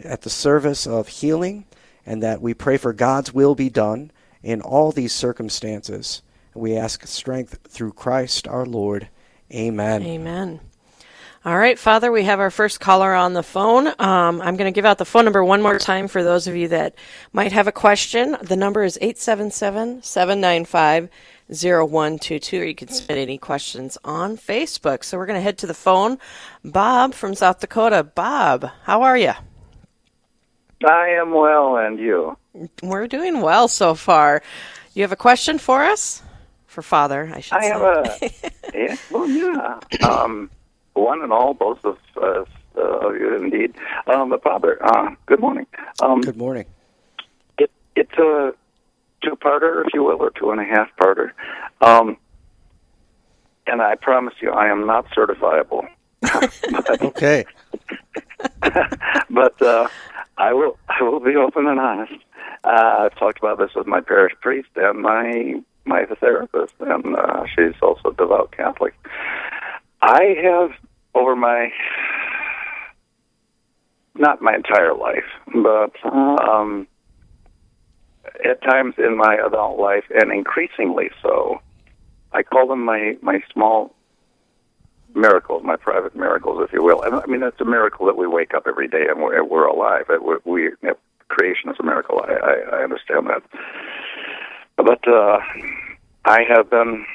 at 0.03 0.21
the 0.21 0.29
service 0.29 0.87
of 0.87 1.07
healing, 1.07 1.65
and 2.05 2.21
that 2.23 2.41
we 2.41 2.53
pray 2.53 2.77
for 2.77 2.93
God's 2.93 3.33
will 3.33 3.55
be 3.55 3.69
done 3.69 4.11
in 4.43 4.61
all 4.61 4.91
these 4.91 5.13
circumstances. 5.13 6.21
We 6.53 6.77
ask 6.77 7.05
strength 7.07 7.59
through 7.67 7.93
Christ 7.93 8.47
our 8.47 8.65
Lord. 8.65 9.09
Amen. 9.51 10.03
Amen. 10.03 10.59
All 11.43 11.57
right, 11.57 11.77
Father, 11.77 12.11
we 12.11 12.23
have 12.23 12.39
our 12.39 12.49
first 12.49 12.79
caller 12.79 13.13
on 13.13 13.33
the 13.33 13.43
phone. 13.43 13.87
Um, 13.99 14.41
I'm 14.41 14.57
going 14.57 14.65
to 14.65 14.75
give 14.75 14.85
out 14.85 14.97
the 14.97 15.05
phone 15.05 15.25
number 15.25 15.43
one 15.43 15.61
more 15.61 15.77
time 15.77 16.07
for 16.07 16.23
those 16.23 16.47
of 16.47 16.55
you 16.55 16.69
that 16.69 16.95
might 17.33 17.51
have 17.51 17.67
a 17.67 17.71
question. 17.71 18.35
The 18.41 18.55
number 18.55 18.83
is 18.83 18.97
877 18.99 20.01
795 20.01 21.09
0122, 21.47 22.59
or 22.59 22.63
you 22.63 22.73
can 22.73 22.87
submit 22.87 23.19
any 23.19 23.37
questions 23.37 23.95
on 24.03 24.37
Facebook. 24.37 25.03
So 25.03 25.19
we're 25.19 25.27
going 25.27 25.37
to 25.37 25.43
head 25.43 25.59
to 25.59 25.67
the 25.67 25.75
phone. 25.75 26.17
Bob 26.63 27.13
from 27.13 27.35
South 27.35 27.59
Dakota. 27.59 28.03
Bob, 28.03 28.71
how 28.85 29.03
are 29.03 29.17
you? 29.17 29.33
I 30.85 31.09
am 31.09 31.31
well, 31.33 31.77
and 31.77 31.99
you? 31.99 32.37
We're 32.81 33.07
doing 33.07 33.41
well 33.41 33.67
so 33.67 33.95
far. 33.95 34.41
You 34.93 35.01
have 35.03 35.11
a 35.11 35.17
question 35.17 35.57
for 35.57 35.83
us? 35.83 36.21
For 36.67 36.81
Father, 36.81 37.31
I 37.33 37.39
should 37.39 37.57
I 37.57 37.61
say. 37.61 37.69
have 37.69 37.81
a 37.81 38.19
yeah, 38.73 38.95
well, 39.09 39.29
yeah. 39.29 39.79
Um, 40.07 40.49
one 40.93 41.21
and 41.21 41.31
all, 41.31 41.53
both 41.53 41.83
of 41.85 41.97
uh, 42.17 42.43
of 42.75 43.15
you, 43.15 43.35
indeed. 43.35 43.75
Um, 44.07 44.29
but 44.29 44.43
Father, 44.43 44.77
uh, 44.85 45.15
good 45.25 45.39
morning. 45.39 45.67
Um, 46.01 46.21
good 46.21 46.37
morning. 46.37 46.65
It, 47.57 47.71
it's 47.95 48.13
a 48.13 48.53
two-parter, 49.23 49.85
if 49.85 49.93
you 49.93 50.03
will, 50.03 50.21
or 50.21 50.31
two 50.31 50.51
and 50.51 50.59
a 50.59 50.65
half 50.65 50.89
parter. 50.99 51.31
Um, 51.81 52.17
and 53.67 53.81
I 53.81 53.95
promise 53.95 54.33
you, 54.41 54.51
I 54.51 54.67
am 54.67 54.85
not 54.85 55.05
certifiable. 55.11 55.87
okay. 57.01 57.45
but 59.29 59.61
uh, 59.61 59.87
I 60.37 60.53
will 60.53 60.77
I 60.89 61.03
will 61.03 61.19
be 61.19 61.35
open 61.35 61.67
and 61.67 61.79
honest. 61.79 62.13
Uh, 62.63 62.95
I've 62.99 63.15
talked 63.17 63.39
about 63.39 63.59
this 63.59 63.71
with 63.75 63.87
my 63.87 64.01
parish 64.01 64.33
priest 64.41 64.69
and 64.75 65.01
my 65.01 65.61
my 65.85 66.05
therapist, 66.19 66.73
and 66.79 67.15
uh, 67.15 67.45
she's 67.55 67.75
also 67.81 68.09
a 68.09 68.13
devout 68.13 68.51
Catholic. 68.51 68.93
I 70.01 70.35
have 70.43 70.71
over 71.13 71.35
my 71.35 71.71
not 74.15 74.41
my 74.41 74.55
entire 74.55 74.95
life, 74.95 75.25
but 75.53 75.93
um, 76.05 76.87
at 78.43 78.61
times 78.63 78.95
in 78.97 79.17
my 79.17 79.35
adult 79.45 79.79
life, 79.79 80.05
and 80.09 80.31
increasingly 80.31 81.09
so, 81.21 81.61
I 82.31 82.43
call 82.43 82.67
them 82.67 82.83
my 82.83 83.17
my 83.21 83.41
small 83.53 83.94
miracles, 85.15 85.63
my 85.63 85.75
private 85.75 86.15
miracles, 86.15 86.61
if 86.63 86.73
you 86.73 86.83
will. 86.83 87.01
And 87.01 87.15
I 87.15 87.25
mean, 87.25 87.43
it's 87.43 87.59
a 87.61 87.65
miracle 87.65 88.05
that 88.07 88.17
we 88.17 88.27
wake 88.27 88.53
up 88.53 88.63
every 88.67 88.87
day 88.87 89.05
and 89.09 89.21
we're, 89.21 89.43
we're 89.43 89.65
alive. 89.65 90.05
It, 90.09 90.23
we, 90.23 90.35
we 90.45 90.71
creation 91.27 91.69
is 91.69 91.77
a 91.79 91.83
miracle. 91.83 92.21
I, 92.27 92.33
I, 92.33 92.79
I 92.79 92.83
understand 92.83 93.27
that. 93.27 93.41
But 94.77 95.07
uh, 95.07 95.39
I 96.25 96.43
have 96.47 96.69
been, 96.69 97.05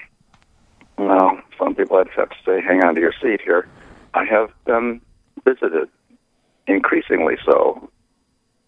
well, 0.98 1.40
some 1.59 1.74
people 1.74 1.98
I'd 1.98 2.09
have 2.16 2.30
to 2.30 2.36
say, 2.44 2.61
hang 2.61 2.82
on 2.82 2.94
to 2.94 3.01
your 3.01 3.14
seat 3.20 3.40
here. 3.42 3.68
I 4.14 4.24
have 4.24 4.51
been 4.64 5.01
visited, 5.44 5.88
increasingly 6.66 7.36
so, 7.44 7.90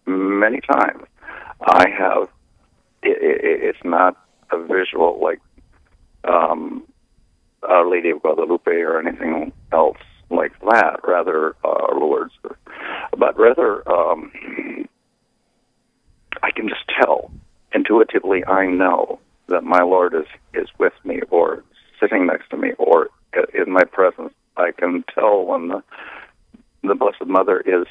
many 0.05 0.59
times. 0.61 1.03
I 1.61 1.89
have, 1.89 2.29
it, 3.01 3.17
it, 3.21 3.63
it's 3.63 3.83
not 3.83 4.17
a 4.51 4.61
visual 4.61 5.19
like 5.21 5.39
um, 6.23 6.83
Our 7.67 7.89
Lady 7.89 8.09
of 8.09 8.21
Guadalupe 8.21 8.71
or 8.71 8.99
anything 8.99 9.51
else 9.71 9.97
like 10.29 10.53
that, 10.61 10.99
rather 11.07 11.55
uh, 11.63 11.93
Lourdes, 11.95 12.33
but 13.17 13.37
rather 13.39 13.87
um, 13.89 14.31
I 16.41 16.51
can 16.51 16.67
just 16.67 16.81
tell 16.99 17.31
intuitively. 17.73 18.45
I 18.45 18.65
know 18.65 19.19
that 19.47 19.63
my 19.63 19.81
Lord 19.83 20.13
is 20.13 20.25
is 20.53 20.67
with 20.79 20.93
me, 21.03 21.21
or 21.29 21.63
sitting 21.99 22.25
next 22.25 22.49
to 22.49 22.57
me, 22.57 22.71
or 22.77 23.09
in 23.53 23.71
my 23.71 23.83
presence. 23.83 24.33
I 24.57 24.71
can 24.71 25.03
tell 25.13 25.45
when 25.45 25.67
the 25.69 25.83
the 26.83 26.95
Blessed 26.95 27.25
Mother 27.25 27.61
is 27.61 27.87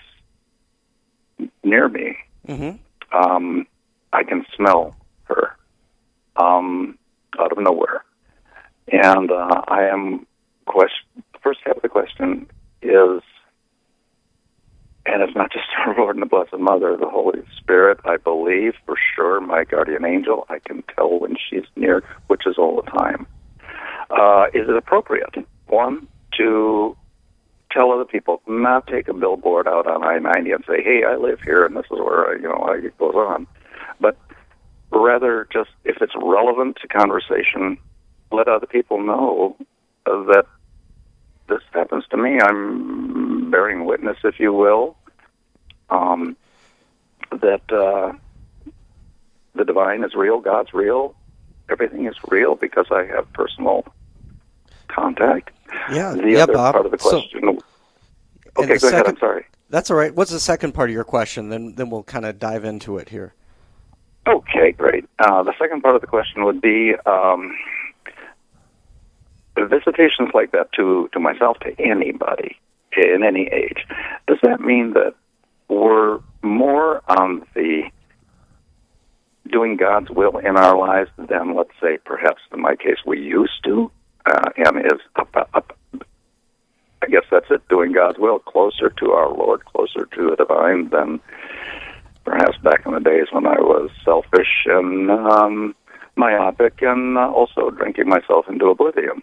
near 1.65 1.89
me. 1.89 2.17
Mm-hmm. 2.47 3.17
Um, 3.17 3.67
I 4.13 4.25
can 4.25 4.45
smell 4.57 4.95
her 5.25 5.57
um, 6.37 6.99
out 7.39 7.53
of 7.53 7.59
nowhere, 7.59 8.05
and 8.89 9.31
uh, 9.31 9.63
I 9.69 9.85
am 9.85 10.27
question. 10.67 11.25
First 11.43 11.61
half 11.65 11.77
of 11.77 11.83
the 11.83 11.89
question 11.89 12.47
is 12.83 13.23
and 15.05 15.23
it's 15.23 15.35
not 15.35 15.53
just 15.53 15.65
our 15.87 15.97
Lord 15.97 16.17
and 16.17 16.23
the 16.23 16.27
Blessed 16.29 16.59
Mother, 16.59 16.97
the 16.97 17.09
Holy 17.09 17.43
Spirit. 17.57 18.01
I 18.05 18.17
believe 18.17 18.75
for 18.87 18.97
sure 19.15 19.41
my 19.41 19.65
guardian 19.65 20.05
angel. 20.05 20.47
I 20.49 20.59
can 20.59 20.83
tell 20.95 21.19
when 21.19 21.37
she's 21.37 21.65
near, 21.77 22.03
which 22.29 22.43
is 22.47 22.57
all 22.59 22.81
the 22.83 22.91
time. 22.91 23.27
Uh, 24.11 24.47
is 24.55 24.69
it 24.69 24.77
appropriate? 24.77 25.35
One, 25.69 26.07
to 26.39 26.97
tell 27.71 27.91
other 27.91 28.05
people, 28.05 28.43
not 28.47 28.87
take 28.87 29.09
a 29.09 29.15
billboard 29.15 29.67
out 29.67 29.87
on 29.87 30.05
I 30.05 30.19
90 30.19 30.53
and 30.53 30.65
say, 30.67 30.83
hey, 30.83 31.03
I 31.09 31.17
live 31.17 31.41
here 31.43 31.65
and 31.65 31.75
this 31.75 31.87
is 31.87 31.99
where, 31.99 32.29
I, 32.29 32.33
you 32.35 32.43
know, 32.43 32.69
it 32.73 32.99
goes 32.99 33.15
on. 33.15 33.47
But 33.99 34.19
rather 34.91 35.49
just, 35.51 35.71
if 35.85 36.03
it's 36.03 36.13
relevant 36.15 36.77
to 36.83 36.89
conversation, 36.89 37.79
let 38.33 38.49
other 38.49 38.67
people 38.67 39.03
know 39.03 39.57
that 40.05 40.47
this 41.49 41.61
happens 41.73 42.05
to 42.11 42.17
me. 42.17 42.41
I'm 42.41 43.51
bearing 43.51 43.85
witness, 43.85 44.19
if 44.25 44.41
you 44.41 44.53
will, 44.53 44.97
um, 45.91 46.37
that 47.31 47.63
uh, 47.73 48.13
the 49.55 49.65
divine 49.65 50.05
is 50.05 50.15
real, 50.15 50.41
God's 50.41 50.73
real, 50.73 51.15
everything 51.71 52.07
is 52.07 52.17
real 52.29 52.55
because 52.55 52.87
I 52.91 53.05
have 53.05 53.31
personal 53.33 53.85
contact. 54.89 55.51
Yeah, 55.91 56.15
the 56.15 56.31
yeah, 56.31 56.43
other 56.45 56.53
Bob. 56.55 56.75
part 56.75 56.87
of 56.87 56.93
the 56.93 56.99
So- 56.99 57.11
question. 57.11 57.49
And 57.49 57.63
okay, 58.59 58.79
go 58.79 58.89
ahead. 58.89 59.07
I'm 59.07 59.17
sorry. 59.19 59.47
That's 59.71 59.91
all 59.91 59.97
right. 59.97 60.15
What's 60.15 60.31
the 60.31 60.41
second 60.41 60.73
part 60.73 60.91
of 60.91 60.95
your 60.95 61.05
question? 61.05 61.49
Then 61.49 61.75
then 61.77 61.89
we'll 61.89 62.03
kind 62.03 62.27
of 62.27 62.39
dive 62.39 62.65
into 62.65 62.99
it 62.99 63.09
here. 63.09 63.33
Okay, 64.27 64.73
great. 64.73 65.07
Uh, 65.19 65.43
the 65.43 65.55
second 65.59 65.81
part 65.83 65.95
of 65.95 66.03
the 66.03 66.07
question 66.07 66.45
would 66.45 66.61
be 66.61 66.95
um, 67.07 67.57
visitations 69.57 70.31
like 70.35 70.53
that 70.53 70.73
to, 70.73 71.09
to 71.13 71.21
myself, 71.21 71.59
to 71.61 71.75
anybody 71.79 72.57
in 72.97 73.23
any 73.23 73.49
age. 73.53 73.87
Does 74.27 74.39
that 74.43 74.61
mean 74.61 74.93
that 74.95 75.15
we're 75.69 76.21
more 76.43 77.03
on 77.09 77.47
the 77.55 77.85
doing 79.51 79.77
God's 79.77 80.11
will 80.11 80.39
in 80.39 80.57
our 80.57 80.77
lives 80.77 81.11
than, 81.17 81.55
let's 81.55 81.73
say, 81.81 81.99
perhaps 82.05 82.43
in 82.53 82.61
my 82.61 82.77
case, 82.77 82.99
we 83.07 83.21
used 83.21 83.65
to? 83.65 83.91
Uh, 84.25 84.51
and 84.57 84.79
is 84.87 85.01
up, 85.17 85.35
up, 85.35 85.77
I 87.03 87.07
guess 87.09 87.25
that's 87.31 87.51
it, 87.51 87.67
doing 87.69 87.93
God's 87.93 88.19
will, 88.19 88.39
closer 88.39 88.89
to 88.89 89.11
our 89.11 89.31
Lord, 89.33 89.65
closer 89.65 90.07
to 90.07 90.31
the 90.31 90.37
divine 90.37 90.89
than 90.91 91.21
perhaps 92.25 92.57
back 92.59 92.87
in 92.87 92.93
the 92.93 93.01
days 93.01 93.27
when 93.33 93.47
I 93.47 93.59
was 93.59 93.91
selfish 94.05 94.67
and 94.67 95.11
um, 95.11 95.75
myopic 96.15 96.81
and 96.83 97.19
uh, 97.19 97.33
also 97.33 97.71
drinking 97.71 98.09
myself 98.09 98.49
into 98.49 98.67
oblivion. 98.67 99.23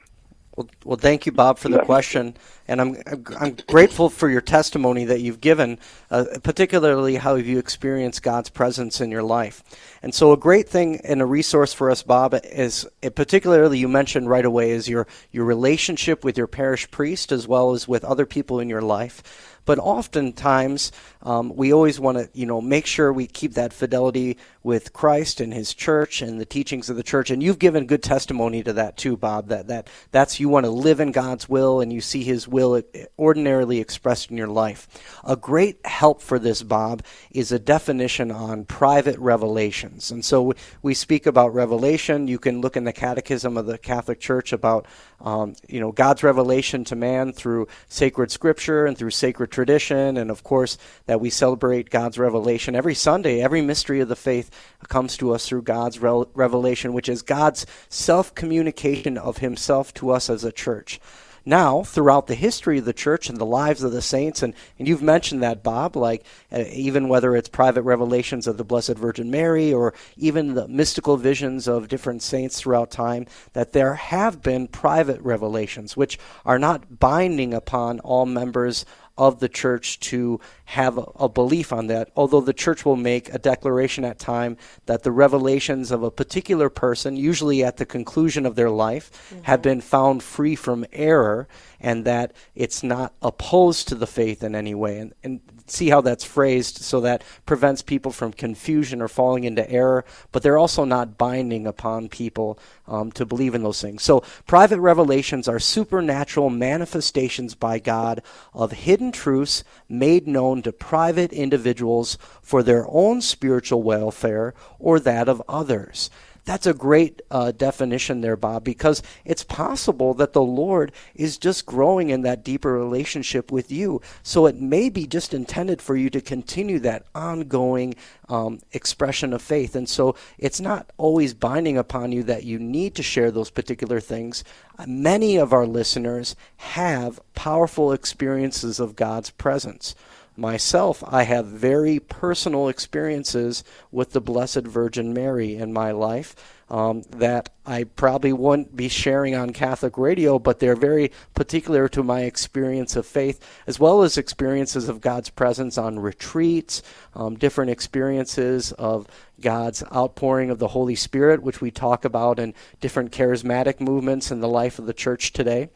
Well, 0.59 0.67
well, 0.83 0.97
thank 0.97 1.25
you, 1.25 1.31
Bob, 1.31 1.57
for 1.57 1.69
the 1.69 1.79
question, 1.79 2.35
and 2.67 2.81
I'm 2.81 2.97
I'm 3.39 3.55
grateful 3.69 4.09
for 4.09 4.29
your 4.29 4.41
testimony 4.41 5.05
that 5.05 5.21
you've 5.21 5.39
given, 5.39 5.79
uh, 6.11 6.25
particularly 6.43 7.15
how 7.15 7.35
you 7.35 7.59
experienced 7.59 8.23
God's 8.23 8.49
presence 8.49 8.99
in 8.99 9.09
your 9.09 9.23
life. 9.23 9.63
And 10.03 10.13
so, 10.13 10.33
a 10.33 10.37
great 10.37 10.67
thing 10.67 10.99
and 11.05 11.21
a 11.21 11.25
resource 11.25 11.71
for 11.71 11.89
us, 11.89 12.03
Bob, 12.03 12.37
is 12.43 12.85
uh, 13.01 13.09
particularly 13.11 13.77
you 13.77 13.87
mentioned 13.87 14.29
right 14.29 14.43
away 14.43 14.71
is 14.71 14.89
your 14.89 15.07
your 15.31 15.45
relationship 15.45 16.25
with 16.25 16.37
your 16.37 16.47
parish 16.47 16.91
priest 16.91 17.31
as 17.31 17.47
well 17.47 17.71
as 17.71 17.87
with 17.87 18.03
other 18.03 18.25
people 18.25 18.59
in 18.59 18.67
your 18.67 18.81
life. 18.81 19.55
But 19.63 19.79
oftentimes, 19.79 20.91
um, 21.21 21.55
we 21.55 21.71
always 21.71 21.99
want 21.99 22.17
to, 22.17 22.29
you 22.33 22.47
know, 22.47 22.59
make 22.59 22.85
sure 22.85 23.13
we 23.13 23.27
keep 23.27 23.53
that 23.53 23.71
fidelity 23.71 24.37
with 24.61 24.91
Christ 24.93 25.39
and 25.39 25.53
His 25.53 25.73
church 25.73 26.21
and 26.21 26.39
the 26.39 26.45
teachings 26.45 26.89
of 26.89 26.95
the 26.95 27.03
church. 27.03 27.29
And 27.29 27.41
you've 27.41 27.59
given 27.59 27.85
good 27.85 28.03
testimony 28.03 28.61
to 28.63 28.73
that 28.73 28.97
too, 28.97 29.15
Bob. 29.15 29.47
That 29.47 29.67
that 29.67 29.87
that's 30.11 30.39
you 30.39 30.49
want 30.49 30.65
to 30.65 30.71
live 30.71 30.99
in 30.99 31.11
God's 31.11 31.47
will 31.47 31.79
and 31.79 31.93
you 31.93 32.01
see 32.01 32.23
His 32.23 32.47
will 32.47 32.81
ordinarily 33.17 33.79
expressed 33.79 34.31
in 34.31 34.37
your 34.37 34.47
life. 34.47 34.87
A 35.23 35.35
great 35.35 35.85
help 35.85 36.21
for 36.21 36.39
this, 36.39 36.61
Bob, 36.61 37.03
is 37.31 37.51
a 37.51 37.59
definition 37.59 38.31
on 38.31 38.65
private 38.65 39.17
revelations. 39.19 40.11
And 40.11 40.23
so 40.23 40.43
we, 40.43 40.53
we 40.81 40.93
speak 40.93 41.25
about 41.25 41.53
revelation. 41.53 42.27
You 42.27 42.39
can 42.39 42.61
look 42.61 42.75
in 42.75 42.83
the 42.83 42.93
Catechism 42.93 43.57
of 43.57 43.65
the 43.65 43.77
Catholic 43.77 44.19
Church 44.19 44.51
about, 44.51 44.85
um, 45.21 45.55
you 45.67 45.79
know, 45.79 45.91
God's 45.91 46.23
revelation 46.23 46.83
to 46.85 46.95
man 46.95 47.31
through 47.31 47.67
sacred 47.87 48.31
Scripture 48.31 48.85
and 48.85 48.97
through 48.97 49.11
sacred 49.11 49.51
tradition, 49.51 50.17
and 50.17 50.29
of 50.29 50.43
course 50.43 50.77
that 51.05 51.21
we 51.21 51.29
celebrate 51.29 51.89
God's 51.89 52.17
revelation 52.17 52.75
every 52.75 52.95
Sunday. 52.95 53.41
Every 53.41 53.61
mystery 53.61 54.01
of 54.01 54.09
the 54.09 54.15
faith 54.15 54.48
comes 54.87 55.17
to 55.17 55.33
us 55.33 55.47
through 55.47 55.63
God's 55.63 55.99
revelation, 55.99 56.93
which 56.93 57.09
is 57.09 57.21
God's 57.21 57.65
self 57.89 58.33
communication 58.35 59.17
of 59.17 59.37
Himself 59.37 59.93
to 59.95 60.11
us 60.11 60.29
as 60.29 60.43
a 60.43 60.51
church. 60.51 60.99
Now, 61.45 61.83
throughout 61.83 62.27
the 62.27 62.35
history 62.35 62.79
of 62.79 62.85
the 62.85 62.93
church 62.93 63.29
and 63.29 63.37
the 63.37 63.45
lives 63.45 63.81
of 63.81 63.91
the 63.91 64.01
saints, 64.01 64.43
and, 64.43 64.53
and 64.77 64.87
you've 64.87 65.01
mentioned 65.01 65.41
that, 65.41 65.63
Bob, 65.63 65.95
like 65.95 66.23
uh, 66.51 66.63
even 66.71 67.07
whether 67.07 67.35
it's 67.35 67.49
private 67.49 67.83
revelations 67.83 68.45
of 68.45 68.57
the 68.57 68.63
Blessed 68.63 68.95
Virgin 68.95 69.31
Mary 69.31 69.73
or 69.73 69.93
even 70.17 70.53
the 70.53 70.67
mystical 70.67 71.17
visions 71.17 71.67
of 71.67 71.87
different 71.87 72.21
saints 72.21 72.59
throughout 72.59 72.91
time, 72.91 73.25
that 73.53 73.73
there 73.73 73.95
have 73.95 74.41
been 74.43 74.67
private 74.67 75.21
revelations 75.21 75.95
which 75.97 76.19
are 76.45 76.59
not 76.59 76.99
binding 76.99 77.53
upon 77.53 77.99
all 78.01 78.25
members 78.25 78.85
of 79.19 79.39
the 79.39 79.49
church 79.49 79.99
to 79.99 80.39
have 80.65 80.97
a, 80.97 81.01
a 81.19 81.29
belief 81.29 81.71
on 81.73 81.87
that, 81.87 82.09
although 82.15 82.41
the 82.41 82.53
church 82.53 82.85
will 82.85 82.95
make 82.95 83.31
a 83.33 83.37
declaration 83.37 84.05
at 84.05 84.17
time 84.17 84.57
that 84.85 85.03
the 85.03 85.11
revelations 85.11 85.91
of 85.91 86.01
a 86.01 86.09
particular 86.09 86.69
person, 86.69 87.15
usually 87.15 87.63
at 87.63 87.77
the 87.77 87.85
conclusion 87.85 88.45
of 88.45 88.55
their 88.55 88.69
life, 88.69 89.11
have 89.43 89.59
mm-hmm. 89.59 89.69
been 89.69 89.81
found 89.81 90.23
free 90.23 90.55
from 90.55 90.85
error 90.93 91.47
and 91.79 92.05
that 92.05 92.33
it's 92.55 92.83
not 92.83 93.13
opposed 93.21 93.87
to 93.87 93.95
the 93.95 94.07
faith 94.07 94.43
in 94.43 94.55
any 94.55 94.75
way. 94.75 94.99
And, 94.99 95.13
and 95.23 95.41
see 95.71 95.89
how 95.89 96.01
that's 96.01 96.23
phrased 96.23 96.77
so 96.77 97.01
that 97.01 97.23
prevents 97.45 97.81
people 97.81 98.11
from 98.11 98.33
confusion 98.33 99.01
or 99.01 99.07
falling 99.07 99.43
into 99.43 99.69
error, 99.69 100.05
but 100.31 100.43
they're 100.43 100.57
also 100.57 100.83
not 100.83 101.17
binding 101.17 101.67
upon 101.67 102.09
people 102.09 102.59
um, 102.87 103.11
to 103.11 103.25
believe 103.25 103.55
in 103.55 103.63
those 103.63 103.81
things. 103.81 104.03
So, 104.03 104.23
private 104.47 104.79
revelations 104.79 105.47
are 105.47 105.59
supernatural 105.59 106.49
manifestations 106.49 107.55
by 107.55 107.79
God 107.79 108.21
of 108.53 108.71
hidden 108.71 109.11
truths 109.11 109.63
made 109.87 110.27
known 110.27 110.61
to 110.63 110.71
private 110.71 111.31
individuals 111.31 112.17
for 112.41 112.63
their 112.63 112.85
own 112.89 113.21
spiritual 113.21 113.83
welfare 113.83 114.53
or 114.79 114.99
that 114.99 115.29
of 115.29 115.41
others. 115.47 116.09
That's 116.45 116.65
a 116.65 116.73
great 116.73 117.21
uh, 117.29 117.51
definition 117.51 118.21
there, 118.21 118.35
Bob, 118.35 118.63
because 118.63 119.03
it's 119.25 119.43
possible 119.43 120.13
that 120.15 120.33
the 120.33 120.41
Lord 120.41 120.91
is 121.15 121.37
just 121.37 121.65
growing 121.65 122.09
in 122.09 122.21
that 122.23 122.43
deeper 122.43 122.73
relationship 122.73 123.51
with 123.51 123.71
you. 123.71 124.01
So 124.23 124.45
it 124.45 124.55
may 124.55 124.89
be 124.89 125.05
just 125.07 125.33
intended 125.33 125.81
for 125.81 125.95
you 125.95 126.09
to 126.09 126.21
continue 126.21 126.79
that 126.79 127.05
ongoing 127.13 127.95
um, 128.29 128.59
expression 128.71 129.33
of 129.33 129.41
faith. 129.41 129.75
And 129.75 129.87
so 129.87 130.15
it's 130.37 130.59
not 130.59 130.91
always 130.97 131.33
binding 131.33 131.77
upon 131.77 132.11
you 132.11 132.23
that 132.23 132.43
you 132.43 132.59
need 132.59 132.95
to 132.95 133.03
share 133.03 133.31
those 133.31 133.49
particular 133.49 133.99
things. 133.99 134.43
Uh, 134.77 134.85
Many 134.87 135.37
of 135.37 135.53
our 135.53 135.65
listeners 135.65 136.35
have 136.57 137.19
powerful 137.33 137.91
experiences 137.93 138.79
of 138.79 138.95
God's 138.95 139.29
presence. 139.29 139.95
Myself, 140.39 141.03
I 141.05 141.23
have 141.23 141.47
very 141.47 141.99
personal 141.99 142.69
experiences 142.69 143.61
with 143.91 144.13
the 144.13 144.21
Blessed 144.21 144.61
Virgin 144.61 145.13
Mary 145.13 145.55
in 145.55 145.73
my 145.73 145.91
life 145.91 146.33
um, 146.69 147.01
that 147.09 147.49
I 147.65 147.83
probably 147.83 148.31
wouldn't 148.31 148.73
be 148.73 148.87
sharing 148.87 149.35
on 149.35 149.51
Catholic 149.51 149.97
radio, 149.97 150.39
but 150.39 150.59
they're 150.59 150.77
very 150.77 151.11
particular 151.33 151.89
to 151.89 152.03
my 152.03 152.21
experience 152.21 152.95
of 152.95 153.05
faith, 153.05 153.45
as 153.67 153.81
well 153.81 154.01
as 154.01 154.17
experiences 154.17 154.87
of 154.87 155.01
God's 155.01 155.29
presence 155.29 155.77
on 155.77 155.99
retreats, 155.99 156.83
um, 157.15 157.35
different 157.35 157.71
experiences 157.71 158.71
of 158.71 159.07
God's 159.41 159.83
outpouring 159.93 160.49
of 160.51 160.59
the 160.59 160.69
Holy 160.69 160.95
Spirit, 160.95 161.43
which 161.43 161.59
we 161.59 161.69
talk 161.69 162.05
about 162.05 162.39
in 162.39 162.53
different 162.79 163.11
charismatic 163.11 163.81
movements 163.81 164.31
in 164.31 164.39
the 164.39 164.47
life 164.47 164.79
of 164.79 164.85
the 164.85 164.93
church 164.93 165.33
today. 165.33 165.69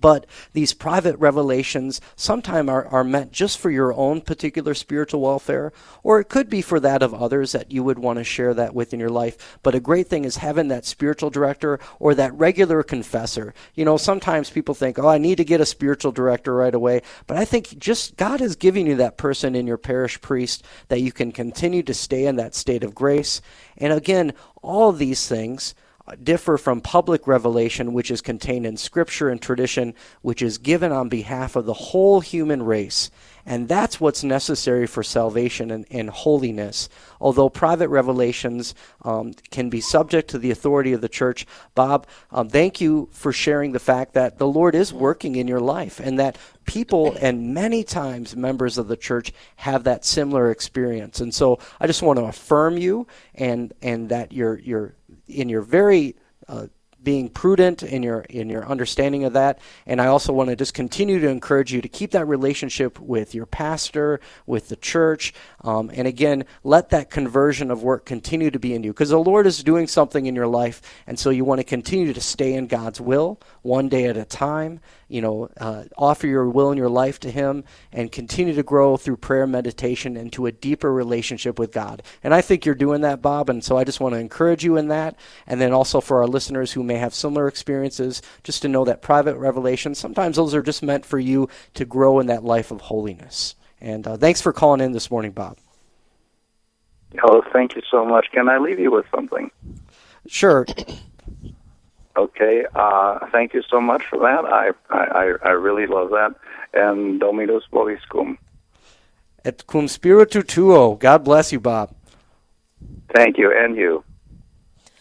But 0.00 0.26
these 0.52 0.72
private 0.72 1.16
revelations 1.18 2.00
sometimes 2.16 2.68
are, 2.68 2.86
are 2.86 3.04
meant 3.04 3.32
just 3.32 3.58
for 3.58 3.70
your 3.70 3.92
own 3.92 4.20
particular 4.20 4.74
spiritual 4.74 5.20
welfare, 5.20 5.72
or 6.02 6.20
it 6.20 6.28
could 6.28 6.48
be 6.48 6.62
for 6.62 6.80
that 6.80 7.02
of 7.02 7.14
others 7.14 7.52
that 7.52 7.70
you 7.70 7.82
would 7.84 7.98
want 7.98 8.18
to 8.18 8.24
share 8.24 8.54
that 8.54 8.74
with 8.74 8.92
in 8.94 9.00
your 9.00 9.10
life. 9.10 9.58
But 9.62 9.74
a 9.74 9.80
great 9.80 10.08
thing 10.08 10.24
is 10.24 10.36
having 10.36 10.68
that 10.68 10.84
spiritual 10.84 11.30
director 11.30 11.78
or 11.98 12.14
that 12.14 12.34
regular 12.34 12.82
confessor. 12.82 13.54
You 13.74 13.84
know, 13.84 13.96
sometimes 13.96 14.50
people 14.50 14.74
think, 14.74 14.98
oh, 14.98 15.08
I 15.08 15.18
need 15.18 15.36
to 15.36 15.44
get 15.44 15.60
a 15.60 15.66
spiritual 15.66 16.12
director 16.12 16.54
right 16.54 16.74
away. 16.74 17.02
But 17.26 17.36
I 17.36 17.44
think 17.44 17.78
just 17.78 18.16
God 18.16 18.40
is 18.40 18.56
giving 18.56 18.86
you 18.86 18.96
that 18.96 19.16
person 19.16 19.54
in 19.54 19.66
your 19.66 19.78
parish 19.78 20.20
priest 20.20 20.64
that 20.88 21.00
you 21.00 21.12
can 21.12 21.32
continue 21.32 21.82
to 21.82 21.94
stay 21.94 22.26
in 22.26 22.36
that 22.36 22.54
state 22.54 22.84
of 22.84 22.94
grace. 22.94 23.40
And 23.78 23.92
again, 23.92 24.32
all 24.62 24.92
these 24.92 25.26
things 25.26 25.74
differ 26.22 26.58
from 26.58 26.80
public 26.80 27.26
revelation, 27.26 27.92
which 27.92 28.10
is 28.10 28.20
contained 28.20 28.66
in 28.66 28.76
scripture 28.76 29.28
and 29.28 29.40
tradition, 29.40 29.94
which 30.22 30.42
is 30.42 30.58
given 30.58 30.92
on 30.92 31.08
behalf 31.08 31.56
of 31.56 31.66
the 31.66 31.72
whole 31.72 32.20
human 32.20 32.62
race. 32.62 33.10
And 33.44 33.68
that's 33.68 34.00
what's 34.00 34.22
necessary 34.22 34.86
for 34.86 35.02
salvation 35.02 35.70
and, 35.70 35.86
and 35.90 36.10
holiness. 36.10 36.88
Although 37.20 37.48
private 37.48 37.88
revelations 37.88 38.74
um, 39.02 39.34
can 39.50 39.68
be 39.68 39.80
subject 39.80 40.30
to 40.30 40.38
the 40.38 40.50
authority 40.50 40.92
of 40.92 41.00
the 41.00 41.08
church, 41.08 41.46
Bob, 41.74 42.06
um, 42.30 42.48
thank 42.48 42.80
you 42.80 43.08
for 43.12 43.32
sharing 43.32 43.72
the 43.72 43.78
fact 43.78 44.14
that 44.14 44.38
the 44.38 44.46
Lord 44.46 44.74
is 44.74 44.92
working 44.92 45.36
in 45.36 45.48
your 45.48 45.60
life 45.60 46.00
and 46.00 46.18
that 46.18 46.38
people 46.66 47.16
and 47.20 47.52
many 47.52 47.82
times 47.82 48.36
members 48.36 48.78
of 48.78 48.88
the 48.88 48.96
church 48.96 49.32
have 49.56 49.84
that 49.84 50.04
similar 50.04 50.50
experience. 50.50 51.20
And 51.20 51.34
so 51.34 51.58
I 51.80 51.86
just 51.86 52.02
want 52.02 52.18
to 52.18 52.26
affirm 52.26 52.78
you 52.78 53.06
and, 53.34 53.72
and 53.82 54.08
that 54.10 54.32
you're, 54.32 54.58
you're 54.58 54.94
in 55.26 55.48
your 55.48 55.62
very 55.62 56.16
uh, 56.48 56.66
being 57.02 57.28
prudent 57.28 57.82
in 57.82 58.02
your 58.02 58.20
in 58.22 58.48
your 58.48 58.64
understanding 58.66 59.24
of 59.24 59.32
that. 59.32 59.58
And 59.86 60.00
i 60.00 60.06
also 60.06 60.32
want 60.32 60.50
to 60.50 60.56
just 60.56 60.74
continue 60.74 61.20
to 61.20 61.28
encourage 61.28 61.72
you 61.72 61.80
to 61.80 61.88
keep 61.88 62.12
that 62.12 62.26
relationship 62.26 62.98
with 63.00 63.34
your 63.34 63.46
pastor 63.46 64.20
with 64.46 64.68
the 64.68 64.76
church. 64.76 65.34
Um, 65.62 65.90
and 65.94 66.06
again 66.06 66.44
let 66.64 66.90
that 66.90 67.10
conversion 67.10 67.70
of 67.70 67.82
work 67.82 68.04
continue 68.06 68.50
to 68.50 68.58
be 68.58 68.74
in 68.74 68.82
you 68.82 68.92
because 68.92 69.10
the 69.10 69.18
lord 69.18 69.46
is 69.46 69.62
doing 69.62 69.86
something 69.86 70.26
in 70.26 70.34
your 70.34 70.46
life. 70.46 70.82
And 71.06 71.18
so 71.18 71.30
you 71.30 71.44
want 71.44 71.60
to 71.60 71.64
continue 71.64 72.12
to 72.12 72.20
stay 72.20 72.54
in 72.54 72.66
god's 72.66 73.00
will 73.00 73.40
one 73.62 73.88
day 73.88 74.06
at 74.06 74.16
a 74.16 74.24
time 74.24 74.80
you 75.12 75.20
know 75.20 75.48
uh, 75.58 75.84
offer 75.96 76.26
your 76.26 76.48
will 76.48 76.70
and 76.70 76.78
your 76.78 76.88
life 76.88 77.20
to 77.20 77.30
him 77.30 77.64
and 77.92 78.10
continue 78.10 78.54
to 78.54 78.62
grow 78.62 78.96
through 78.96 79.16
prayer 79.16 79.46
meditation 79.46 80.16
into 80.16 80.46
a 80.46 80.52
deeper 80.52 80.92
relationship 80.92 81.58
with 81.58 81.72
god 81.72 82.02
and 82.22 82.34
i 82.34 82.40
think 82.40 82.64
you're 82.64 82.74
doing 82.74 83.02
that 83.02 83.22
bob 83.22 83.48
and 83.50 83.64
so 83.64 83.76
i 83.76 83.84
just 83.84 84.00
want 84.00 84.14
to 84.14 84.18
encourage 84.18 84.64
you 84.64 84.76
in 84.76 84.88
that 84.88 85.16
and 85.46 85.60
then 85.60 85.72
also 85.72 86.00
for 86.00 86.20
our 86.20 86.26
listeners 86.26 86.72
who 86.72 86.82
may 86.82 86.96
have 86.96 87.14
similar 87.14 87.48
experiences, 87.48 88.22
just 88.42 88.62
to 88.62 88.68
know 88.68 88.84
that 88.84 89.02
private 89.02 89.36
revelation, 89.36 89.94
sometimes 89.94 90.36
those 90.36 90.54
are 90.54 90.62
just 90.62 90.82
meant 90.82 91.04
for 91.04 91.18
you 91.18 91.48
to 91.74 91.84
grow 91.84 92.20
in 92.20 92.26
that 92.26 92.44
life 92.44 92.70
of 92.70 92.82
holiness. 92.82 93.54
And 93.80 94.06
uh, 94.06 94.16
thanks 94.16 94.40
for 94.40 94.52
calling 94.52 94.80
in 94.80 94.92
this 94.92 95.10
morning, 95.10 95.32
Bob. 95.32 95.58
Oh, 97.22 97.42
thank 97.52 97.76
you 97.76 97.82
so 97.90 98.04
much. 98.04 98.28
Can 98.32 98.48
I 98.48 98.58
leave 98.58 98.78
you 98.78 98.90
with 98.90 99.06
something? 99.14 99.50
Sure. 100.26 100.66
Okay. 102.16 102.64
Uh, 102.74 103.18
thank 103.30 103.54
you 103.54 103.62
so 103.68 103.80
much 103.80 104.02
for 104.08 104.18
that. 104.18 104.44
I, 104.44 104.70
I, 104.90 105.32
I 105.42 105.50
really 105.50 105.86
love 105.86 106.10
that. 106.10 106.34
And 106.74 107.20
Dominus 107.20 107.64
Vobiscum. 107.72 108.38
Et 109.44 109.66
cum 109.66 109.88
spiritu 109.88 110.42
tuo. 110.42 110.94
God 110.94 111.24
bless 111.24 111.52
you, 111.52 111.60
Bob. 111.60 111.94
Thank 113.14 113.38
you, 113.38 113.52
and 113.52 113.76
you. 113.76 114.04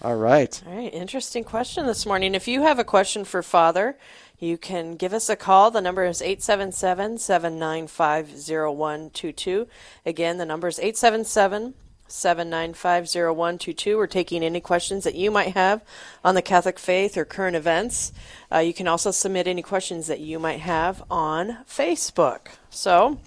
All 0.01 0.16
right. 0.16 0.62
All 0.66 0.76
right. 0.76 0.93
Interesting 0.93 1.43
question 1.43 1.86
this 1.86 2.05
morning. 2.05 2.34
If 2.34 2.47
you 2.47 2.64
have 2.64 2.80
a 2.80 2.84
question 2.84 3.24
for 3.24 3.43
Father, 3.43 3.97
you 4.39 4.57
can 4.57 4.95
give 4.95 5.14
us 5.14 5.30
a 5.30 5.36
call. 5.36 5.70
The 5.70 5.82
number 5.82 6.05
is 6.05 6.22
877 6.22 7.20
795 7.20 8.30
0122. 8.30 9.68
Again, 10.05 10.38
the 10.38 10.45
number 10.45 10.68
is 10.68 10.80
877 10.80 11.26
795 11.26 11.82
0122. 12.12 13.97
We're 13.97 14.07
taking 14.07 14.43
any 14.43 14.59
questions 14.59 15.03
that 15.03 15.16
you 15.16 15.32
might 15.32 15.53
have 15.53 15.82
on 16.24 16.36
the 16.36 16.41
Catholic 16.41 16.78
faith 16.78 17.18
or 17.18 17.26
current 17.26 17.55
events. 17.55 18.12
Uh, 18.51 18.59
you 18.59 18.74
can 18.74 18.88
also 18.88 19.12
submit 19.12 19.47
any 19.47 19.62
questions 19.62 20.07
that 20.07 20.20
you 20.20 20.38
might 20.39 20.59
have 20.59 21.03
on 21.09 21.57
Facebook. 21.68 22.49
So, 22.70 23.18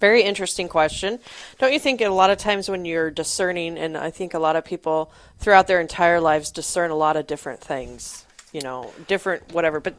very 0.00 0.22
interesting 0.22 0.68
question. 0.68 1.18
Don't 1.58 1.72
you 1.72 1.78
think 1.78 2.00
a 2.00 2.08
lot 2.08 2.30
of 2.30 2.38
times 2.38 2.68
when 2.68 2.84
you're 2.84 3.10
discerning, 3.10 3.78
and 3.78 3.96
I 3.96 4.10
think 4.10 4.34
a 4.34 4.38
lot 4.38 4.54
of 4.56 4.64
people 4.64 5.10
throughout 5.38 5.66
their 5.66 5.80
entire 5.80 6.20
lives 6.20 6.50
discern 6.50 6.90
a 6.90 6.96
lot 6.96 7.16
of 7.16 7.26
different 7.26 7.60
things, 7.60 8.26
you 8.54 8.60
know, 8.60 8.92
different 9.08 9.52
whatever. 9.52 9.80
But 9.80 9.96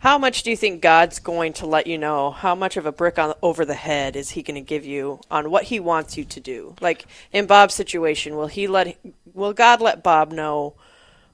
how 0.00 0.18
much 0.18 0.42
do 0.42 0.50
you 0.50 0.56
think 0.56 0.80
God's 0.80 1.20
going 1.20 1.52
to 1.54 1.66
let 1.66 1.86
you 1.86 1.98
know? 1.98 2.30
How 2.30 2.54
much 2.54 2.76
of 2.76 2.86
a 2.86 2.92
brick 2.92 3.18
on, 3.18 3.34
over 3.42 3.64
the 3.64 3.74
head 3.74 4.16
is 4.16 4.30
He 4.30 4.42
going 4.42 4.56
to 4.56 4.60
give 4.62 4.84
you 4.84 5.20
on 5.30 5.50
what 5.50 5.64
He 5.64 5.78
wants 5.78 6.16
you 6.16 6.24
to 6.24 6.40
do? 6.40 6.74
Like 6.80 7.06
in 7.32 7.46
Bob's 7.46 7.74
situation, 7.74 8.34
will 8.34 8.46
He 8.46 8.66
let 8.66 8.98
will 9.34 9.52
God 9.52 9.80
let 9.80 10.02
Bob 10.02 10.32
know? 10.32 10.74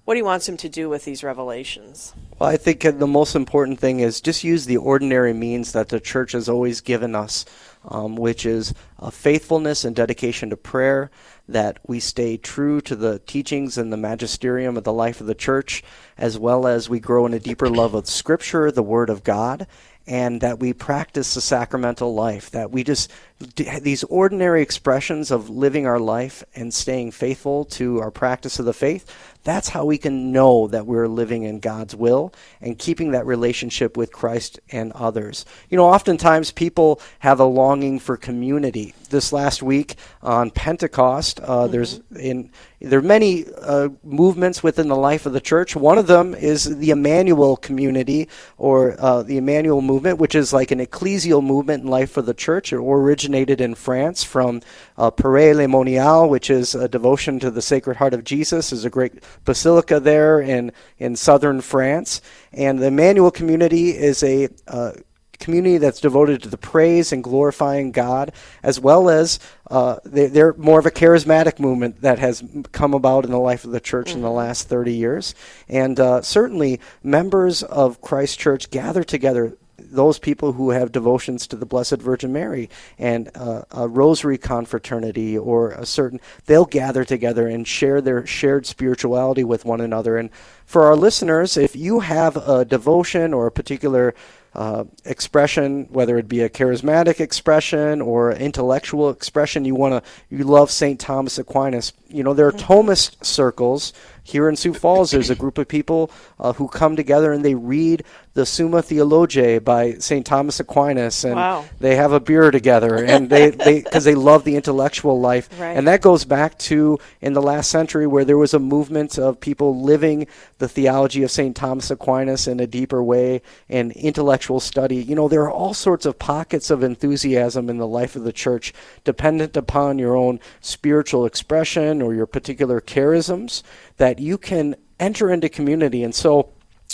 what 0.04 0.16
he 0.16 0.22
wants 0.22 0.48
him 0.48 0.56
to 0.58 0.68
do 0.68 0.88
with 0.88 1.04
these 1.04 1.24
revelations. 1.24 2.12
Well, 2.38 2.50
I 2.50 2.56
think 2.56 2.82
the 2.82 3.06
most 3.06 3.34
important 3.34 3.80
thing 3.80 4.00
is 4.00 4.20
just 4.20 4.44
use 4.44 4.66
the 4.66 4.76
ordinary 4.76 5.32
means 5.32 5.72
that 5.72 5.88
the 5.88 6.00
church 6.00 6.32
has 6.32 6.48
always 6.48 6.80
given 6.80 7.14
us 7.14 7.46
um, 7.86 8.16
which 8.16 8.46
is 8.46 8.74
a 8.98 9.10
faithfulness 9.10 9.84
and 9.84 9.94
dedication 9.94 10.50
to 10.50 10.56
prayer, 10.56 11.10
that 11.48 11.78
we 11.86 12.00
stay 12.00 12.36
true 12.36 12.80
to 12.80 12.96
the 12.96 13.18
teachings 13.20 13.76
and 13.76 13.92
the 13.92 13.96
magisterium 13.96 14.76
of 14.76 14.84
the 14.84 14.92
life 14.92 15.20
of 15.20 15.26
the 15.26 15.34
church, 15.34 15.82
as 16.16 16.38
well 16.38 16.66
as 16.66 16.88
we 16.88 17.00
grow 17.00 17.26
in 17.26 17.34
a 17.34 17.40
deeper 17.40 17.68
love 17.68 17.94
of 17.94 18.08
Scripture, 18.08 18.70
the 18.70 18.82
Word 18.82 19.10
of 19.10 19.24
God, 19.24 19.66
and 20.06 20.42
that 20.42 20.58
we 20.58 20.72
practice 20.72 21.34
the 21.34 21.40
sacramental 21.40 22.14
life, 22.14 22.50
that 22.50 22.70
we 22.70 22.84
just, 22.84 23.10
these 23.56 24.04
ordinary 24.04 24.60
expressions 24.60 25.30
of 25.30 25.48
living 25.48 25.86
our 25.86 25.98
life 25.98 26.44
and 26.54 26.74
staying 26.74 27.10
faithful 27.10 27.64
to 27.64 28.00
our 28.00 28.10
practice 28.10 28.58
of 28.58 28.66
the 28.66 28.74
faith, 28.74 29.10
that's 29.44 29.70
how 29.70 29.84
we 29.84 29.96
can 29.96 30.30
know 30.30 30.68
that 30.68 30.86
we're 30.86 31.08
living 31.08 31.44
in 31.44 31.58
God's 31.58 31.94
will 31.94 32.34
and 32.60 32.78
keeping 32.78 33.12
that 33.12 33.26
relationship 33.26 33.96
with 33.96 34.12
Christ 34.12 34.60
and 34.70 34.92
others. 34.92 35.46
You 35.70 35.78
know, 35.78 35.86
oftentimes 35.86 36.50
people 36.50 37.00
have 37.20 37.40
a 37.40 37.48
longing 37.74 37.98
for 37.98 38.16
community. 38.16 38.94
This 39.10 39.32
last 39.32 39.60
week 39.60 39.96
on 40.22 40.52
Pentecost, 40.52 41.40
uh, 41.40 41.44
mm-hmm. 41.44 41.72
there's 41.72 42.00
in 42.16 42.50
there 42.80 43.00
are 43.00 43.02
many 43.02 43.46
uh, 43.60 43.88
movements 44.04 44.62
within 44.62 44.88
the 44.88 44.96
life 44.96 45.26
of 45.26 45.32
the 45.32 45.40
church. 45.40 45.74
One 45.74 45.98
of 45.98 46.06
them 46.06 46.34
is 46.34 46.64
the 46.64 46.90
Emmanuel 46.90 47.56
community 47.56 48.28
or 48.58 48.94
uh, 49.00 49.22
the 49.22 49.38
Emmanuel 49.38 49.80
movement, 49.80 50.18
which 50.18 50.34
is 50.34 50.52
like 50.52 50.70
an 50.70 50.78
ecclesial 50.78 51.42
movement 51.42 51.82
in 51.82 51.90
life 51.90 52.16
of 52.16 52.26
the 52.26 52.34
church. 52.34 52.72
It 52.72 52.76
originated 52.76 53.60
in 53.60 53.74
France 53.74 54.22
from 54.22 54.60
uh, 54.98 55.10
Paray-le-Monial, 55.10 56.28
which 56.28 56.50
is 56.50 56.74
a 56.74 56.86
devotion 56.86 57.40
to 57.40 57.50
the 57.50 57.62
Sacred 57.62 57.96
Heart 57.96 58.14
of 58.14 58.22
Jesus. 58.22 58.70
There's 58.70 58.84
a 58.84 58.90
great 58.90 59.14
basilica 59.44 59.98
there 59.98 60.40
in, 60.40 60.70
in 60.98 61.16
southern 61.16 61.62
France. 61.62 62.20
And 62.52 62.78
the 62.78 62.88
Emmanuel 62.88 63.30
community 63.30 63.96
is 63.96 64.22
a 64.22 64.50
uh, 64.68 64.92
community 65.38 65.78
that's 65.78 66.00
devoted 66.00 66.42
to 66.42 66.48
the 66.48 66.58
praise 66.58 67.12
and 67.12 67.22
glorifying 67.22 67.92
God, 67.92 68.32
as 68.62 68.80
well 68.80 69.08
as 69.08 69.38
uh, 69.70 69.98
they, 70.04 70.40
are 70.40 70.54
more 70.54 70.78
of 70.78 70.86
a 70.86 70.90
charismatic 70.90 71.58
movement 71.58 72.00
that 72.02 72.18
has 72.18 72.42
come 72.72 72.94
about 72.94 73.24
in 73.24 73.30
the 73.30 73.38
life 73.38 73.64
of 73.64 73.70
the 73.70 73.80
church 73.80 74.08
mm-hmm. 74.08 74.18
in 74.18 74.22
the 74.22 74.28
mm-hmm. 74.28 74.38
last 74.38 74.68
30 74.68 74.94
years. 74.94 75.34
And 75.68 75.98
uh, 75.98 76.22
certainly, 76.22 76.80
members 77.02 77.62
of 77.62 78.00
Christ 78.00 78.38
Church 78.38 78.70
gather 78.70 79.04
together 79.04 79.56
those 79.76 80.18
people 80.18 80.52
who 80.52 80.70
have 80.70 80.92
devotions 80.92 81.46
to 81.46 81.56
the 81.56 81.66
Blessed 81.66 81.96
Virgin 81.96 82.32
Mary 82.32 82.70
and 82.98 83.30
uh, 83.34 83.62
a 83.70 83.88
rosary 83.88 84.38
confraternity 84.38 85.36
or 85.36 85.70
a 85.72 85.86
certain, 85.86 86.20
they'll 86.46 86.64
gather 86.64 87.04
together 87.04 87.46
and 87.46 87.66
share 87.66 88.00
their 88.00 88.26
shared 88.26 88.66
spirituality 88.66 89.44
with 89.44 89.64
one 89.64 89.80
another. 89.80 90.16
And 90.16 90.30
for 90.64 90.84
our 90.84 90.96
listeners, 90.96 91.56
if 91.56 91.76
you 91.76 92.00
have 92.00 92.36
a 92.36 92.64
devotion 92.64 93.34
or 93.34 93.46
a 93.46 93.52
particular 93.52 94.14
uh, 94.54 94.84
expression, 95.04 95.86
whether 95.90 96.16
it 96.16 96.28
be 96.28 96.40
a 96.40 96.48
charismatic 96.48 97.20
expression 97.20 98.00
or 98.00 98.32
intellectual 98.32 99.10
expression, 99.10 99.64
you 99.64 99.74
want 99.74 100.04
to, 100.04 100.10
you 100.30 100.44
love 100.44 100.70
St. 100.70 100.98
Thomas 100.98 101.38
Aquinas. 101.38 101.92
You 102.08 102.22
know, 102.22 102.34
there 102.34 102.46
are 102.46 102.52
mm-hmm. 102.52 102.72
Thomist 102.72 103.24
circles 103.24 103.92
here 104.24 104.48
in 104.48 104.56
Sioux 104.56 104.74
Falls. 104.74 105.12
There's 105.12 105.30
a 105.30 105.36
group 105.36 105.58
of 105.58 105.68
people 105.68 106.10
uh, 106.40 106.54
who 106.54 106.66
come 106.66 106.96
together 106.96 107.32
and 107.32 107.44
they 107.44 107.54
read 107.54 108.02
the 108.34 108.44
Summa 108.44 108.82
Theologiae 108.82 109.60
by 109.60 109.94
St. 109.94 110.26
Thomas 110.26 110.58
Aquinas, 110.58 111.24
and 111.24 111.36
wow. 111.36 111.64
they 111.78 111.94
have 111.94 112.12
a 112.12 112.18
beer 112.18 112.50
together, 112.50 112.96
and 112.96 113.30
they 113.30 113.52
because 113.52 114.04
they, 114.04 114.12
they 114.12 114.14
love 114.16 114.42
the 114.42 114.56
intellectual 114.56 115.20
life, 115.20 115.48
right. 115.58 115.76
and 115.76 115.86
that 115.86 116.02
goes 116.02 116.24
back 116.24 116.58
to 116.58 116.98
in 117.20 117.32
the 117.32 117.42
last 117.42 117.70
century 117.70 118.08
where 118.08 118.24
there 118.24 118.36
was 118.36 118.52
a 118.52 118.58
movement 118.58 119.18
of 119.18 119.38
people 119.38 119.80
living 119.82 120.26
the 120.58 120.68
theology 120.68 121.22
of 121.22 121.30
St. 121.30 121.54
Thomas 121.54 121.92
Aquinas 121.92 122.48
in 122.48 122.58
a 122.58 122.66
deeper 122.66 123.02
way 123.02 123.40
and 123.68 123.92
intellectual 123.92 124.58
study. 124.58 124.96
You 124.96 125.14
know, 125.14 125.28
there 125.28 125.42
are 125.42 125.50
all 125.50 125.74
sorts 125.74 126.04
of 126.04 126.18
pockets 126.18 126.70
of 126.70 126.82
enthusiasm 126.82 127.70
in 127.70 127.78
the 127.78 127.86
life 127.86 128.16
of 128.16 128.24
the 128.24 128.32
church, 128.32 128.74
dependent 129.04 129.56
upon 129.56 130.00
your 130.00 130.16
own 130.16 130.40
spiritual 130.60 131.24
expression 131.24 132.02
or 132.02 132.14
your 132.14 132.26
particular 132.26 132.80
charisms, 132.80 133.62
that 133.96 134.13
you 134.20 134.38
can 134.38 134.76
enter 134.98 135.30
into 135.30 135.48
community, 135.48 136.02
and 136.02 136.14
so 136.14 136.50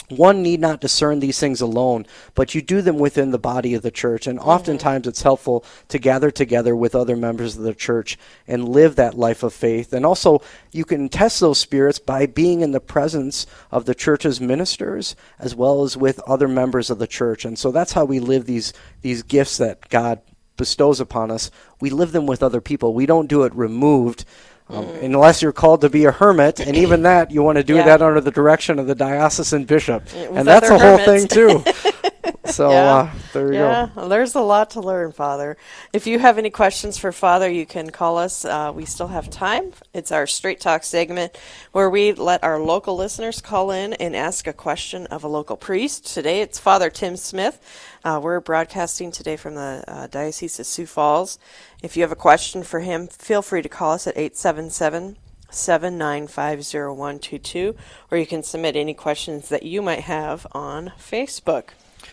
one 0.08 0.42
need 0.42 0.60
not 0.60 0.80
discern 0.80 1.20
these 1.20 1.38
things 1.38 1.60
alone, 1.60 2.06
but 2.34 2.54
you 2.54 2.62
do 2.62 2.82
them 2.82 2.98
within 2.98 3.30
the 3.30 3.38
body 3.38 3.74
of 3.74 3.82
the 3.82 3.90
church. 3.90 4.26
And 4.26 4.38
oftentimes 4.38 5.06
it's 5.06 5.22
helpful 5.22 5.64
to 5.88 5.98
gather 5.98 6.30
together 6.30 6.74
with 6.74 6.94
other 6.94 7.16
members 7.16 7.56
of 7.56 7.62
the 7.62 7.74
church 7.74 8.18
and 8.48 8.68
live 8.68 8.96
that 8.96 9.16
life 9.16 9.42
of 9.42 9.52
faith. 9.52 9.92
And 9.92 10.04
also, 10.04 10.42
you 10.72 10.84
can 10.84 11.08
test 11.08 11.40
those 11.40 11.58
spirits 11.58 11.98
by 11.98 12.26
being 12.26 12.60
in 12.60 12.72
the 12.72 12.80
presence 12.80 13.46
of 13.70 13.84
the 13.84 13.94
church's 13.94 14.40
ministers 14.40 15.14
as 15.38 15.54
well 15.54 15.84
as 15.84 15.96
with 15.96 16.18
other 16.20 16.48
members 16.48 16.90
of 16.90 16.98
the 16.98 17.06
church. 17.06 17.44
And 17.44 17.58
so 17.58 17.70
that's 17.70 17.92
how 17.92 18.04
we 18.04 18.18
live 18.18 18.46
these, 18.46 18.72
these 19.02 19.22
gifts 19.22 19.58
that 19.58 19.88
God 19.90 20.20
bestows 20.56 21.00
upon 21.00 21.30
us. 21.30 21.50
We 21.80 21.90
live 21.90 22.12
them 22.12 22.26
with 22.26 22.42
other 22.42 22.60
people. 22.60 22.92
We 22.92 23.06
don't 23.06 23.28
do 23.28 23.44
it 23.44 23.54
removed. 23.54 24.24
Um, 24.72 24.84
Mm. 24.86 25.02
Unless 25.04 25.42
you're 25.42 25.52
called 25.52 25.80
to 25.80 25.90
be 25.90 26.04
a 26.04 26.12
hermit, 26.12 26.60
and 26.60 26.76
even 26.76 27.02
that, 27.02 27.30
you 27.30 27.42
want 27.42 27.56
to 27.56 27.64
do 27.64 27.74
Yeah. 27.76 27.84
that 27.86 28.02
under 28.02 28.20
the 28.20 28.30
direction 28.30 28.78
of 28.78 28.86
the 28.86 28.94
diocesan 28.94 29.64
bishop, 29.64 30.04
and 30.14 30.46
that's 30.46 30.70
a 30.70 30.74
other 30.74 30.96
whole 30.96 30.98
thing 31.04 31.26
too. 31.26 31.64
so 32.44 32.70
yeah. 32.70 32.94
uh, 32.94 33.10
there 33.32 33.52
you 33.52 33.58
yeah. 33.58 33.86
go. 33.86 34.00
well, 34.00 34.08
there's 34.08 34.34
a 34.34 34.40
lot 34.40 34.70
to 34.70 34.80
learn, 34.80 35.12
Father. 35.12 35.56
If 35.92 36.06
you 36.06 36.18
have 36.18 36.38
any 36.38 36.50
questions 36.50 36.98
for 36.98 37.12
Father, 37.12 37.50
you 37.50 37.66
can 37.66 37.90
call 37.90 38.18
us. 38.18 38.44
Uh, 38.44 38.72
we 38.74 38.84
still 38.84 39.08
have 39.08 39.30
time. 39.30 39.72
It's 39.94 40.12
our 40.12 40.26
Straight 40.26 40.60
Talk 40.60 40.84
segment 40.84 41.36
where 41.72 41.88
we 41.88 42.12
let 42.12 42.44
our 42.44 42.60
local 42.60 42.96
listeners 42.96 43.40
call 43.40 43.70
in 43.70 43.94
and 43.94 44.14
ask 44.14 44.46
a 44.46 44.52
question 44.52 45.06
of 45.06 45.24
a 45.24 45.28
local 45.28 45.56
priest. 45.56 46.06
Today 46.06 46.40
it's 46.40 46.58
Father 46.58 46.90
Tim 46.90 47.16
Smith. 47.16 47.60
Uh, 48.04 48.20
we're 48.22 48.40
broadcasting 48.40 49.12
today 49.12 49.36
from 49.36 49.54
the 49.54 49.84
uh, 49.86 50.06
Diocese 50.06 50.60
of 50.60 50.66
Sioux 50.66 50.86
Falls. 50.86 51.38
If 51.82 51.96
you 51.96 52.02
have 52.02 52.12
a 52.12 52.16
question 52.16 52.62
for 52.62 52.80
him, 52.80 53.06
feel 53.06 53.42
free 53.42 53.62
to 53.62 53.68
call 53.68 53.92
us 53.92 54.06
at 54.06 54.16
877 54.16 55.16
7950122, 55.50 57.76
or 58.10 58.18
you 58.18 58.26
can 58.26 58.42
submit 58.42 58.76
any 58.76 58.94
questions 58.94 59.48
that 59.48 59.62
you 59.62 59.82
might 59.82 60.00
have 60.00 60.46
on 60.52 60.92
Facebook. 60.98 61.70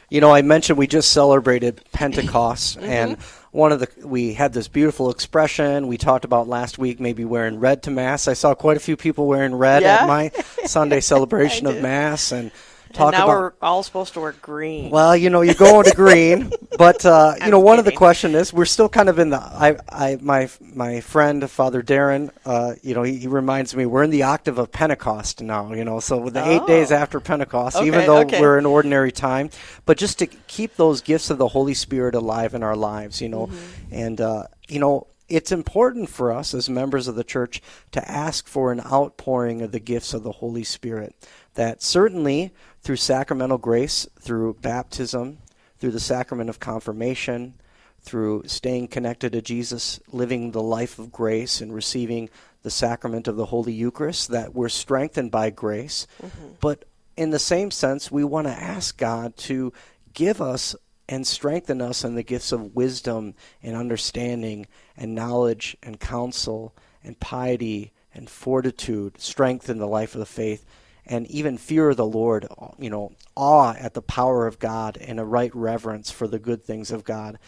You 0.10 0.22
know, 0.22 0.34
I 0.34 0.41
mentioned 0.41 0.78
we 0.78 0.88
just 0.88 1.12
celebrated 1.12 1.82
Pentecost, 1.91 2.78
Mm-hmm. 2.78 2.89
and 2.89 3.18
one 3.51 3.72
of 3.72 3.80
the 3.80 3.88
we 4.05 4.34
had 4.34 4.53
this 4.53 4.68
beautiful 4.68 5.10
expression 5.10 5.88
we 5.88 5.97
talked 5.97 6.24
about 6.26 6.47
last 6.47 6.78
week, 6.78 6.99
maybe 6.99 7.26
wearing 7.26 7.60
red 7.60 7.84
to 7.84 7.91
mass. 7.91 8.28
I 8.28 8.34
saw 8.34 8.53
quite 8.55 8.78
a 8.78 8.80
few 8.80 8.95
people 8.95 9.28
wearing 9.28 9.55
red 9.55 9.82
Yeah. 9.82 9.99
at 10.01 10.08
my 10.08 10.30
Sunday 10.66 10.99
celebration 11.01 11.66
of 11.68 11.82
mass, 11.82 12.32
and 12.32 12.51
And 12.86 12.93
talk 12.93 13.12
now 13.14 13.24
about. 13.26 13.28
we're 13.38 13.51
all 13.62 13.84
supposed 13.84 14.14
to 14.14 14.22
wear 14.22 14.34
green. 14.41 14.91
Well, 14.91 15.16
you 15.18 15.30
know, 15.30 15.41
you're 15.41 15.55
going 15.55 15.84
to 15.86 15.91
green, 15.95 16.51
but 16.86 17.05
uh, 17.05 17.36
you 17.43 17.51
know, 17.51 17.59
one 17.59 17.80
of 17.80 17.86
the 17.86 17.91
kidding. 17.91 17.97
question 17.97 18.36
is 18.36 18.53
we're 18.53 18.65
still 18.65 18.89
kind 18.89 19.09
of 19.09 19.19
in 19.19 19.30
the. 19.30 19.38
I, 19.39 19.78
I, 19.89 20.17
my, 20.21 20.49
my 20.61 21.01
friend 21.01 21.49
Father 21.49 21.82
Darren, 21.82 22.30
uh, 22.45 22.73
you 22.82 22.93
know, 22.93 23.03
he, 23.03 23.17
he 23.17 23.28
reminds 23.28 23.75
me 23.75 23.86
we're 23.86 24.03
in 24.03 24.09
the 24.09 24.23
octave 24.23 24.57
of 24.57 24.71
Pentecost 24.71 25.41
now. 25.41 25.73
You 25.73 25.84
know, 25.84 25.99
so 25.99 26.17
with 26.17 26.34
the 26.34 26.47
eight 26.47 26.65
days 26.67 26.91
Oh. 26.91 26.95
after 26.95 27.19
Pentecost, 27.19 27.82
even 27.82 28.05
though 28.05 28.19
okay. 28.21 28.39
we're 28.41 28.57
in 28.57 28.65
ordinary 28.65 29.11
time, 29.11 29.49
but 29.86 29.97
just 29.97 30.19
to 30.19 30.28
keep 30.28 30.75
those 30.75 31.01
gifts 31.01 31.30
of 31.30 31.38
the 31.38 31.47
Holy 31.49 31.73
Spirit 31.73 32.15
alive 32.15 32.53
in 32.53 32.63
our 32.63 32.75
lives, 32.75 33.21
you 33.21 33.30
know, 33.30 33.47
Mm-hmm. 33.47 33.93
and 33.93 34.21
uh, 34.21 34.43
you 34.67 34.80
know. 34.80 35.07
It's 35.30 35.51
important 35.51 36.07
for 36.07 36.32
us 36.32 36.53
as 36.53 36.69
members 36.69 37.09
of 37.09 37.15
the 37.15 37.23
church 37.25 37.61
to 37.91 38.09
ask 38.09 38.47
for 38.47 38.71
an 38.71 38.80
outpouring 38.80 39.61
of 39.61 39.73
the 39.73 39.80
gifts 39.82 40.13
of 40.13 40.23
the 40.23 40.32
Holy 40.32 40.63
Spirit. 40.63 41.13
That 41.55 41.84
certainly 41.84 42.53
through 42.82 42.95
sacramental 42.95 43.57
grace, 43.57 44.07
through 44.21 44.53
baptism, 44.61 45.39
through 45.80 45.91
the 45.91 45.99
sacrament 45.99 46.49
of 46.49 46.59
confirmation, 46.59 47.55
through 47.99 48.43
staying 48.45 48.88
connected 48.88 49.34
to 49.34 49.41
Jesus, 49.41 49.99
living 50.11 50.51
the 50.51 50.61
life 50.61 50.99
of 50.99 51.11
grace, 51.11 51.61
and 51.61 51.73
receiving 51.73 52.30
the 52.63 52.71
sacrament 52.71 53.28
of 53.28 53.36
the 53.36 53.45
Holy 53.45 53.73
Eucharist, 53.73 54.30
that 54.30 54.53
we're 54.53 54.69
strengthened 54.69 55.32
by 55.32 55.49
grace. 55.49 56.07
Mm-hmm. 56.21 56.47
But 56.59 56.86
in 57.15 57.32
the 57.32 57.39
same 57.39 57.71
sense, 57.71 58.11
we 58.11 58.23
want 58.23 58.47
to 58.47 58.53
ask 58.53 58.97
God 58.97 59.36
to 59.38 59.73
give 60.13 60.41
us 60.41 60.75
and 61.09 61.25
strengthen 61.25 61.82
us 61.82 62.03
in 62.03 62.15
the 62.15 62.23
gifts 62.23 62.51
of 62.51 62.75
wisdom 62.75 63.34
and 63.63 63.75
understanding 63.75 64.67
and 64.95 65.15
knowledge 65.15 65.78
and 65.82 65.99
counsel 65.99 66.75
and 67.03 67.19
piety 67.19 67.93
and 68.13 68.30
fortitude, 68.30 69.19
strength 69.21 69.69
in 69.69 69.78
the 69.78 69.88
life 69.88 70.15
of 70.15 70.19
the 70.19 70.25
faith, 70.25 70.65
and 71.08 71.26
even 71.28 71.58
fear 71.58 71.89
of 71.89 71.97
the 71.97 72.05
Lord, 72.05 72.47
you 72.78 72.89
know, 72.89 73.14
awe 73.36 73.74
at 73.74 73.93
the 73.93 74.01
power 74.01 74.47
of 74.47 74.60
God 74.60 74.97
and 74.97 75.20
a 75.20 75.26
right 75.26 75.53
reverence 75.55 76.12
for 76.12 76.28
the 76.28 76.39
good 76.39 76.64
things 76.64 76.91
of 76.91 77.03
God. 77.03 77.39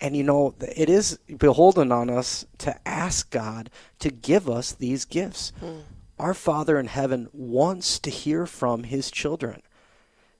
And 0.00 0.16
you 0.16 0.22
know, 0.22 0.54
it 0.60 0.90
is 0.90 1.18
beholden 1.38 1.92
on 1.92 2.10
us 2.10 2.44
to 2.58 2.76
ask 2.86 3.30
God 3.30 3.70
to 4.00 4.10
give 4.10 4.48
us 4.50 4.72
these 4.72 5.04
gifts. 5.04 5.52
Hmm. 5.60 5.80
Our 6.18 6.34
Father 6.34 6.78
in 6.78 6.86
heaven 6.86 7.28
wants 7.32 7.98
to 8.00 8.10
hear 8.10 8.46
from 8.46 8.84
his 8.84 9.10
children 9.10 9.62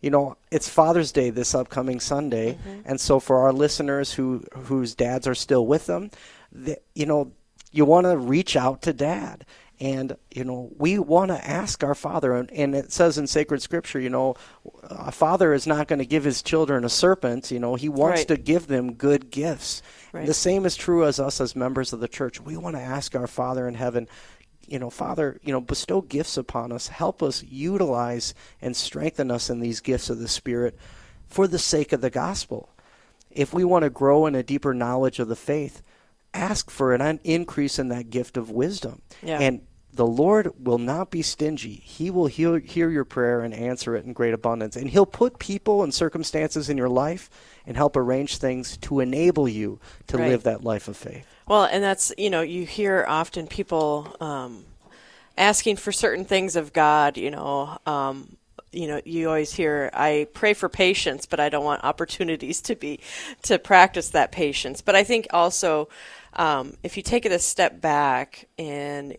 you 0.04 0.10
know, 0.10 0.36
it's 0.50 0.68
Father's 0.68 1.12
Day 1.12 1.30
this 1.30 1.54
upcoming 1.54 1.98
Sunday, 1.98 2.52
mm-hmm. 2.52 2.80
and 2.84 3.00
so 3.00 3.18
for 3.18 3.38
our 3.38 3.54
listeners 3.54 4.12
who 4.12 4.44
whose 4.54 4.94
dads 4.94 5.26
are 5.26 5.34
still 5.34 5.66
with 5.66 5.86
them, 5.86 6.10
the, 6.52 6.76
you 6.94 7.06
know, 7.06 7.32
you 7.72 7.86
want 7.86 8.04
to 8.04 8.14
reach 8.18 8.54
out 8.54 8.82
to 8.82 8.92
Dad, 8.92 9.46
and 9.80 10.16
you 10.30 10.44
know, 10.44 10.70
we 10.78 10.98
want 10.98 11.30
to 11.30 11.46
ask 11.46 11.82
our 11.82 11.94
Father, 11.94 12.34
and, 12.34 12.50
and 12.52 12.74
it 12.74 12.92
says 12.92 13.18
in 13.18 13.26
Sacred 13.26 13.60
Scripture, 13.62 13.98
you 14.00 14.10
know, 14.10 14.34
a 14.82 15.12
father 15.12 15.52
is 15.52 15.66
not 15.66 15.88
going 15.88 15.98
to 15.98 16.06
give 16.06 16.24
his 16.24 16.42
children 16.42 16.84
a 16.84 16.88
serpent. 16.88 17.50
You 17.50 17.58
know, 17.58 17.74
he 17.74 17.88
wants 17.88 18.20
Right. 18.20 18.28
to 18.28 18.36
give 18.36 18.66
them 18.66 18.94
good 18.94 19.30
gifts. 19.30 19.82
Right. 20.12 20.26
The 20.26 20.34
same 20.34 20.64
is 20.64 20.76
true 20.76 21.04
as 21.04 21.18
us 21.18 21.40
as 21.40 21.56
members 21.56 21.92
of 21.92 22.00
the 22.00 22.08
church. 22.08 22.40
We 22.40 22.56
want 22.56 22.76
to 22.76 22.82
ask 22.82 23.14
our 23.16 23.26
Father 23.26 23.66
in 23.66 23.74
heaven 23.74 24.08
you 24.66 24.78
know, 24.78 24.90
Father, 24.90 25.38
you 25.42 25.52
know, 25.52 25.60
bestow 25.60 26.00
gifts 26.00 26.36
upon 26.36 26.72
us. 26.72 26.88
Help 26.88 27.22
us 27.22 27.42
utilize 27.42 28.34
and 28.62 28.76
strengthen 28.76 29.30
us 29.30 29.50
in 29.50 29.60
these 29.60 29.80
gifts 29.80 30.10
of 30.10 30.18
the 30.18 30.28
Spirit 30.28 30.76
for 31.26 31.46
the 31.46 31.58
sake 31.58 31.92
of 31.92 32.00
the 32.00 32.10
gospel. 32.10 32.70
If 33.30 33.52
we 33.52 33.64
want 33.64 33.82
to 33.82 33.90
grow 33.90 34.26
in 34.26 34.34
a 34.34 34.42
deeper 34.42 34.74
knowledge 34.74 35.18
of 35.18 35.28
the 35.28 35.36
faith, 35.36 35.82
ask 36.34 36.70
for 36.70 36.92
an 36.92 37.20
increase 37.24 37.78
in 37.78 37.88
that 37.88 38.10
gift 38.10 38.36
of 38.36 38.50
wisdom. 38.50 39.00
Yeah. 39.22 39.38
And 39.38 39.62
the 39.92 40.06
Lord 40.06 40.50
will 40.58 40.78
not 40.78 41.10
be 41.12 41.22
stingy. 41.22 41.74
He 41.84 42.10
will 42.10 42.26
hear, 42.26 42.58
hear 42.58 42.90
your 42.90 43.04
prayer 43.04 43.42
and 43.42 43.54
answer 43.54 43.94
it 43.94 44.04
in 44.04 44.12
great 44.12 44.34
abundance. 44.34 44.74
And 44.74 44.90
He'll 44.90 45.06
put 45.06 45.38
people 45.38 45.84
and 45.84 45.94
circumstances 45.94 46.68
in 46.68 46.76
your 46.76 46.88
life 46.88 47.30
and 47.64 47.76
help 47.76 47.96
arrange 47.96 48.38
things 48.38 48.76
to 48.78 48.98
enable 48.98 49.48
you 49.48 49.78
to 50.08 50.18
Right. 50.18 50.30
live 50.30 50.42
that 50.42 50.64
life 50.64 50.88
of 50.88 50.96
faith. 50.96 51.24
Well, 51.46 51.64
and 51.64 51.82
that's, 51.82 52.12
you 52.18 52.28
know, 52.28 52.40
you 52.40 52.66
hear 52.66 53.04
often 53.06 53.46
people 53.46 54.16
um, 54.20 54.64
asking 55.38 55.76
for 55.76 55.92
certain 55.92 56.24
things 56.24 56.56
of 56.56 56.72
God, 56.72 57.16
you 57.16 57.30
know. 57.30 57.78
Um, 57.86 58.36
you 58.72 58.88
know, 58.88 59.00
you 59.04 59.28
always 59.28 59.52
hear, 59.52 59.88
I 59.94 60.26
pray 60.32 60.52
for 60.52 60.68
patience, 60.68 61.26
but 61.26 61.38
I 61.38 61.48
don't 61.48 61.64
want 61.64 61.84
opportunities 61.84 62.60
to 62.62 62.74
be, 62.74 62.98
to 63.42 63.58
practice 63.60 64.10
that 64.10 64.32
patience. 64.32 64.80
But 64.80 64.96
I 64.96 65.04
think 65.04 65.28
also, 65.30 65.88
um, 66.36 66.76
if 66.82 66.96
you 66.96 67.02
take 67.02 67.26
it 67.26 67.32
a 67.32 67.38
step 67.38 67.80
back 67.80 68.48
and 68.58 69.16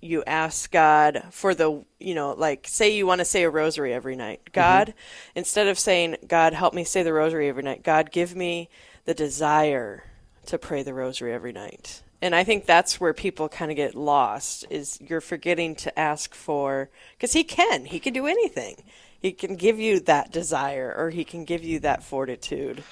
you 0.00 0.24
ask 0.26 0.70
God 0.70 1.24
for 1.30 1.54
the, 1.54 1.84
you 1.98 2.14
know, 2.14 2.32
like 2.32 2.66
say 2.66 2.94
you 2.94 3.06
want 3.06 3.20
to 3.20 3.24
say 3.24 3.42
a 3.42 3.50
rosary 3.50 3.92
every 3.92 4.16
night. 4.16 4.40
God, 4.52 4.94
instead 5.34 5.68
of 5.68 5.78
saying, 5.78 6.16
God, 6.26 6.52
help 6.54 6.72
me 6.72 6.84
say 6.84 7.02
the 7.02 7.12
rosary 7.12 7.48
every 7.48 7.62
night, 7.62 7.82
God, 7.82 8.10
give 8.10 8.34
me 8.34 8.68
the 9.04 9.14
desire 9.14 10.04
to 10.46 10.58
pray 10.58 10.82
the 10.82 10.94
rosary 10.94 11.32
every 11.32 11.52
night. 11.52 12.02
And 12.22 12.34
I 12.34 12.44
think 12.44 12.66
that's 12.66 13.00
where 13.00 13.14
people 13.14 13.48
kind 13.48 13.70
of 13.70 13.76
get 13.76 13.94
lost 13.94 14.66
is 14.68 14.98
you're 15.00 15.20
forgetting 15.20 15.74
to 15.76 15.98
ask 15.98 16.34
for 16.34 16.90
cuz 17.18 17.32
he 17.32 17.44
can, 17.44 17.86
he 17.86 17.98
can 18.00 18.12
do 18.12 18.26
anything. 18.26 18.82
He 19.18 19.32
can 19.32 19.56
give 19.56 19.78
you 19.78 20.00
that 20.00 20.32
desire 20.32 20.94
or 20.96 21.10
he 21.10 21.24
can 21.24 21.44
give 21.44 21.62
you 21.62 21.78
that 21.80 22.02
fortitude. 22.02 22.82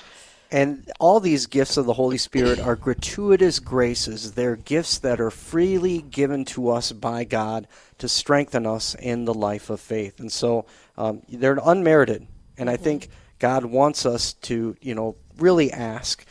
And 0.51 0.91
all 0.99 1.21
these 1.21 1.47
gifts 1.47 1.77
of 1.77 1.85
the 1.85 1.93
Holy 1.93 2.17
Spirit 2.17 2.59
are 2.59 2.75
gratuitous 2.75 3.59
graces. 3.59 4.33
They're 4.33 4.57
gifts 4.57 4.99
that 4.99 5.21
are 5.21 5.31
freely 5.31 6.01
given 6.01 6.47
to 6.47 6.71
us 6.71 6.91
by 6.93 7.25
God 7.25 7.69
to 7.99 8.09
strengthen 8.09 8.67
us 8.67 8.95
in 8.95 9.27
the 9.27 9.35
life 9.35 9.69
of 9.69 9.79
faith. 9.79 10.21
And 10.21 10.33
so 10.33 10.65
um, 10.97 11.23
they're 11.29 11.59
unmerited. 11.63 12.27
And 12.57 12.71
I 12.71 12.77
think 12.77 13.09
God 13.39 13.67
wants 13.67 14.07
us 14.07 14.33
to, 14.33 14.75
you 14.81 14.95
know, 14.95 15.17
really 15.37 15.71
ask. 15.71 16.25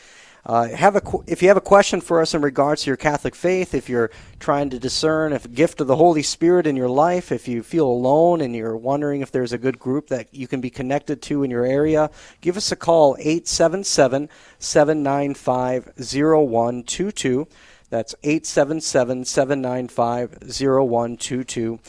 Uh, 0.48 0.70
have 0.70 0.96
a 0.96 1.02
if 1.28 1.42
you 1.42 1.50
have 1.50 1.58
a 1.58 1.62
question 1.62 2.00
for 2.00 2.22
us 2.22 2.34
in 2.34 2.42
regards 2.42 2.84
to 2.84 2.90
your 2.90 2.96
Catholic 2.96 3.36
faith, 3.36 3.74
if 3.74 3.90
you're 3.90 4.10
trying 4.40 4.70
to 4.70 4.80
discern 4.80 5.34
if 5.34 5.44
a 5.44 5.50
gift 5.50 5.82
of 5.82 5.88
the 5.88 5.98
Holy 5.98 6.24
Spirit 6.24 6.66
in 6.66 6.78
your 6.78 6.88
life, 6.88 7.34
if 7.34 7.50
you 7.50 7.62
feel 7.62 7.86
alone 7.86 8.40
and 8.40 8.56
you're 8.56 8.78
wondering 8.78 9.20
if 9.20 9.30
there's 9.30 9.52
a 9.52 9.58
good 9.58 9.78
group 9.78 10.08
that 10.08 10.34
you 10.34 10.48
can 10.48 10.62
be 10.62 10.70
connected 10.70 11.22
to 11.24 11.44
in 11.44 11.52
your 11.52 11.66
area, 11.66 12.10
give 12.40 12.56
us 12.56 12.72
a 12.72 12.78
call 12.78 13.18
877 13.20 14.30
795 14.58 15.92
0122. 15.98 17.46
That's 17.90 18.16
877 18.24 19.26
795 19.26 20.32
0122. 20.44 21.80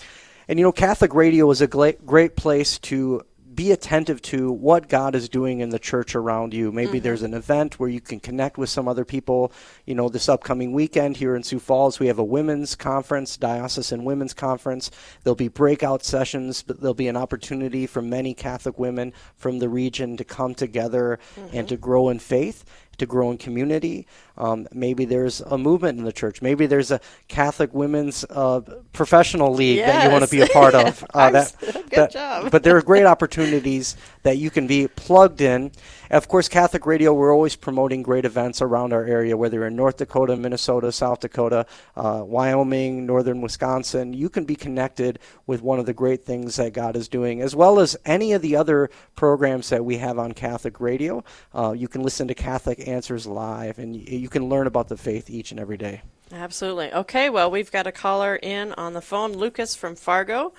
And 0.48 0.58
you 0.58 0.64
know, 0.64 0.72
Catholic 0.72 1.14
radio 1.14 1.48
is 1.52 1.60
a 1.60 1.68
great 1.68 2.34
place 2.34 2.76
to 2.80 3.22
be 3.58 3.72
attentive 3.72 4.22
to 4.22 4.52
what 4.52 4.88
God 4.88 5.16
is 5.16 5.28
doing 5.28 5.58
in 5.58 5.70
the 5.70 5.80
church 5.80 6.14
around 6.14 6.54
you. 6.54 6.70
Maybe 6.70 6.92
mm-hmm. 6.92 6.98
there's 7.00 7.22
an 7.22 7.34
event 7.34 7.80
where 7.80 7.88
you 7.88 8.00
can 8.00 8.20
connect 8.20 8.56
with 8.56 8.70
some 8.70 8.86
other 8.86 9.04
people. 9.04 9.50
You 9.88 9.94
know, 9.94 10.10
this 10.10 10.28
upcoming 10.28 10.72
weekend 10.72 11.16
here 11.16 11.34
in 11.34 11.42
Sioux 11.42 11.58
Falls, 11.58 11.98
we 11.98 12.08
have 12.08 12.18
a 12.18 12.24
women's 12.24 12.76
conference, 12.76 13.38
diocesan 13.38 14.04
women's 14.04 14.34
conference. 14.34 14.90
There'll 15.24 15.34
be 15.34 15.48
breakout 15.48 16.04
sessions, 16.04 16.62
but 16.62 16.78
there'll 16.78 16.92
be 16.92 17.08
an 17.08 17.16
opportunity 17.16 17.86
for 17.86 18.02
many 18.02 18.34
Catholic 18.34 18.78
women 18.78 19.14
from 19.34 19.60
the 19.60 19.68
region 19.70 20.18
to 20.18 20.24
come 20.24 20.54
together 20.54 21.18
and 21.54 21.66
to 21.70 21.78
grow 21.78 22.10
in 22.10 22.18
faith 22.18 22.66
to 22.98 23.06
grow 23.06 23.30
in 23.30 23.38
community. 23.38 24.06
Um, 24.36 24.68
maybe 24.72 25.04
there's 25.04 25.40
a 25.40 25.56
movement 25.56 25.98
in 25.98 26.04
the 26.04 26.12
church. 26.12 26.42
Maybe 26.42 26.66
there's 26.66 26.90
a 26.90 27.00
Catholic 27.28 27.72
women's 27.72 28.24
uh, 28.28 28.60
professional 28.92 29.54
league 29.54 29.78
that 29.78 30.04
you 30.04 30.10
want 30.10 30.24
to 30.24 30.30
be 30.30 30.42
a 30.42 30.46
part 30.48 30.74
of. 30.74 31.04
Uh, 31.14 31.30
that, 31.30 31.54
good 31.60 31.90
that- 31.90 32.12
job. 32.12 32.50
But 32.50 32.62
there 32.62 32.76
are 32.76 32.82
great 32.82 33.04
opportunities 33.04 33.96
that 34.22 34.36
you 34.36 34.50
can 34.50 34.66
be 34.66 34.88
plugged 34.88 35.40
in. 35.40 35.72
Of 36.10 36.28
course, 36.28 36.48
Catholic 36.48 36.86
Radio, 36.86 37.12
we're 37.12 37.32
always 37.32 37.56
promoting 37.56 38.02
great 38.02 38.24
events 38.24 38.60
around 38.60 38.92
our 38.92 39.04
area, 39.04 39.36
whether 39.36 39.66
in 39.66 39.74
North 39.78 39.96
Dakota, 39.96 40.36
Minnesota, 40.36 40.92
South 40.92 41.20
Dakota, 41.20 41.64
uh, 41.96 42.22
Wyoming, 42.26 43.06
northern 43.06 43.40
Wisconsin. 43.40 44.12
You 44.12 44.28
can 44.28 44.44
be 44.44 44.56
connected 44.56 45.18
with 45.46 45.62
one 45.62 45.78
of 45.78 45.86
the 45.86 45.94
great 45.94 46.24
things 46.24 46.56
that 46.56 46.74
God 46.74 46.96
is 46.96 47.08
doing, 47.08 47.40
as 47.40 47.56
well 47.56 47.78
as 47.80 47.96
any 48.04 48.32
of 48.34 48.42
the 48.42 48.56
other 48.56 48.90
programs 49.16 49.70
that 49.70 49.84
we 49.84 49.96
have 49.96 50.18
on 50.18 50.32
Catholic 50.32 50.80
Radio. 50.80 51.24
Uh, 51.54 51.72
you 51.72 51.88
can 51.88 52.02
listen 52.02 52.28
to 52.28 52.34
Catholic 52.34 52.86
Answers 52.86 53.26
Live, 53.26 53.78
and 53.78 53.96
you 53.96 54.28
can 54.28 54.48
learn 54.50 54.66
about 54.66 54.88
the 54.88 54.96
faith 54.96 55.30
each 55.30 55.52
and 55.52 55.60
every 55.60 55.78
day. 55.78 56.02
Absolutely. 56.32 56.92
Okay, 56.92 57.30
well, 57.30 57.50
we've 57.50 57.72
got 57.72 57.86
a 57.86 57.92
caller 57.92 58.36
in 58.36 58.72
on 58.72 58.92
the 58.92 59.00
phone, 59.00 59.32
Lucas 59.32 59.74
from 59.74 59.94
Fargo. 59.94 60.52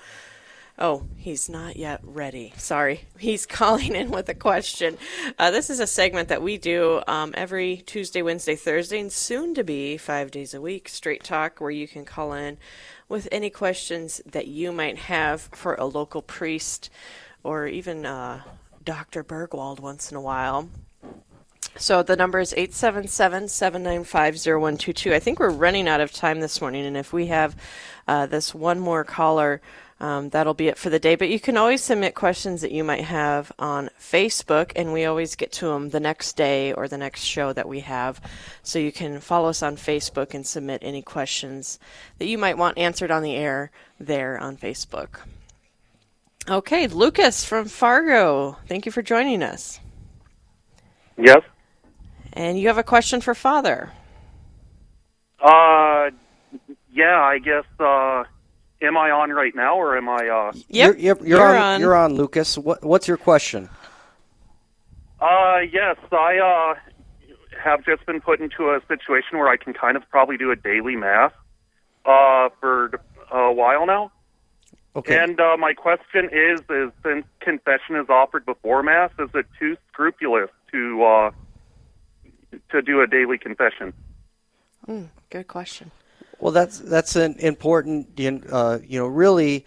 Oh, 0.82 1.02
he's 1.14 1.50
not 1.50 1.76
yet 1.76 2.00
ready. 2.02 2.54
Sorry. 2.56 3.02
He's 3.18 3.44
calling 3.46 3.94
in 3.94 4.10
with 4.10 4.30
a 4.30 4.34
question. 4.34 4.96
Uh, 5.38 5.50
this 5.50 5.68
is 5.68 5.78
a 5.78 5.86
segment 5.86 6.30
that 6.30 6.40
we 6.40 6.56
do 6.56 7.02
um, 7.06 7.34
every 7.36 7.82
Tuesday, 7.84 8.22
Wednesday, 8.22 8.56
Thursday, 8.56 8.98
and 8.98 9.12
soon 9.12 9.54
to 9.54 9.62
be 9.62 9.98
five 9.98 10.30
days 10.30 10.54
a 10.54 10.60
week. 10.60 10.88
Straight 10.88 11.22
Talk, 11.22 11.60
where 11.60 11.70
you 11.70 11.86
can 11.86 12.06
call 12.06 12.32
in 12.32 12.56
with 13.10 13.28
any 13.30 13.50
questions 13.50 14.22
that 14.24 14.46
you 14.46 14.72
might 14.72 14.96
have 14.96 15.42
for 15.52 15.74
a 15.74 15.84
local 15.84 16.22
priest 16.22 16.88
or 17.42 17.66
even 17.66 18.06
uh, 18.06 18.40
Dr. 18.82 19.22
Bergwald 19.22 19.80
once 19.80 20.10
in 20.10 20.16
a 20.16 20.22
while. 20.22 20.70
So 21.76 22.02
the 22.02 22.16
number 22.16 22.40
is 22.40 22.54
877-795-0122. 22.54 25.12
I 25.12 25.18
think 25.18 25.38
we're 25.38 25.50
running 25.50 25.88
out 25.88 26.00
of 26.00 26.10
time 26.12 26.40
this 26.40 26.58
morning, 26.60 26.86
and 26.86 26.96
if 26.96 27.12
we 27.12 27.26
have 27.26 27.54
uh, 28.08 28.26
this 28.26 28.54
one 28.54 28.80
more 28.80 29.04
caller, 29.04 29.60
um, 30.00 30.30
that'll 30.30 30.54
be 30.54 30.68
it 30.68 30.78
for 30.78 30.90
the 30.90 30.98
day. 30.98 31.14
But 31.14 31.28
you 31.28 31.38
can 31.38 31.56
always 31.56 31.82
submit 31.82 32.14
questions 32.14 32.62
that 32.62 32.72
you 32.72 32.82
might 32.82 33.04
have 33.04 33.52
on 33.58 33.90
Facebook, 33.98 34.72
and 34.74 34.92
we 34.92 35.04
always 35.04 35.36
get 35.36 35.52
to 35.52 35.66
them 35.66 35.90
the 35.90 36.00
next 36.00 36.36
day 36.36 36.72
or 36.72 36.88
the 36.88 36.98
next 36.98 37.22
show 37.22 37.52
that 37.52 37.68
we 37.68 37.80
have. 37.80 38.20
So 38.62 38.78
you 38.78 38.92
can 38.92 39.20
follow 39.20 39.50
us 39.50 39.62
on 39.62 39.76
Facebook 39.76 40.34
and 40.34 40.46
submit 40.46 40.80
any 40.82 41.02
questions 41.02 41.78
that 42.18 42.26
you 42.26 42.38
might 42.38 42.58
want 42.58 42.78
answered 42.78 43.10
on 43.10 43.22
the 43.22 43.34
air 43.34 43.70
there 43.98 44.38
on 44.38 44.56
Facebook. 44.56 45.20
Okay, 46.48 46.86
Lucas 46.86 47.44
from 47.44 47.66
Fargo, 47.66 48.56
thank 48.66 48.86
you 48.86 48.92
for 48.92 49.02
joining 49.02 49.42
us. 49.42 49.78
Yes. 51.18 51.42
And 52.32 52.58
you 52.58 52.68
have 52.68 52.78
a 52.78 52.82
question 52.82 53.20
for 53.20 53.34
Father. 53.34 53.92
Uh, 55.38 56.10
yeah, 56.92 57.20
I 57.20 57.38
guess. 57.38 57.64
Uh, 57.78 58.24
am 58.82 58.96
I 58.96 59.10
on 59.10 59.30
right 59.30 59.54
now, 59.54 59.76
or 59.76 59.96
am 59.96 60.08
I? 60.08 60.28
Uh, 60.28 60.52
You're, 60.68 60.96
you're, 60.96 61.26
you're 61.26 61.56
on, 61.56 61.80
You're 61.80 61.94
on, 61.94 62.14
Lucas. 62.14 62.56
What, 62.56 62.84
what's 62.84 63.06
your 63.08 63.16
question? 63.16 63.68
Uh, 65.20 65.58
yes, 65.70 65.96
I 66.12 66.38
uh 66.38 66.74
have 67.62 67.84
just 67.84 68.06
been 68.06 68.22
put 68.22 68.40
into 68.40 68.70
a 68.70 68.80
situation 68.88 69.36
where 69.38 69.48
I 69.48 69.58
can 69.58 69.74
kind 69.74 69.96
of 69.96 70.08
probably 70.10 70.38
do 70.38 70.50
a 70.50 70.56
daily 70.56 70.96
mass 70.96 71.32
uh 72.06 72.48
for 72.58 72.90
a 73.30 73.52
while 73.52 73.84
now. 73.84 74.12
Okay. 74.96 75.18
And 75.18 75.38
uh, 75.38 75.56
my 75.58 75.74
question 75.74 76.30
is: 76.32 76.60
is 76.70 76.90
since 77.04 77.26
confession 77.40 77.96
is 77.96 78.08
offered 78.08 78.46
before 78.46 78.82
mass, 78.82 79.10
is 79.18 79.28
it 79.34 79.46
too 79.58 79.76
scrupulous 79.92 80.50
to 80.72 81.04
uh 81.04 81.30
to 82.70 82.80
do 82.80 83.02
a 83.02 83.06
daily 83.06 83.36
confession? 83.36 83.92
Hmm, 84.86 85.04
good 85.28 85.46
question. 85.48 85.90
Well, 86.40 86.52
that's 86.52 86.78
that's 86.78 87.16
an 87.16 87.36
important, 87.38 88.18
uh, 88.50 88.78
you 88.82 88.98
know, 88.98 89.06
really 89.06 89.66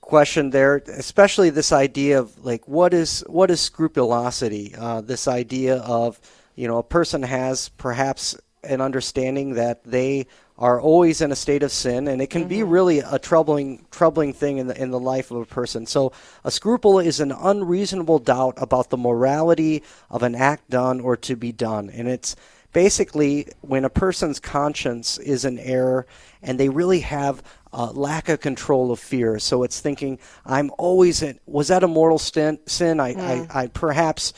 question 0.00 0.50
there, 0.50 0.76
especially 0.88 1.50
this 1.50 1.72
idea 1.72 2.18
of 2.18 2.44
like 2.44 2.66
what 2.66 2.92
is 2.92 3.24
what 3.28 3.50
is 3.50 3.60
scrupulosity? 3.60 4.74
Uh, 4.76 5.00
this 5.00 5.28
idea 5.28 5.76
of 5.76 6.18
you 6.56 6.66
know 6.66 6.78
a 6.78 6.82
person 6.82 7.22
has 7.22 7.68
perhaps 7.70 8.36
an 8.64 8.80
understanding 8.80 9.54
that 9.54 9.84
they 9.84 10.26
are 10.58 10.80
always 10.80 11.20
in 11.20 11.30
a 11.30 11.36
state 11.36 11.62
of 11.62 11.70
sin, 11.70 12.08
and 12.08 12.22
it 12.22 12.30
can 12.30 12.48
be 12.48 12.62
really 12.62 13.00
a 13.00 13.18
troubling 13.18 13.84
troubling 13.90 14.32
thing 14.32 14.58
in 14.58 14.66
the 14.66 14.80
in 14.80 14.90
the 14.90 14.98
life 14.98 15.30
of 15.30 15.36
a 15.38 15.46
person. 15.46 15.86
So 15.86 16.12
a 16.44 16.50
scruple 16.50 16.98
is 16.98 17.20
an 17.20 17.30
unreasonable 17.30 18.18
doubt 18.18 18.54
about 18.56 18.90
the 18.90 18.96
morality 18.96 19.82
of 20.10 20.22
an 20.22 20.34
act 20.34 20.68
done 20.68 21.00
or 21.00 21.16
to 21.18 21.36
be 21.36 21.52
done, 21.52 21.90
and 21.90 22.08
it's 22.08 22.34
basically 22.76 23.46
when 23.62 23.86
a 23.86 23.88
person's 23.88 24.38
conscience 24.38 25.16
is 25.16 25.46
in 25.46 25.58
error 25.60 26.06
and 26.42 26.60
they 26.60 26.68
really 26.68 27.00
have 27.00 27.42
a 27.72 27.86
lack 27.86 28.28
of 28.28 28.38
control 28.38 28.92
of 28.92 29.00
fear 29.00 29.38
so 29.38 29.62
it's 29.62 29.80
thinking 29.80 30.18
i'm 30.44 30.70
always 30.76 31.22
in 31.22 31.40
was 31.46 31.68
that 31.68 31.82
a 31.82 31.88
mortal 31.88 32.18
sin, 32.18 32.58
sin? 32.66 33.00
I, 33.00 33.14
Mm. 33.14 33.20
I, 33.54 33.62
I 33.62 33.66
perhaps 33.68 34.34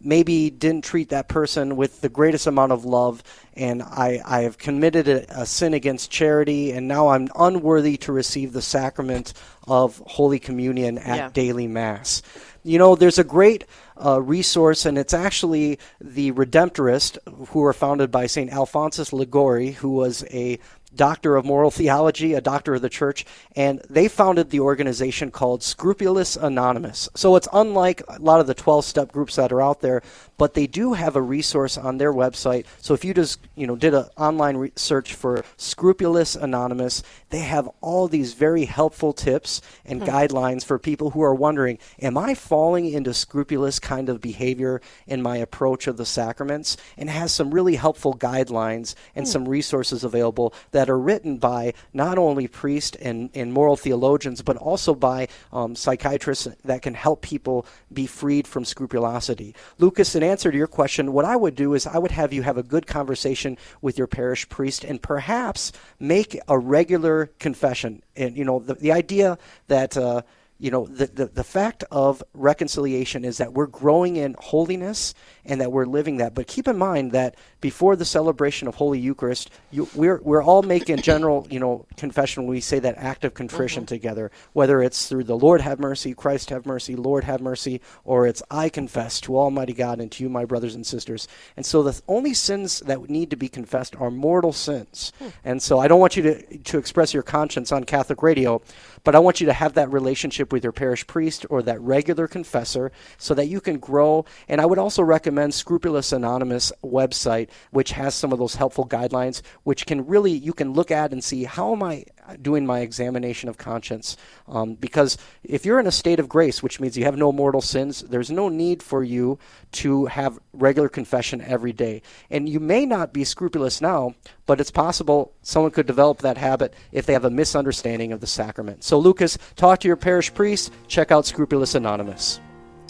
maybe 0.00 0.48
didn't 0.48 0.84
treat 0.84 1.10
that 1.10 1.28
person 1.28 1.76
with 1.76 2.00
the 2.00 2.08
greatest 2.08 2.46
amount 2.46 2.72
of 2.72 2.86
love 2.86 3.22
and 3.54 3.82
I, 3.82 4.20
I 4.24 4.40
have 4.44 4.56
committed 4.56 5.06
a, 5.06 5.42
a 5.42 5.44
sin 5.44 5.74
against 5.74 6.10
charity 6.10 6.72
and 6.72 6.88
now 6.88 7.08
i'm 7.08 7.28
unworthy 7.38 7.98
to 7.98 8.10
receive 8.12 8.54
the 8.54 8.62
sacrament 8.62 9.34
of 9.68 10.00
holy 10.06 10.38
communion 10.38 10.96
at 10.96 11.16
Yeah. 11.18 11.28
daily 11.34 11.66
mass 11.68 12.22
you 12.64 12.78
know 12.78 12.96
there's 12.96 13.18
a 13.18 13.24
great 13.36 13.64
uh, 13.96 14.20
resource 14.20 14.84
and 14.86 14.96
it's 14.98 15.14
actually 15.14 15.78
the 16.00 16.32
redemptorist 16.32 17.18
who 17.48 17.60
were 17.60 17.72
founded 17.72 18.10
by 18.10 18.26
st 18.26 18.50
alphonsus 18.50 19.12
liguori 19.12 19.72
who 19.72 19.90
was 19.90 20.24
a 20.30 20.58
doctor 20.94 21.36
of 21.36 21.44
moral 21.44 21.70
theology, 21.70 22.34
a 22.34 22.40
doctor 22.40 22.74
of 22.74 22.82
the 22.82 22.88
church, 22.88 23.24
and 23.56 23.80
they 23.88 24.08
founded 24.08 24.50
the 24.50 24.60
organization 24.60 25.30
called 25.30 25.62
Scrupulous 25.62 26.36
Anonymous. 26.36 27.08
So 27.14 27.36
it's 27.36 27.48
unlike 27.52 28.02
a 28.08 28.18
lot 28.20 28.40
of 28.40 28.46
the 28.46 28.54
12 28.54 28.84
step 28.84 29.12
groups 29.12 29.36
that 29.36 29.52
are 29.52 29.62
out 29.62 29.80
there, 29.80 30.02
but 30.38 30.54
they 30.54 30.66
do 30.66 30.94
have 30.94 31.16
a 31.16 31.22
resource 31.22 31.78
on 31.78 31.98
their 31.98 32.12
website. 32.12 32.64
So 32.80 32.94
if 32.94 33.04
you 33.04 33.14
just, 33.14 33.40
you 33.54 33.66
know, 33.66 33.76
did 33.76 33.94
an 33.94 34.06
online 34.16 34.56
re- 34.56 34.72
search 34.76 35.14
for 35.14 35.44
Scrupulous 35.56 36.34
Anonymous, 36.34 37.02
they 37.30 37.40
have 37.40 37.68
all 37.80 38.08
these 38.08 38.34
very 38.34 38.64
helpful 38.64 39.12
tips 39.12 39.60
and 39.84 40.02
Hmm. 40.02 40.08
guidelines 40.08 40.64
for 40.64 40.78
people 40.78 41.10
who 41.10 41.22
are 41.22 41.34
wondering, 41.34 41.78
am 42.00 42.18
I 42.18 42.34
falling 42.34 42.88
into 42.88 43.14
scrupulous 43.14 43.78
kind 43.78 44.08
of 44.08 44.20
behavior 44.20 44.80
in 45.06 45.22
my 45.22 45.36
approach 45.36 45.86
of 45.86 45.96
the 45.96 46.06
sacraments? 46.06 46.76
And 46.96 47.08
has 47.10 47.32
some 47.32 47.52
really 47.52 47.76
helpful 47.76 48.14
guidelines 48.14 48.94
and 49.14 49.28
some 49.28 49.48
resources 49.48 50.04
available 50.04 50.52
that 50.72 50.90
are 50.90 50.98
written 50.98 51.38
by 51.38 51.74
not 51.92 52.18
only 52.18 52.48
priests 52.48 52.96
and, 53.00 53.30
and 53.34 53.52
moral 53.52 53.76
theologians, 53.76 54.42
but 54.42 54.56
also 54.56 54.94
by 54.94 55.28
um, 55.52 55.74
psychiatrists 55.76 56.48
that 56.64 56.82
can 56.82 56.94
help 56.94 57.22
people 57.22 57.66
be 57.92 58.06
freed 58.06 58.46
from 58.46 58.64
scrupulosity. 58.64 59.54
Lucas, 59.78 60.14
in 60.14 60.22
answer 60.32 60.50
to 60.50 60.58
your 60.58 60.66
question, 60.66 61.12
what 61.12 61.24
I 61.24 61.36
would 61.36 61.54
do 61.54 61.74
is 61.74 61.86
I 61.86 61.98
would 61.98 62.10
have 62.10 62.32
you 62.32 62.42
have 62.42 62.56
a 62.56 62.62
good 62.62 62.86
conversation 62.86 63.56
with 63.80 63.98
your 63.98 64.08
parish 64.08 64.48
priest 64.48 64.82
and 64.82 65.00
perhaps 65.00 65.70
make 66.00 66.40
a 66.48 66.58
regular 66.58 67.26
confession. 67.38 68.02
And, 68.16 68.36
you 68.36 68.44
know, 68.44 68.58
the, 68.58 68.74
the 68.74 68.92
idea 68.92 69.38
that. 69.68 69.96
Uh, 69.96 70.22
you 70.58 70.70
know 70.70 70.86
the, 70.86 71.06
the 71.06 71.26
the 71.26 71.42
fact 71.42 71.82
of 71.90 72.22
reconciliation 72.34 73.24
is 73.24 73.38
that 73.38 73.52
we're 73.52 73.66
growing 73.66 74.14
in 74.14 74.36
holiness 74.38 75.12
and 75.44 75.60
that 75.60 75.72
we're 75.72 75.86
living 75.86 76.18
that 76.18 76.36
but 76.36 76.46
keep 76.46 76.68
in 76.68 76.78
mind 76.78 77.10
that 77.10 77.34
before 77.62 77.96
the 77.96 78.04
celebration 78.04 78.68
of 78.68 78.74
holy 78.74 78.98
eucharist 78.98 79.50
you, 79.70 79.88
we're 79.94 80.20
we're 80.22 80.42
all 80.42 80.62
making 80.62 80.98
general 80.98 81.46
you 81.48 81.58
know 81.58 81.86
confession. 81.96 82.42
When 82.42 82.50
we 82.50 82.60
say 82.60 82.78
that 82.80 82.98
act 82.98 83.24
of 83.24 83.32
contrition 83.32 83.84
mm-hmm. 83.84 83.94
together 83.94 84.30
whether 84.52 84.82
it's 84.82 85.08
through 85.08 85.24
the 85.24 85.38
lord 85.38 85.62
have 85.62 85.78
mercy 85.78 86.12
christ 86.12 86.50
have 86.50 86.66
mercy 86.66 86.94
lord 86.94 87.24
have 87.24 87.40
mercy 87.40 87.80
or 88.04 88.26
it's 88.26 88.42
i 88.50 88.68
confess 88.68 89.20
to 89.22 89.38
almighty 89.38 89.72
god 89.72 90.00
and 90.00 90.12
to 90.12 90.24
you 90.24 90.28
my 90.28 90.44
brothers 90.44 90.74
and 90.74 90.86
sisters. 90.86 91.26
And 91.56 91.64
so 91.64 91.82
the 91.82 92.00
only 92.08 92.34
sins 92.34 92.80
that 92.80 93.08
need 93.08 93.30
to 93.30 93.36
be 93.36 93.48
confessed 93.48 93.96
are 93.96 94.10
mortal 94.10 94.52
sins. 94.52 95.12
Hmm. 95.18 95.28
And 95.44 95.62
so 95.62 95.78
i 95.78 95.88
don't 95.88 96.00
want 96.00 96.16
you 96.16 96.22
to 96.24 96.58
to 96.58 96.78
express 96.78 97.14
your 97.14 97.22
conscience 97.22 97.72
on 97.72 97.84
catholic 97.84 98.22
radio 98.22 98.60
but 99.04 99.14
I 99.14 99.18
want 99.18 99.40
you 99.40 99.46
to 99.46 99.52
have 99.52 99.74
that 99.74 99.92
relationship 99.92 100.52
with 100.52 100.62
your 100.62 100.72
parish 100.72 101.06
priest 101.06 101.46
or 101.50 101.62
that 101.62 101.80
regular 101.80 102.28
confessor 102.28 102.92
so 103.18 103.34
that 103.34 103.46
you 103.46 103.60
can 103.60 103.78
grow. 103.78 104.24
And 104.48 104.60
I 104.60 104.66
would 104.66 104.78
also 104.78 105.02
recommend 105.02 105.54
Scrupulous 105.54 106.12
Anonymous 106.12 106.72
website 106.84 107.48
which 107.70 107.92
has 107.92 108.14
some 108.14 108.32
of 108.32 108.38
those 108.38 108.54
helpful 108.54 108.86
guidelines, 108.86 109.42
which 109.64 109.86
can 109.86 110.06
really 110.06 110.32
you 110.32 110.52
can 110.52 110.72
look 110.72 110.90
at 110.90 111.12
and 111.12 111.22
see 111.22 111.44
how 111.44 111.72
am 111.72 111.82
I 111.82 112.04
doing 112.40 112.64
my 112.64 112.80
examination 112.80 113.48
of 113.48 113.58
conscience. 113.58 114.16
Um, 114.48 114.74
because 114.74 115.18
if 115.42 115.66
you're 115.66 115.80
in 115.80 115.86
a 115.86 115.92
state 115.92 116.20
of 116.20 116.28
grace, 116.28 116.62
which 116.62 116.80
means 116.80 116.96
you 116.96 117.04
have 117.04 117.16
no 117.16 117.32
mortal 117.32 117.60
sins, 117.60 118.02
there's 118.02 118.30
no 118.30 118.48
need 118.48 118.82
for 118.82 119.02
you 119.02 119.38
to 119.72 120.06
have 120.06 120.38
regular 120.52 120.88
confession 120.88 121.40
every 121.40 121.72
day. 121.72 122.02
And 122.30 122.48
you 122.48 122.60
may 122.60 122.86
not 122.86 123.12
be 123.12 123.24
scrupulous 123.24 123.80
now, 123.80 124.14
but 124.46 124.60
it's 124.60 124.70
possible 124.70 125.32
someone 125.42 125.72
could 125.72 125.86
develop 125.86 126.18
that 126.18 126.38
habit 126.38 126.74
if 126.92 127.06
they 127.06 127.12
have 127.12 127.24
a 127.24 127.30
misunderstanding 127.30 128.12
of 128.12 128.20
the 128.20 128.26
sacrament. 128.26 128.84
So, 128.84 128.98
Lucas, 128.98 129.38
talk 129.56 129.80
to 129.80 129.88
your 129.88 129.96
parish 129.96 130.32
priest, 130.32 130.72
check 130.88 131.10
out 131.10 131.26
Scrupulous 131.26 131.74
Anonymous. 131.74 132.40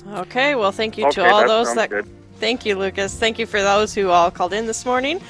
Okay, 0.09 0.55
well, 0.55 0.73
thank 0.73 0.99
you 0.99 1.07
Okay, 1.07 1.15
to 1.15 1.31
all 1.31 1.41
that 1.41 1.49
those 1.49 1.75
that. 1.75 1.91
good. 1.91 2.22
Thank 2.43 2.67
you, 2.67 2.75
Lucas. 2.75 3.15
Thank 3.15 3.39
you 3.39 3.47
for 3.47 3.63
those 3.63 3.95
who 3.95 4.11
all 4.11 4.29
called 4.33 4.53
in 4.53 4.67
this 4.67 4.85
morning. 4.85 5.21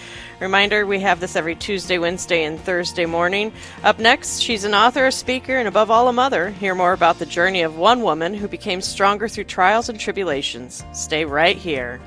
Reminder 0.40 0.86
we 0.86 0.98
have 1.00 1.20
this 1.20 1.36
every 1.36 1.54
Tuesday, 1.54 1.98
Wednesday, 1.98 2.44
and 2.44 2.58
Thursday 2.58 3.04
morning. 3.04 3.52
Up 3.82 3.98
next, 3.98 4.40
she's 4.40 4.64
an 4.64 4.72
author, 4.72 5.04
a 5.04 5.12
speaker, 5.12 5.58
and 5.58 5.68
above 5.68 5.90
all, 5.90 6.08
a 6.08 6.12
mother. 6.14 6.48
Hear 6.48 6.74
more 6.74 6.94
about 6.94 7.18
the 7.18 7.26
journey 7.26 7.60
of 7.60 7.76
one 7.76 8.00
woman 8.00 8.32
who 8.32 8.48
became 8.48 8.80
stronger 8.80 9.28
through 9.28 9.44
trials 9.44 9.90
and 9.90 10.00
tribulations. 10.00 10.82
Stay 10.94 11.26
right 11.26 11.58
here. 11.58 12.00